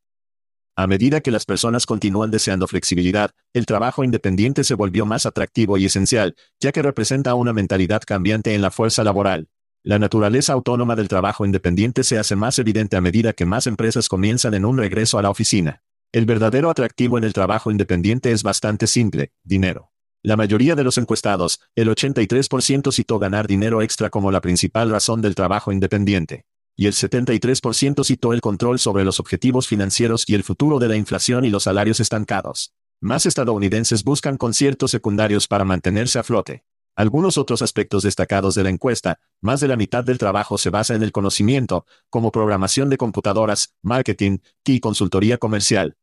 A 0.76 0.86
medida 0.86 1.22
que 1.22 1.32
las 1.32 1.46
personas 1.46 1.88
continúan 1.88 2.30
deseando 2.30 2.68
flexibilidad, 2.68 3.32
el 3.54 3.66
trabajo 3.66 4.04
independiente 4.04 4.64
se 4.64 4.76
volvió 4.76 5.08
más 5.08 5.26
atractivo 5.26 5.78
y 5.78 5.86
esencial, 5.86 6.36
ya 6.60 6.72
que 6.72 6.84
representa 6.84 7.34
una 7.34 7.54
mentalidad 7.54 8.02
cambiante 8.06 8.54
en 8.54 8.62
la 8.62 8.70
fuerza 8.70 9.04
laboral. 9.04 9.50
La 9.84 9.98
naturaleza 9.98 10.54
autónoma 10.54 10.96
del 10.96 11.08
trabajo 11.08 11.46
independiente 11.46 12.04
se 12.04 12.20
hace 12.20 12.36
más 12.36 12.60
evidente 12.60 12.98
a 12.98 13.02
medida 13.02 13.34
que 13.34 13.46
más 13.46 13.66
empresas 13.66 14.10
comienzan 14.10 14.54
en 14.54 14.66
un 14.66 14.78
regreso 14.78 15.18
a 15.18 15.22
la 15.24 15.32
oficina. 15.32 15.82
El 16.14 16.26
verdadero 16.26 16.70
atractivo 16.70 17.18
en 17.18 17.26
el 17.26 17.34
trabajo 17.34 17.70
independiente 17.70 18.32
es 18.32 18.42
bastante 18.42 18.88
simple, 18.88 19.34
dinero. 19.44 19.92
La 20.24 20.38
mayoría 20.38 20.74
de 20.76 20.86
los 20.86 20.98
encuestados, 20.98 21.60
el 21.76 21.90
83% 21.90 22.94
citó 22.94 23.20
ganar 23.20 23.46
dinero 23.46 23.82
extra 23.82 24.10
como 24.10 24.32
la 24.32 24.40
principal 24.40 24.90
razón 24.90 25.22
del 25.22 25.36
trabajo 25.36 25.74
independiente. 25.74 26.46
Y 26.78 26.86
el 26.86 26.94
73% 26.94 28.06
citó 28.06 28.32
el 28.32 28.40
control 28.40 28.80
sobre 28.80 29.04
los 29.04 29.20
objetivos 29.20 29.68
financieros 29.68 30.24
y 30.28 30.36
el 30.36 30.44
futuro 30.44 30.80
de 30.80 30.88
la 30.88 30.96
inflación 30.96 31.44
y 31.44 31.50
los 31.50 31.64
salarios 31.64 32.00
estancados. 32.00 32.74
Más 33.02 33.26
estadounidenses 33.26 34.04
buscan 34.06 34.38
conciertos 34.38 34.92
secundarios 34.92 35.48
para 35.48 35.66
mantenerse 35.66 36.20
a 36.20 36.24
flote. 36.24 36.64
Algunos 36.98 37.38
otros 37.38 37.62
aspectos 37.62 38.02
destacados 38.02 38.56
de 38.56 38.64
la 38.64 38.72
encuesta, 38.72 39.20
más 39.40 39.60
de 39.60 39.68
la 39.68 39.76
mitad 39.76 40.04
del 40.04 40.18
trabajo 40.18 40.58
se 40.58 40.72
basa 40.72 40.96
en 40.96 41.04
el 41.04 41.12
conocimiento, 41.12 41.86
como 42.10 42.32
programación 42.32 42.90
de 42.90 42.98
computadoras, 42.98 43.76
marketing 43.84 44.40
y 44.66 44.80
consultoría 44.80 45.38
comercial. 45.38 45.96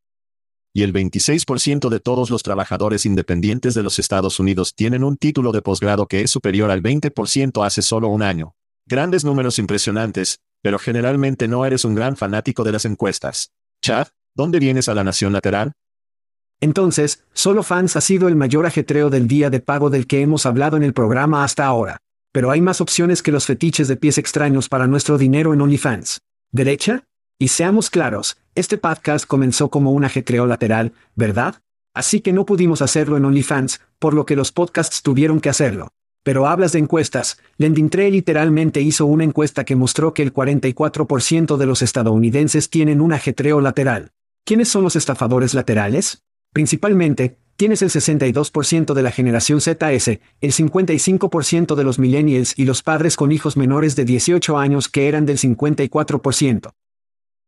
Y 0.73 0.85
el 0.85 0.93
26% 0.93 1.89
de 1.89 1.99
todos 1.99 2.31
los 2.31 2.45
trabajadores 2.45 3.07
independientes 3.07 3.75
de 3.75 3.83
los 3.83 3.99
Estados 3.99 4.39
Unidos 4.39 4.77
tienen 4.77 5.03
un 5.03 5.17
título 5.17 5.51
de 5.51 5.63
posgrado 5.63 6.07
que 6.07 6.21
es 6.21 6.31
superior 6.31 6.71
al 6.71 6.81
20% 6.81 7.67
hace 7.67 7.83
solo 7.83 8.07
un 8.07 8.23
año. 8.23 8.55
Grandes 8.87 9.25
números 9.25 9.59
impresionantes, 9.59 10.43
pero 10.63 10.79
generalmente 10.79 11.49
no 11.49 11.65
eres 11.67 11.85
un 11.85 11.97
gran 11.97 12.17
fanático 12.17 12.63
de 12.63 12.71
las 12.71 12.85
encuestas. 12.85 13.51
Chad, 13.83 14.07
¿dónde 14.33 14.61
vienes 14.61 14.89
a 14.89 14.95
la 14.95 15.03
nación 15.03 15.33
lateral? 15.33 15.73
Entonces, 16.65 17.23
solo 17.35 17.63
fans 17.63 17.95
ha 17.95 18.01
sido 18.01 18.27
el 18.27 18.37
mayor 18.37 18.65
ajetreo 18.65 19.11
del 19.11 19.29
día 19.29 19.51
de 19.51 19.61
pago 19.61 19.91
del 19.91 20.07
que 20.07 20.23
hemos 20.23 20.47
hablado 20.47 20.79
en 20.79 20.83
el 20.83 20.95
programa 20.95 21.45
hasta 21.45 21.67
ahora. 21.67 21.99
Pero 22.33 22.51
hay 22.51 22.63
más 22.63 22.81
opciones 22.81 23.23
que 23.23 23.33
los 23.33 23.45
fetiches 23.45 23.87
de 23.87 23.97
pies 23.97 24.17
extraños 24.17 24.71
para 24.71 24.87
nuestro 24.87 25.19
dinero 25.19 25.53
en 25.53 25.61
OnlyFans. 25.61 26.23
¿Derecha? 26.53 27.05
Y 27.39 27.49
seamos 27.49 27.91
claros, 27.91 28.39
este 28.55 28.79
podcast 28.79 29.27
comenzó 29.27 29.69
como 29.69 29.93
un 29.93 30.07
ajetreo 30.07 30.47
lateral, 30.47 30.95
¿verdad? 31.15 31.57
Así 31.93 32.23
que 32.23 32.33
no 32.33 32.47
pudimos 32.47 32.81
hacerlo 32.81 33.19
en 33.19 33.27
OnlyFans, 33.27 33.83
por 33.99 34.15
lo 34.15 34.25
que 34.25 34.35
los 34.35 34.51
podcasts 34.51 35.03
tuvieron 35.03 35.43
que 35.43 35.51
hacerlo. 35.51 35.89
Pero 36.23 36.47
hablas 36.47 36.73
de 36.73 36.79
encuestas, 36.79 37.37
LendingTree 37.59 38.11
literalmente 38.11 38.81
hizo 38.81 39.05
una 39.05 39.25
encuesta 39.25 39.65
que 39.65 39.77
mostró 39.77 40.15
que 40.15 40.23
el 40.23 40.33
44% 40.33 41.59
de 41.59 41.67
los 41.67 41.83
estadounidenses 41.83 42.71
tienen 42.71 43.03
un 43.03 43.13
ajetreo 43.13 43.61
lateral. 43.61 44.13
¿Quiénes 44.47 44.71
son 44.71 44.83
los 44.83 44.97
estafadores 44.97 45.53
laterales? 45.53 46.23
Principalmente, 46.55 47.37
tienes 47.57 47.83
el 47.83 47.91
62% 47.91 48.95
de 48.95 49.03
la 49.03 49.11
generación 49.11 49.61
ZS, 49.61 50.21
el 50.41 50.53
55% 50.53 51.75
de 51.75 51.83
los 51.83 51.99
millennials 51.99 52.57
y 52.57 52.65
los 52.65 52.85
padres 52.85 53.17
con 53.17 53.33
hijos 53.33 53.57
menores 53.57 53.97
de 53.97 54.05
18 54.05 54.57
años 54.57 54.89
que 54.89 55.09
eran 55.09 55.27
del 55.27 55.39
54%. 55.39 56.71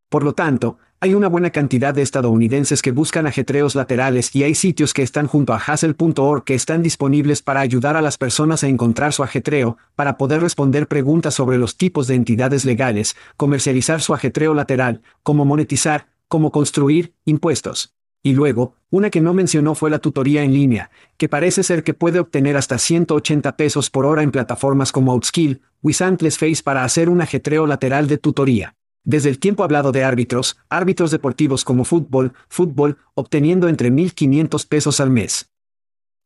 Por 0.09 0.23
lo 0.23 0.33
tanto, 0.33 0.77
hay 0.99 1.13
una 1.13 1.29
buena 1.29 1.51
cantidad 1.51 1.93
de 1.93 2.01
estadounidenses 2.01 2.81
que 2.81 2.91
buscan 2.91 3.27
ajetreos 3.27 3.75
laterales 3.75 4.35
y 4.35 4.43
hay 4.43 4.55
sitios 4.55 4.93
que 4.93 5.03
están 5.03 5.27
junto 5.27 5.53
a 5.53 5.57
Hassel.org 5.65 6.43
que 6.43 6.55
están 6.55 6.83
disponibles 6.83 7.41
para 7.41 7.61
ayudar 7.61 7.95
a 7.95 8.01
las 8.01 8.17
personas 8.17 8.65
a 8.65 8.67
encontrar 8.67 9.13
su 9.13 9.23
ajetreo, 9.23 9.77
para 9.95 10.17
poder 10.17 10.41
responder 10.41 10.89
preguntas 10.89 11.33
sobre 11.33 11.57
los 11.57 11.77
tipos 11.77 12.07
de 12.07 12.15
entidades 12.15 12.65
legales, 12.65 13.15
comercializar 13.37 14.01
su 14.01 14.13
ajetreo 14.13 14.53
lateral, 14.53 15.01
cómo 15.23 15.45
monetizar, 15.45 16.07
cómo 16.27 16.51
construir, 16.51 17.13
impuestos. 17.23 17.96
Y 18.23 18.33
luego, 18.33 18.75
una 18.89 19.09
que 19.09 19.21
no 19.21 19.33
mencionó 19.33 19.75
fue 19.75 19.89
la 19.89 19.99
tutoría 19.99 20.43
en 20.43 20.53
línea, 20.53 20.91
que 21.17 21.29
parece 21.29 21.63
ser 21.63 21.83
que 21.83 21.93
puede 21.93 22.19
obtener 22.19 22.57
hasta 22.57 22.77
180 22.77 23.55
pesos 23.55 23.89
por 23.89 24.05
hora 24.05 24.23
en 24.23 24.31
plataformas 24.31 24.91
como 24.91 25.11
Outskill, 25.11 25.61
Wisantless 25.81 26.37
Face 26.37 26.63
para 26.63 26.83
hacer 26.83 27.09
un 27.09 27.21
ajetreo 27.21 27.67
lateral 27.67 28.07
de 28.07 28.17
tutoría. 28.17 28.75
Desde 29.03 29.29
el 29.29 29.39
tiempo 29.39 29.63
hablado 29.63 29.91
de 29.91 30.03
árbitros, 30.03 30.57
árbitros 30.69 31.11
deportivos 31.11 31.63
como 31.63 31.85
fútbol, 31.85 32.33
fútbol, 32.49 32.97
obteniendo 33.13 33.69
entre 33.69 33.89
1.500 33.89 34.67
pesos 34.67 34.99
al 34.99 35.11
mes. 35.11 35.49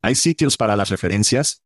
¿Hay 0.02 0.16
sitios 0.16 0.58
para 0.58 0.76
las 0.76 0.89
referencias? 0.89 1.62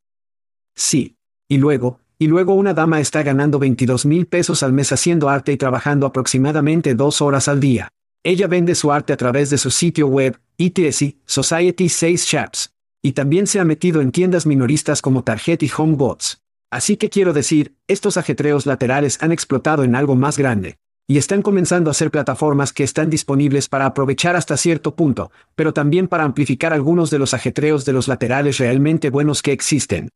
Sí. 0.76 1.16
Y 1.48 1.58
luego, 1.58 2.00
y 2.18 2.28
luego 2.28 2.54
una 2.54 2.74
dama 2.74 3.00
está 3.00 3.24
ganando 3.24 3.60
22 3.60 4.06
mil 4.06 4.26
pesos 4.26 4.64
al 4.64 4.74
mes 4.74 4.92
haciendo 4.92 5.30
arte 5.30 5.52
y 5.54 5.58
trabajando 5.58 6.06
aproximadamente 6.06 6.96
dos 6.96 7.22
horas 7.22 7.48
al 7.48 7.60
día. 7.60 7.90
Ella 8.28 8.48
vende 8.48 8.74
su 8.74 8.92
arte 8.92 9.14
a 9.14 9.18
través 9.18 9.52
de 9.52 9.60
su 9.60 9.70
sitio 9.70 10.08
web, 10.08 10.42
ETSI, 10.58 11.22
Society 11.28 11.90
6 11.90 12.26
Shops. 12.26 12.74
Y 13.04 13.12
también 13.12 13.46
se 13.46 13.60
ha 13.60 13.66
metido 13.66 14.02
en 14.02 14.12
tiendas 14.12 14.48
minoristas 14.48 15.04
como 15.04 15.24
Target 15.24 15.62
y 15.62 15.70
HomeBots. 15.70 16.42
Así 16.72 16.98
que 16.98 17.12
quiero 17.12 17.34
decir, 17.34 17.76
estos 17.88 18.18
ajetreos 18.18 18.66
laterales 18.66 19.22
han 19.22 19.32
explotado 19.32 19.84
en 19.84 19.94
algo 19.96 20.16
más 20.16 20.40
grande. 20.40 20.80
Y 21.08 21.20
están 21.20 21.44
comenzando 21.44 21.92
a 21.92 21.94
ser 21.94 22.10
plataformas 22.10 22.74
que 22.74 22.84
están 22.84 23.12
disponibles 23.12 23.70
para 23.70 23.86
aprovechar 23.86 24.36
hasta 24.36 24.58
cierto 24.58 24.96
punto, 24.96 25.32
pero 25.54 25.72
también 25.72 26.08
para 26.08 26.24
amplificar 26.24 26.74
algunos 26.74 27.12
de 27.12 27.20
los 27.20 27.36
ajetreos 27.36 27.86
de 27.86 27.94
los 27.94 28.08
laterales 28.08 28.58
realmente 28.58 29.12
buenos 29.12 29.44
que 29.44 29.52
existen. 29.52 30.10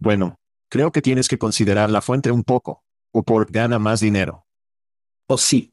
Bueno, 0.00 0.34
creo 0.68 0.90
que 0.90 1.00
tienes 1.00 1.28
que 1.28 1.38
considerar 1.38 1.90
la 1.90 2.00
fuente 2.00 2.32
un 2.32 2.42
poco. 2.42 2.82
Upwork 3.12 3.52
gana 3.52 3.78
más 3.78 4.00
dinero. 4.00 4.46
O 5.28 5.38
sí. 5.38 5.70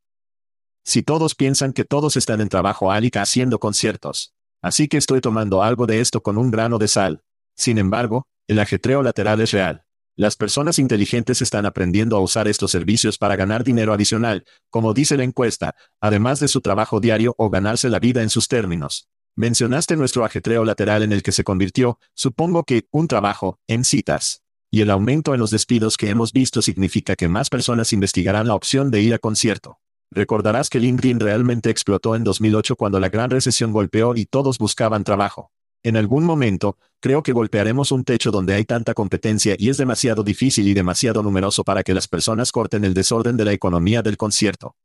Si 0.88 1.04
todos 1.04 1.36
piensan 1.36 1.74
que 1.74 1.84
todos 1.84 2.16
están 2.16 2.40
en 2.40 2.48
trabajo 2.48 2.94
álica 2.94 3.22
haciendo 3.22 3.60
conciertos. 3.60 4.34
Así 4.62 4.88
que 4.88 4.96
estoy 4.96 5.20
tomando 5.20 5.62
algo 5.62 5.86
de 5.86 6.00
esto 6.00 6.24
con 6.24 6.38
un 6.38 6.50
grano 6.50 6.78
de 6.78 6.88
sal. 6.88 7.24
Sin 7.58 7.78
embargo, 7.78 8.26
el 8.48 8.58
ajetreo 8.58 9.04
lateral 9.04 9.42
es 9.42 9.52
real. 9.52 9.84
Las 10.16 10.38
personas 10.38 10.80
inteligentes 10.80 11.42
están 11.42 11.66
aprendiendo 11.66 12.16
a 12.16 12.22
usar 12.22 12.48
estos 12.48 12.72
servicios 12.72 13.18
para 13.18 13.36
ganar 13.36 13.66
dinero 13.66 13.92
adicional, 13.92 14.46
como 14.70 14.94
dice 14.94 15.18
la 15.18 15.26
encuesta, 15.26 15.76
además 16.00 16.40
de 16.40 16.48
su 16.48 16.62
trabajo 16.62 17.02
diario 17.02 17.36
o 17.38 17.50
ganarse 17.50 17.90
la 17.90 18.00
vida 18.00 18.24
en 18.24 18.30
sus 18.30 18.48
términos. 18.48 19.10
Mencionaste 19.36 19.98
nuestro 19.98 20.24
ajetreo 20.24 20.64
lateral 20.64 21.04
en 21.04 21.12
el 21.12 21.22
que 21.22 21.34
se 21.34 21.44
convirtió, 21.44 22.00
supongo 22.14 22.64
que, 22.64 22.88
un 22.92 23.10
trabajo, 23.10 23.60
en 23.68 23.84
citas. 23.84 24.42
Y 24.72 24.80
el 24.80 24.90
aumento 24.90 25.34
en 25.34 25.42
los 25.42 25.52
despidos 25.52 25.98
que 25.98 26.10
hemos 26.10 26.32
visto 26.32 26.62
significa 26.62 27.18
que 27.18 27.28
más 27.28 27.50
personas 27.50 27.92
investigarán 27.92 28.48
la 28.48 28.56
opción 28.56 28.90
de 28.90 29.02
ir 29.02 29.14
a 29.14 29.20
concierto. 29.20 29.80
Recordarás 30.12 30.70
que 30.70 30.80
LinkedIn 30.80 31.20
realmente 31.20 31.70
explotó 31.70 32.16
en 32.16 32.24
2008 32.24 32.76
cuando 32.76 33.00
la 33.00 33.10
gran 33.10 33.30
recesión 33.30 33.72
golpeó 33.72 34.16
y 34.16 34.26
todos 34.26 34.58
buscaban 34.58 35.04
trabajo. 35.04 35.52
En 35.84 35.96
algún 35.96 36.24
momento, 36.24 36.78
creo 37.00 37.24
que 37.24 37.34
golpearemos 37.34 37.92
un 37.92 38.04
techo 38.04 38.32
donde 38.32 38.54
hay 38.54 38.66
tanta 38.66 38.94
competencia 38.94 39.56
y 39.58 39.70
es 39.70 39.78
demasiado 39.78 40.24
difícil 40.24 40.68
y 40.68 40.74
demasiado 40.74 41.22
numeroso 41.24 41.64
para 41.64 41.84
que 41.84 41.94
las 41.94 42.08
personas 42.08 42.52
corten 42.52 42.84
el 42.84 42.94
desorden 42.94 43.38
de 43.38 43.46
la 43.46 43.54
economía 43.54 44.02
del 44.02 44.18
concierto. 44.18 44.76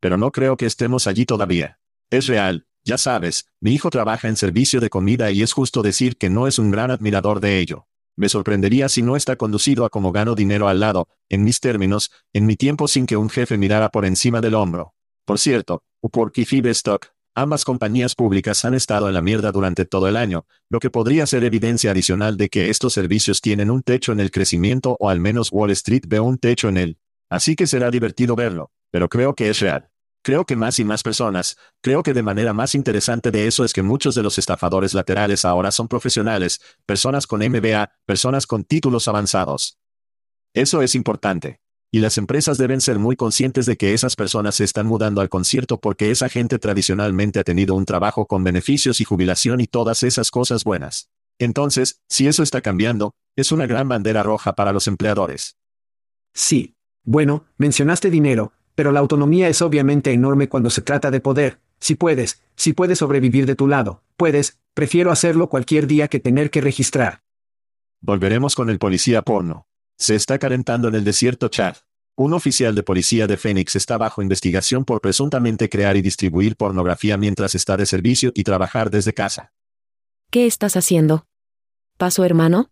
Pero 0.00 0.16
no 0.16 0.30
creo 0.30 0.56
que 0.56 0.66
estemos 0.66 1.06
allí 1.06 1.26
todavía. 1.26 1.78
Es 2.10 2.26
real, 2.26 2.66
ya 2.84 2.98
sabes, 2.98 3.46
mi 3.60 3.72
hijo 3.72 3.90
trabaja 3.90 4.28
en 4.28 4.36
servicio 4.36 4.80
de 4.80 4.90
comida 4.90 5.30
y 5.30 5.42
es 5.42 5.52
justo 5.52 5.82
decir 5.82 6.16
que 6.16 6.30
no 6.30 6.46
es 6.46 6.58
un 6.58 6.70
gran 6.70 6.90
admirador 6.90 7.40
de 7.40 7.58
ello. 7.58 7.86
Me 8.16 8.28
sorprendería 8.28 8.88
si 8.88 9.02
no 9.02 9.16
está 9.16 9.36
conducido 9.36 9.84
a 9.84 9.90
como 9.90 10.12
gano 10.12 10.34
dinero 10.34 10.68
al 10.68 10.80
lado, 10.80 11.08
en 11.30 11.44
mis 11.44 11.60
términos, 11.60 12.10
en 12.32 12.46
mi 12.46 12.56
tiempo 12.56 12.88
sin 12.88 13.06
que 13.06 13.16
un 13.16 13.30
jefe 13.30 13.56
mirara 13.56 13.88
por 13.88 14.04
encima 14.04 14.40
del 14.40 14.54
hombro. 14.54 14.94
Por 15.24 15.38
cierto, 15.38 15.82
Upwork 16.02 16.36
y 16.38 16.44
Fibestock, 16.44 17.06
ambas 17.34 17.64
compañías 17.64 18.14
públicas 18.14 18.64
han 18.64 18.74
estado 18.74 19.08
en 19.08 19.14
la 19.14 19.22
mierda 19.22 19.52
durante 19.52 19.84
todo 19.84 20.08
el 20.08 20.16
año, 20.16 20.44
lo 20.68 20.78
que 20.78 20.90
podría 20.90 21.26
ser 21.26 21.44
evidencia 21.44 21.92
adicional 21.92 22.36
de 22.36 22.48
que 22.48 22.70
estos 22.70 22.92
servicios 22.92 23.40
tienen 23.40 23.70
un 23.70 23.82
techo 23.82 24.12
en 24.12 24.20
el 24.20 24.30
crecimiento 24.30 24.96
o 24.98 25.08
al 25.08 25.20
menos 25.20 25.50
Wall 25.52 25.70
Street 25.70 26.02
ve 26.06 26.20
un 26.20 26.38
techo 26.38 26.68
en 26.68 26.76
él. 26.76 26.98
Así 27.30 27.56
que 27.56 27.66
será 27.66 27.90
divertido 27.90 28.36
verlo, 28.36 28.72
pero 28.90 29.08
creo 29.08 29.34
que 29.34 29.48
es 29.48 29.60
real. 29.60 29.91
Creo 30.24 30.44
que 30.46 30.54
más 30.54 30.78
y 30.78 30.84
más 30.84 31.02
personas, 31.02 31.56
creo 31.80 32.04
que 32.04 32.14
de 32.14 32.22
manera 32.22 32.52
más 32.52 32.76
interesante 32.76 33.32
de 33.32 33.48
eso 33.48 33.64
es 33.64 33.72
que 33.72 33.82
muchos 33.82 34.14
de 34.14 34.22
los 34.22 34.38
estafadores 34.38 34.94
laterales 34.94 35.44
ahora 35.44 35.72
son 35.72 35.88
profesionales, 35.88 36.60
personas 36.86 37.26
con 37.26 37.40
MBA, 37.40 37.90
personas 38.06 38.46
con 38.46 38.62
títulos 38.62 39.08
avanzados. 39.08 39.78
Eso 40.54 40.80
es 40.80 40.94
importante. 40.94 41.60
Y 41.90 41.98
las 41.98 42.18
empresas 42.18 42.56
deben 42.56 42.80
ser 42.80 43.00
muy 43.00 43.16
conscientes 43.16 43.66
de 43.66 43.76
que 43.76 43.94
esas 43.94 44.14
personas 44.14 44.54
se 44.54 44.64
están 44.64 44.86
mudando 44.86 45.20
al 45.20 45.28
concierto 45.28 45.80
porque 45.80 46.12
esa 46.12 46.28
gente 46.28 46.60
tradicionalmente 46.60 47.40
ha 47.40 47.44
tenido 47.44 47.74
un 47.74 47.84
trabajo 47.84 48.26
con 48.26 48.44
beneficios 48.44 49.00
y 49.00 49.04
jubilación 49.04 49.60
y 49.60 49.66
todas 49.66 50.04
esas 50.04 50.30
cosas 50.30 50.62
buenas. 50.62 51.10
Entonces, 51.38 52.00
si 52.08 52.28
eso 52.28 52.44
está 52.44 52.60
cambiando, 52.60 53.14
es 53.34 53.50
una 53.50 53.66
gran 53.66 53.88
bandera 53.88 54.22
roja 54.22 54.54
para 54.54 54.72
los 54.72 54.86
empleadores. 54.86 55.56
Sí. 56.32 56.76
Bueno, 57.04 57.44
mencionaste 57.58 58.10
dinero, 58.10 58.52
pero 58.74 58.92
la 58.92 59.00
autonomía 59.00 59.48
es 59.48 59.62
obviamente 59.62 60.12
enorme 60.12 60.48
cuando 60.48 60.70
se 60.70 60.82
trata 60.82 61.10
de 61.10 61.20
poder. 61.20 61.60
Si 61.80 61.94
puedes, 61.94 62.42
si 62.56 62.72
puedes 62.72 62.98
sobrevivir 62.98 63.46
de 63.46 63.56
tu 63.56 63.66
lado, 63.66 64.02
puedes, 64.16 64.58
prefiero 64.74 65.10
hacerlo 65.10 65.48
cualquier 65.48 65.86
día 65.86 66.08
que 66.08 66.20
tener 66.20 66.50
que 66.50 66.60
registrar. 66.60 67.22
Volveremos 68.00 68.54
con 68.54 68.70
el 68.70 68.78
policía 68.78 69.22
porno. 69.22 69.66
Se 69.96 70.14
está 70.14 70.38
calentando 70.38 70.88
en 70.88 70.94
el 70.94 71.04
desierto 71.04 71.48
Chad. 71.48 71.76
Un 72.14 72.34
oficial 72.34 72.74
de 72.74 72.82
policía 72.82 73.26
de 73.26 73.36
Phoenix 73.36 73.74
está 73.74 73.96
bajo 73.96 74.22
investigación 74.22 74.84
por 74.84 75.00
presuntamente 75.00 75.68
crear 75.68 75.96
y 75.96 76.02
distribuir 76.02 76.56
pornografía 76.56 77.16
mientras 77.16 77.54
está 77.54 77.76
de 77.76 77.86
servicio 77.86 78.32
y 78.34 78.44
trabajar 78.44 78.90
desde 78.90 79.14
casa. 79.14 79.52
¿Qué 80.30 80.46
estás 80.46 80.76
haciendo? 80.76 81.26
¿Paso 81.96 82.24
hermano? 82.24 82.70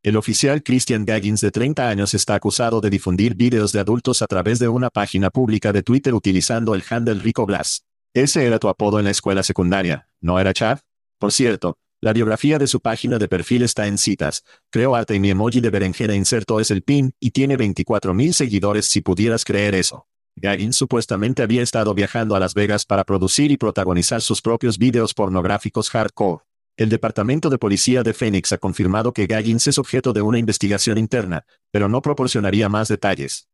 El 0.00 0.16
oficial 0.16 0.62
Christian 0.62 1.04
Gaggins 1.04 1.40
de 1.40 1.50
30 1.50 1.88
años 1.88 2.14
está 2.14 2.36
acusado 2.36 2.80
de 2.80 2.88
difundir 2.88 3.34
vídeos 3.34 3.72
de 3.72 3.80
adultos 3.80 4.22
a 4.22 4.28
través 4.28 4.60
de 4.60 4.68
una 4.68 4.90
página 4.90 5.28
pública 5.28 5.72
de 5.72 5.82
Twitter 5.82 6.14
utilizando 6.14 6.76
el 6.76 6.84
handle 6.88 7.14
Rico 7.14 7.46
Glass. 7.46 7.82
Ese 8.14 8.46
era 8.46 8.60
tu 8.60 8.68
apodo 8.68 9.00
en 9.00 9.06
la 9.06 9.10
escuela 9.10 9.42
secundaria, 9.42 10.08
¿no 10.20 10.38
era 10.38 10.54
Chad? 10.54 10.78
Por 11.18 11.32
cierto, 11.32 11.78
la 12.00 12.12
biografía 12.12 12.60
de 12.60 12.68
su 12.68 12.80
página 12.80 13.18
de 13.18 13.26
perfil 13.26 13.62
está 13.62 13.88
en 13.88 13.98
citas. 13.98 14.44
Creo 14.70 14.94
arte 14.94 15.16
y 15.16 15.20
mi 15.20 15.30
emoji 15.30 15.60
de 15.60 15.70
berenjena 15.70 16.14
inserto 16.14 16.60
es 16.60 16.70
el 16.70 16.82
pin 16.82 17.12
y 17.18 17.32
tiene 17.32 17.58
24.000 17.58 18.32
seguidores 18.32 18.86
si 18.86 19.00
pudieras 19.00 19.44
creer 19.44 19.74
eso. 19.74 20.06
Gaggins 20.36 20.76
supuestamente 20.76 21.42
había 21.42 21.62
estado 21.62 21.92
viajando 21.92 22.36
a 22.36 22.40
Las 22.40 22.54
Vegas 22.54 22.84
para 22.84 23.02
producir 23.02 23.50
y 23.50 23.56
protagonizar 23.56 24.22
sus 24.22 24.40
propios 24.42 24.78
videos 24.78 25.12
pornográficos 25.12 25.90
hardcore. 25.90 26.44
El 26.78 26.90
Departamento 26.90 27.50
de 27.50 27.58
Policía 27.58 28.04
de 28.04 28.14
Phoenix 28.14 28.52
ha 28.52 28.58
confirmado 28.58 29.12
que 29.12 29.26
Gaggins 29.26 29.66
es 29.66 29.78
objeto 29.78 30.12
de 30.12 30.22
una 30.22 30.38
investigación 30.38 30.96
interna, 30.96 31.44
pero 31.72 31.88
no 31.88 32.00
proporcionaría 32.02 32.68
más 32.68 32.86
detalles. 32.86 33.48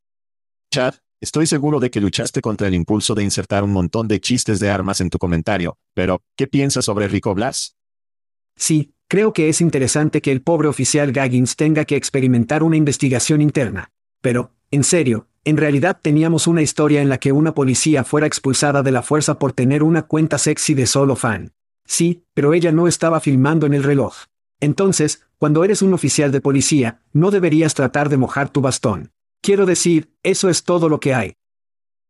Chad, 0.70 0.96
estoy 1.22 1.46
seguro 1.46 1.80
de 1.80 1.90
que 1.90 2.02
luchaste 2.02 2.42
contra 2.42 2.68
el 2.68 2.74
impulso 2.74 3.14
de 3.14 3.22
insertar 3.22 3.64
un 3.64 3.72
montón 3.72 4.08
de 4.08 4.20
chistes 4.20 4.60
de 4.60 4.68
armas 4.68 5.00
en 5.00 5.08
tu 5.08 5.16
comentario, 5.16 5.78
pero, 5.94 6.20
¿qué 6.36 6.46
piensas 6.46 6.84
sobre 6.84 7.08
Rico 7.08 7.34
Blas? 7.34 7.78
Sí, 8.56 8.92
creo 9.08 9.32
que 9.32 9.48
es 9.48 9.62
interesante 9.62 10.20
que 10.20 10.30
el 10.30 10.42
pobre 10.42 10.68
oficial 10.68 11.10
Gaggins 11.10 11.56
tenga 11.56 11.86
que 11.86 11.96
experimentar 11.96 12.62
una 12.62 12.76
investigación 12.76 13.40
interna. 13.40 13.90
Pero, 14.20 14.52
en 14.70 14.84
serio, 14.84 15.28
en 15.46 15.56
realidad 15.56 15.98
teníamos 16.02 16.46
una 16.46 16.60
historia 16.60 17.00
en 17.00 17.08
la 17.08 17.16
que 17.16 17.32
una 17.32 17.54
policía 17.54 18.04
fuera 18.04 18.26
expulsada 18.26 18.82
de 18.82 18.92
la 18.92 19.00
fuerza 19.00 19.38
por 19.38 19.54
tener 19.54 19.82
una 19.82 20.02
cuenta 20.02 20.36
sexy 20.36 20.74
de 20.74 20.86
solo 20.86 21.16
fan. 21.16 21.54
Sí, 21.86 22.24
pero 22.34 22.54
ella 22.54 22.72
no 22.72 22.88
estaba 22.88 23.20
filmando 23.20 23.66
en 23.66 23.74
el 23.74 23.82
reloj. 23.82 24.14
Entonces, 24.60 25.22
cuando 25.38 25.64
eres 25.64 25.82
un 25.82 25.92
oficial 25.92 26.32
de 26.32 26.40
policía, 26.40 27.02
no 27.12 27.30
deberías 27.30 27.74
tratar 27.74 28.08
de 28.08 28.16
mojar 28.16 28.48
tu 28.48 28.60
bastón. 28.60 29.12
Quiero 29.42 29.66
decir, 29.66 30.14
eso 30.22 30.48
es 30.48 30.64
todo 30.64 30.88
lo 30.88 31.00
que 31.00 31.14
hay. 31.14 31.36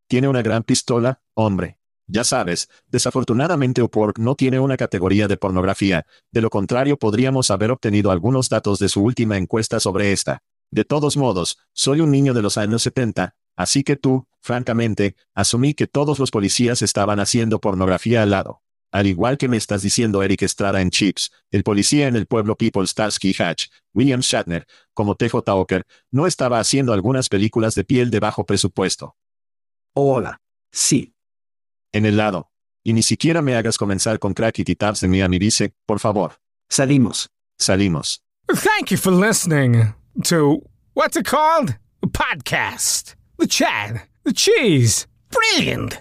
Tiene 0.06 0.28
una 0.28 0.42
gran 0.42 0.62
pistola, 0.62 1.20
hombre. 1.34 1.78
Ya 2.06 2.22
sabes, 2.22 2.68
desafortunadamente 2.88 3.82
Upwork 3.82 4.18
no 4.18 4.34
tiene 4.34 4.60
una 4.60 4.76
categoría 4.76 5.26
de 5.26 5.38
pornografía, 5.38 6.06
de 6.30 6.42
lo 6.42 6.50
contrario 6.50 6.98
podríamos 6.98 7.50
haber 7.50 7.70
obtenido 7.70 8.10
algunos 8.10 8.50
datos 8.50 8.78
de 8.78 8.90
su 8.90 9.02
última 9.02 9.38
encuesta 9.38 9.80
sobre 9.80 10.12
esta. 10.12 10.42
De 10.70 10.84
todos 10.84 11.16
modos, 11.16 11.58
soy 11.72 12.00
un 12.00 12.10
niño 12.10 12.34
de 12.34 12.42
los 12.42 12.58
años 12.58 12.82
70, 12.82 13.34
así 13.56 13.84
que 13.84 13.96
tú, 13.96 14.26
francamente, 14.40 15.16
asumí 15.34 15.72
que 15.72 15.86
todos 15.86 16.18
los 16.18 16.30
policías 16.30 16.82
estaban 16.82 17.20
haciendo 17.20 17.60
pornografía 17.60 18.22
al 18.22 18.30
lado. 18.30 18.63
Al 18.94 19.08
igual 19.08 19.38
que 19.38 19.48
me 19.48 19.56
estás 19.56 19.82
diciendo 19.82 20.22
Eric 20.22 20.42
Estrada 20.42 20.80
en 20.80 20.90
Chips, 20.90 21.32
el 21.50 21.64
policía 21.64 22.06
en 22.06 22.14
el 22.14 22.26
pueblo 22.26 22.56
People 22.56 22.86
Starsky 22.86 23.34
Hatch, 23.36 23.66
William 23.92 24.20
Shatner, 24.20 24.68
como 24.92 25.16
TJ 25.16 25.34
Oker, 25.48 25.84
no 26.12 26.28
estaba 26.28 26.60
haciendo 26.60 26.92
algunas 26.92 27.28
películas 27.28 27.74
de 27.74 27.82
piel 27.82 28.12
de 28.12 28.20
bajo 28.20 28.46
presupuesto. 28.46 29.16
Hola. 29.94 30.40
Sí. 30.70 31.12
En 31.90 32.06
el 32.06 32.16
lado. 32.18 32.52
Y 32.84 32.92
ni 32.92 33.02
siquiera 33.02 33.42
me 33.42 33.56
hagas 33.56 33.78
comenzar 33.78 34.20
con 34.20 34.32
crack 34.32 34.60
y 34.60 34.64
titabs 34.64 35.00
de 35.00 35.08
Miami 35.08 35.40
dice, 35.40 35.74
por 35.86 35.98
favor. 35.98 36.38
Salimos. 36.68 37.30
Salimos. 37.58 38.22
Thank 38.46 38.92
you 38.92 38.96
for 38.96 39.12
listening 39.12 39.92
to 40.22 40.62
what's 40.92 41.16
it 41.16 41.26
called? 41.26 41.76
A 42.00 42.06
podcast. 42.06 43.16
The 43.40 43.48
chat. 43.48 44.06
The 44.22 44.32
cheese. 44.32 45.08
Brilliant. 45.32 46.00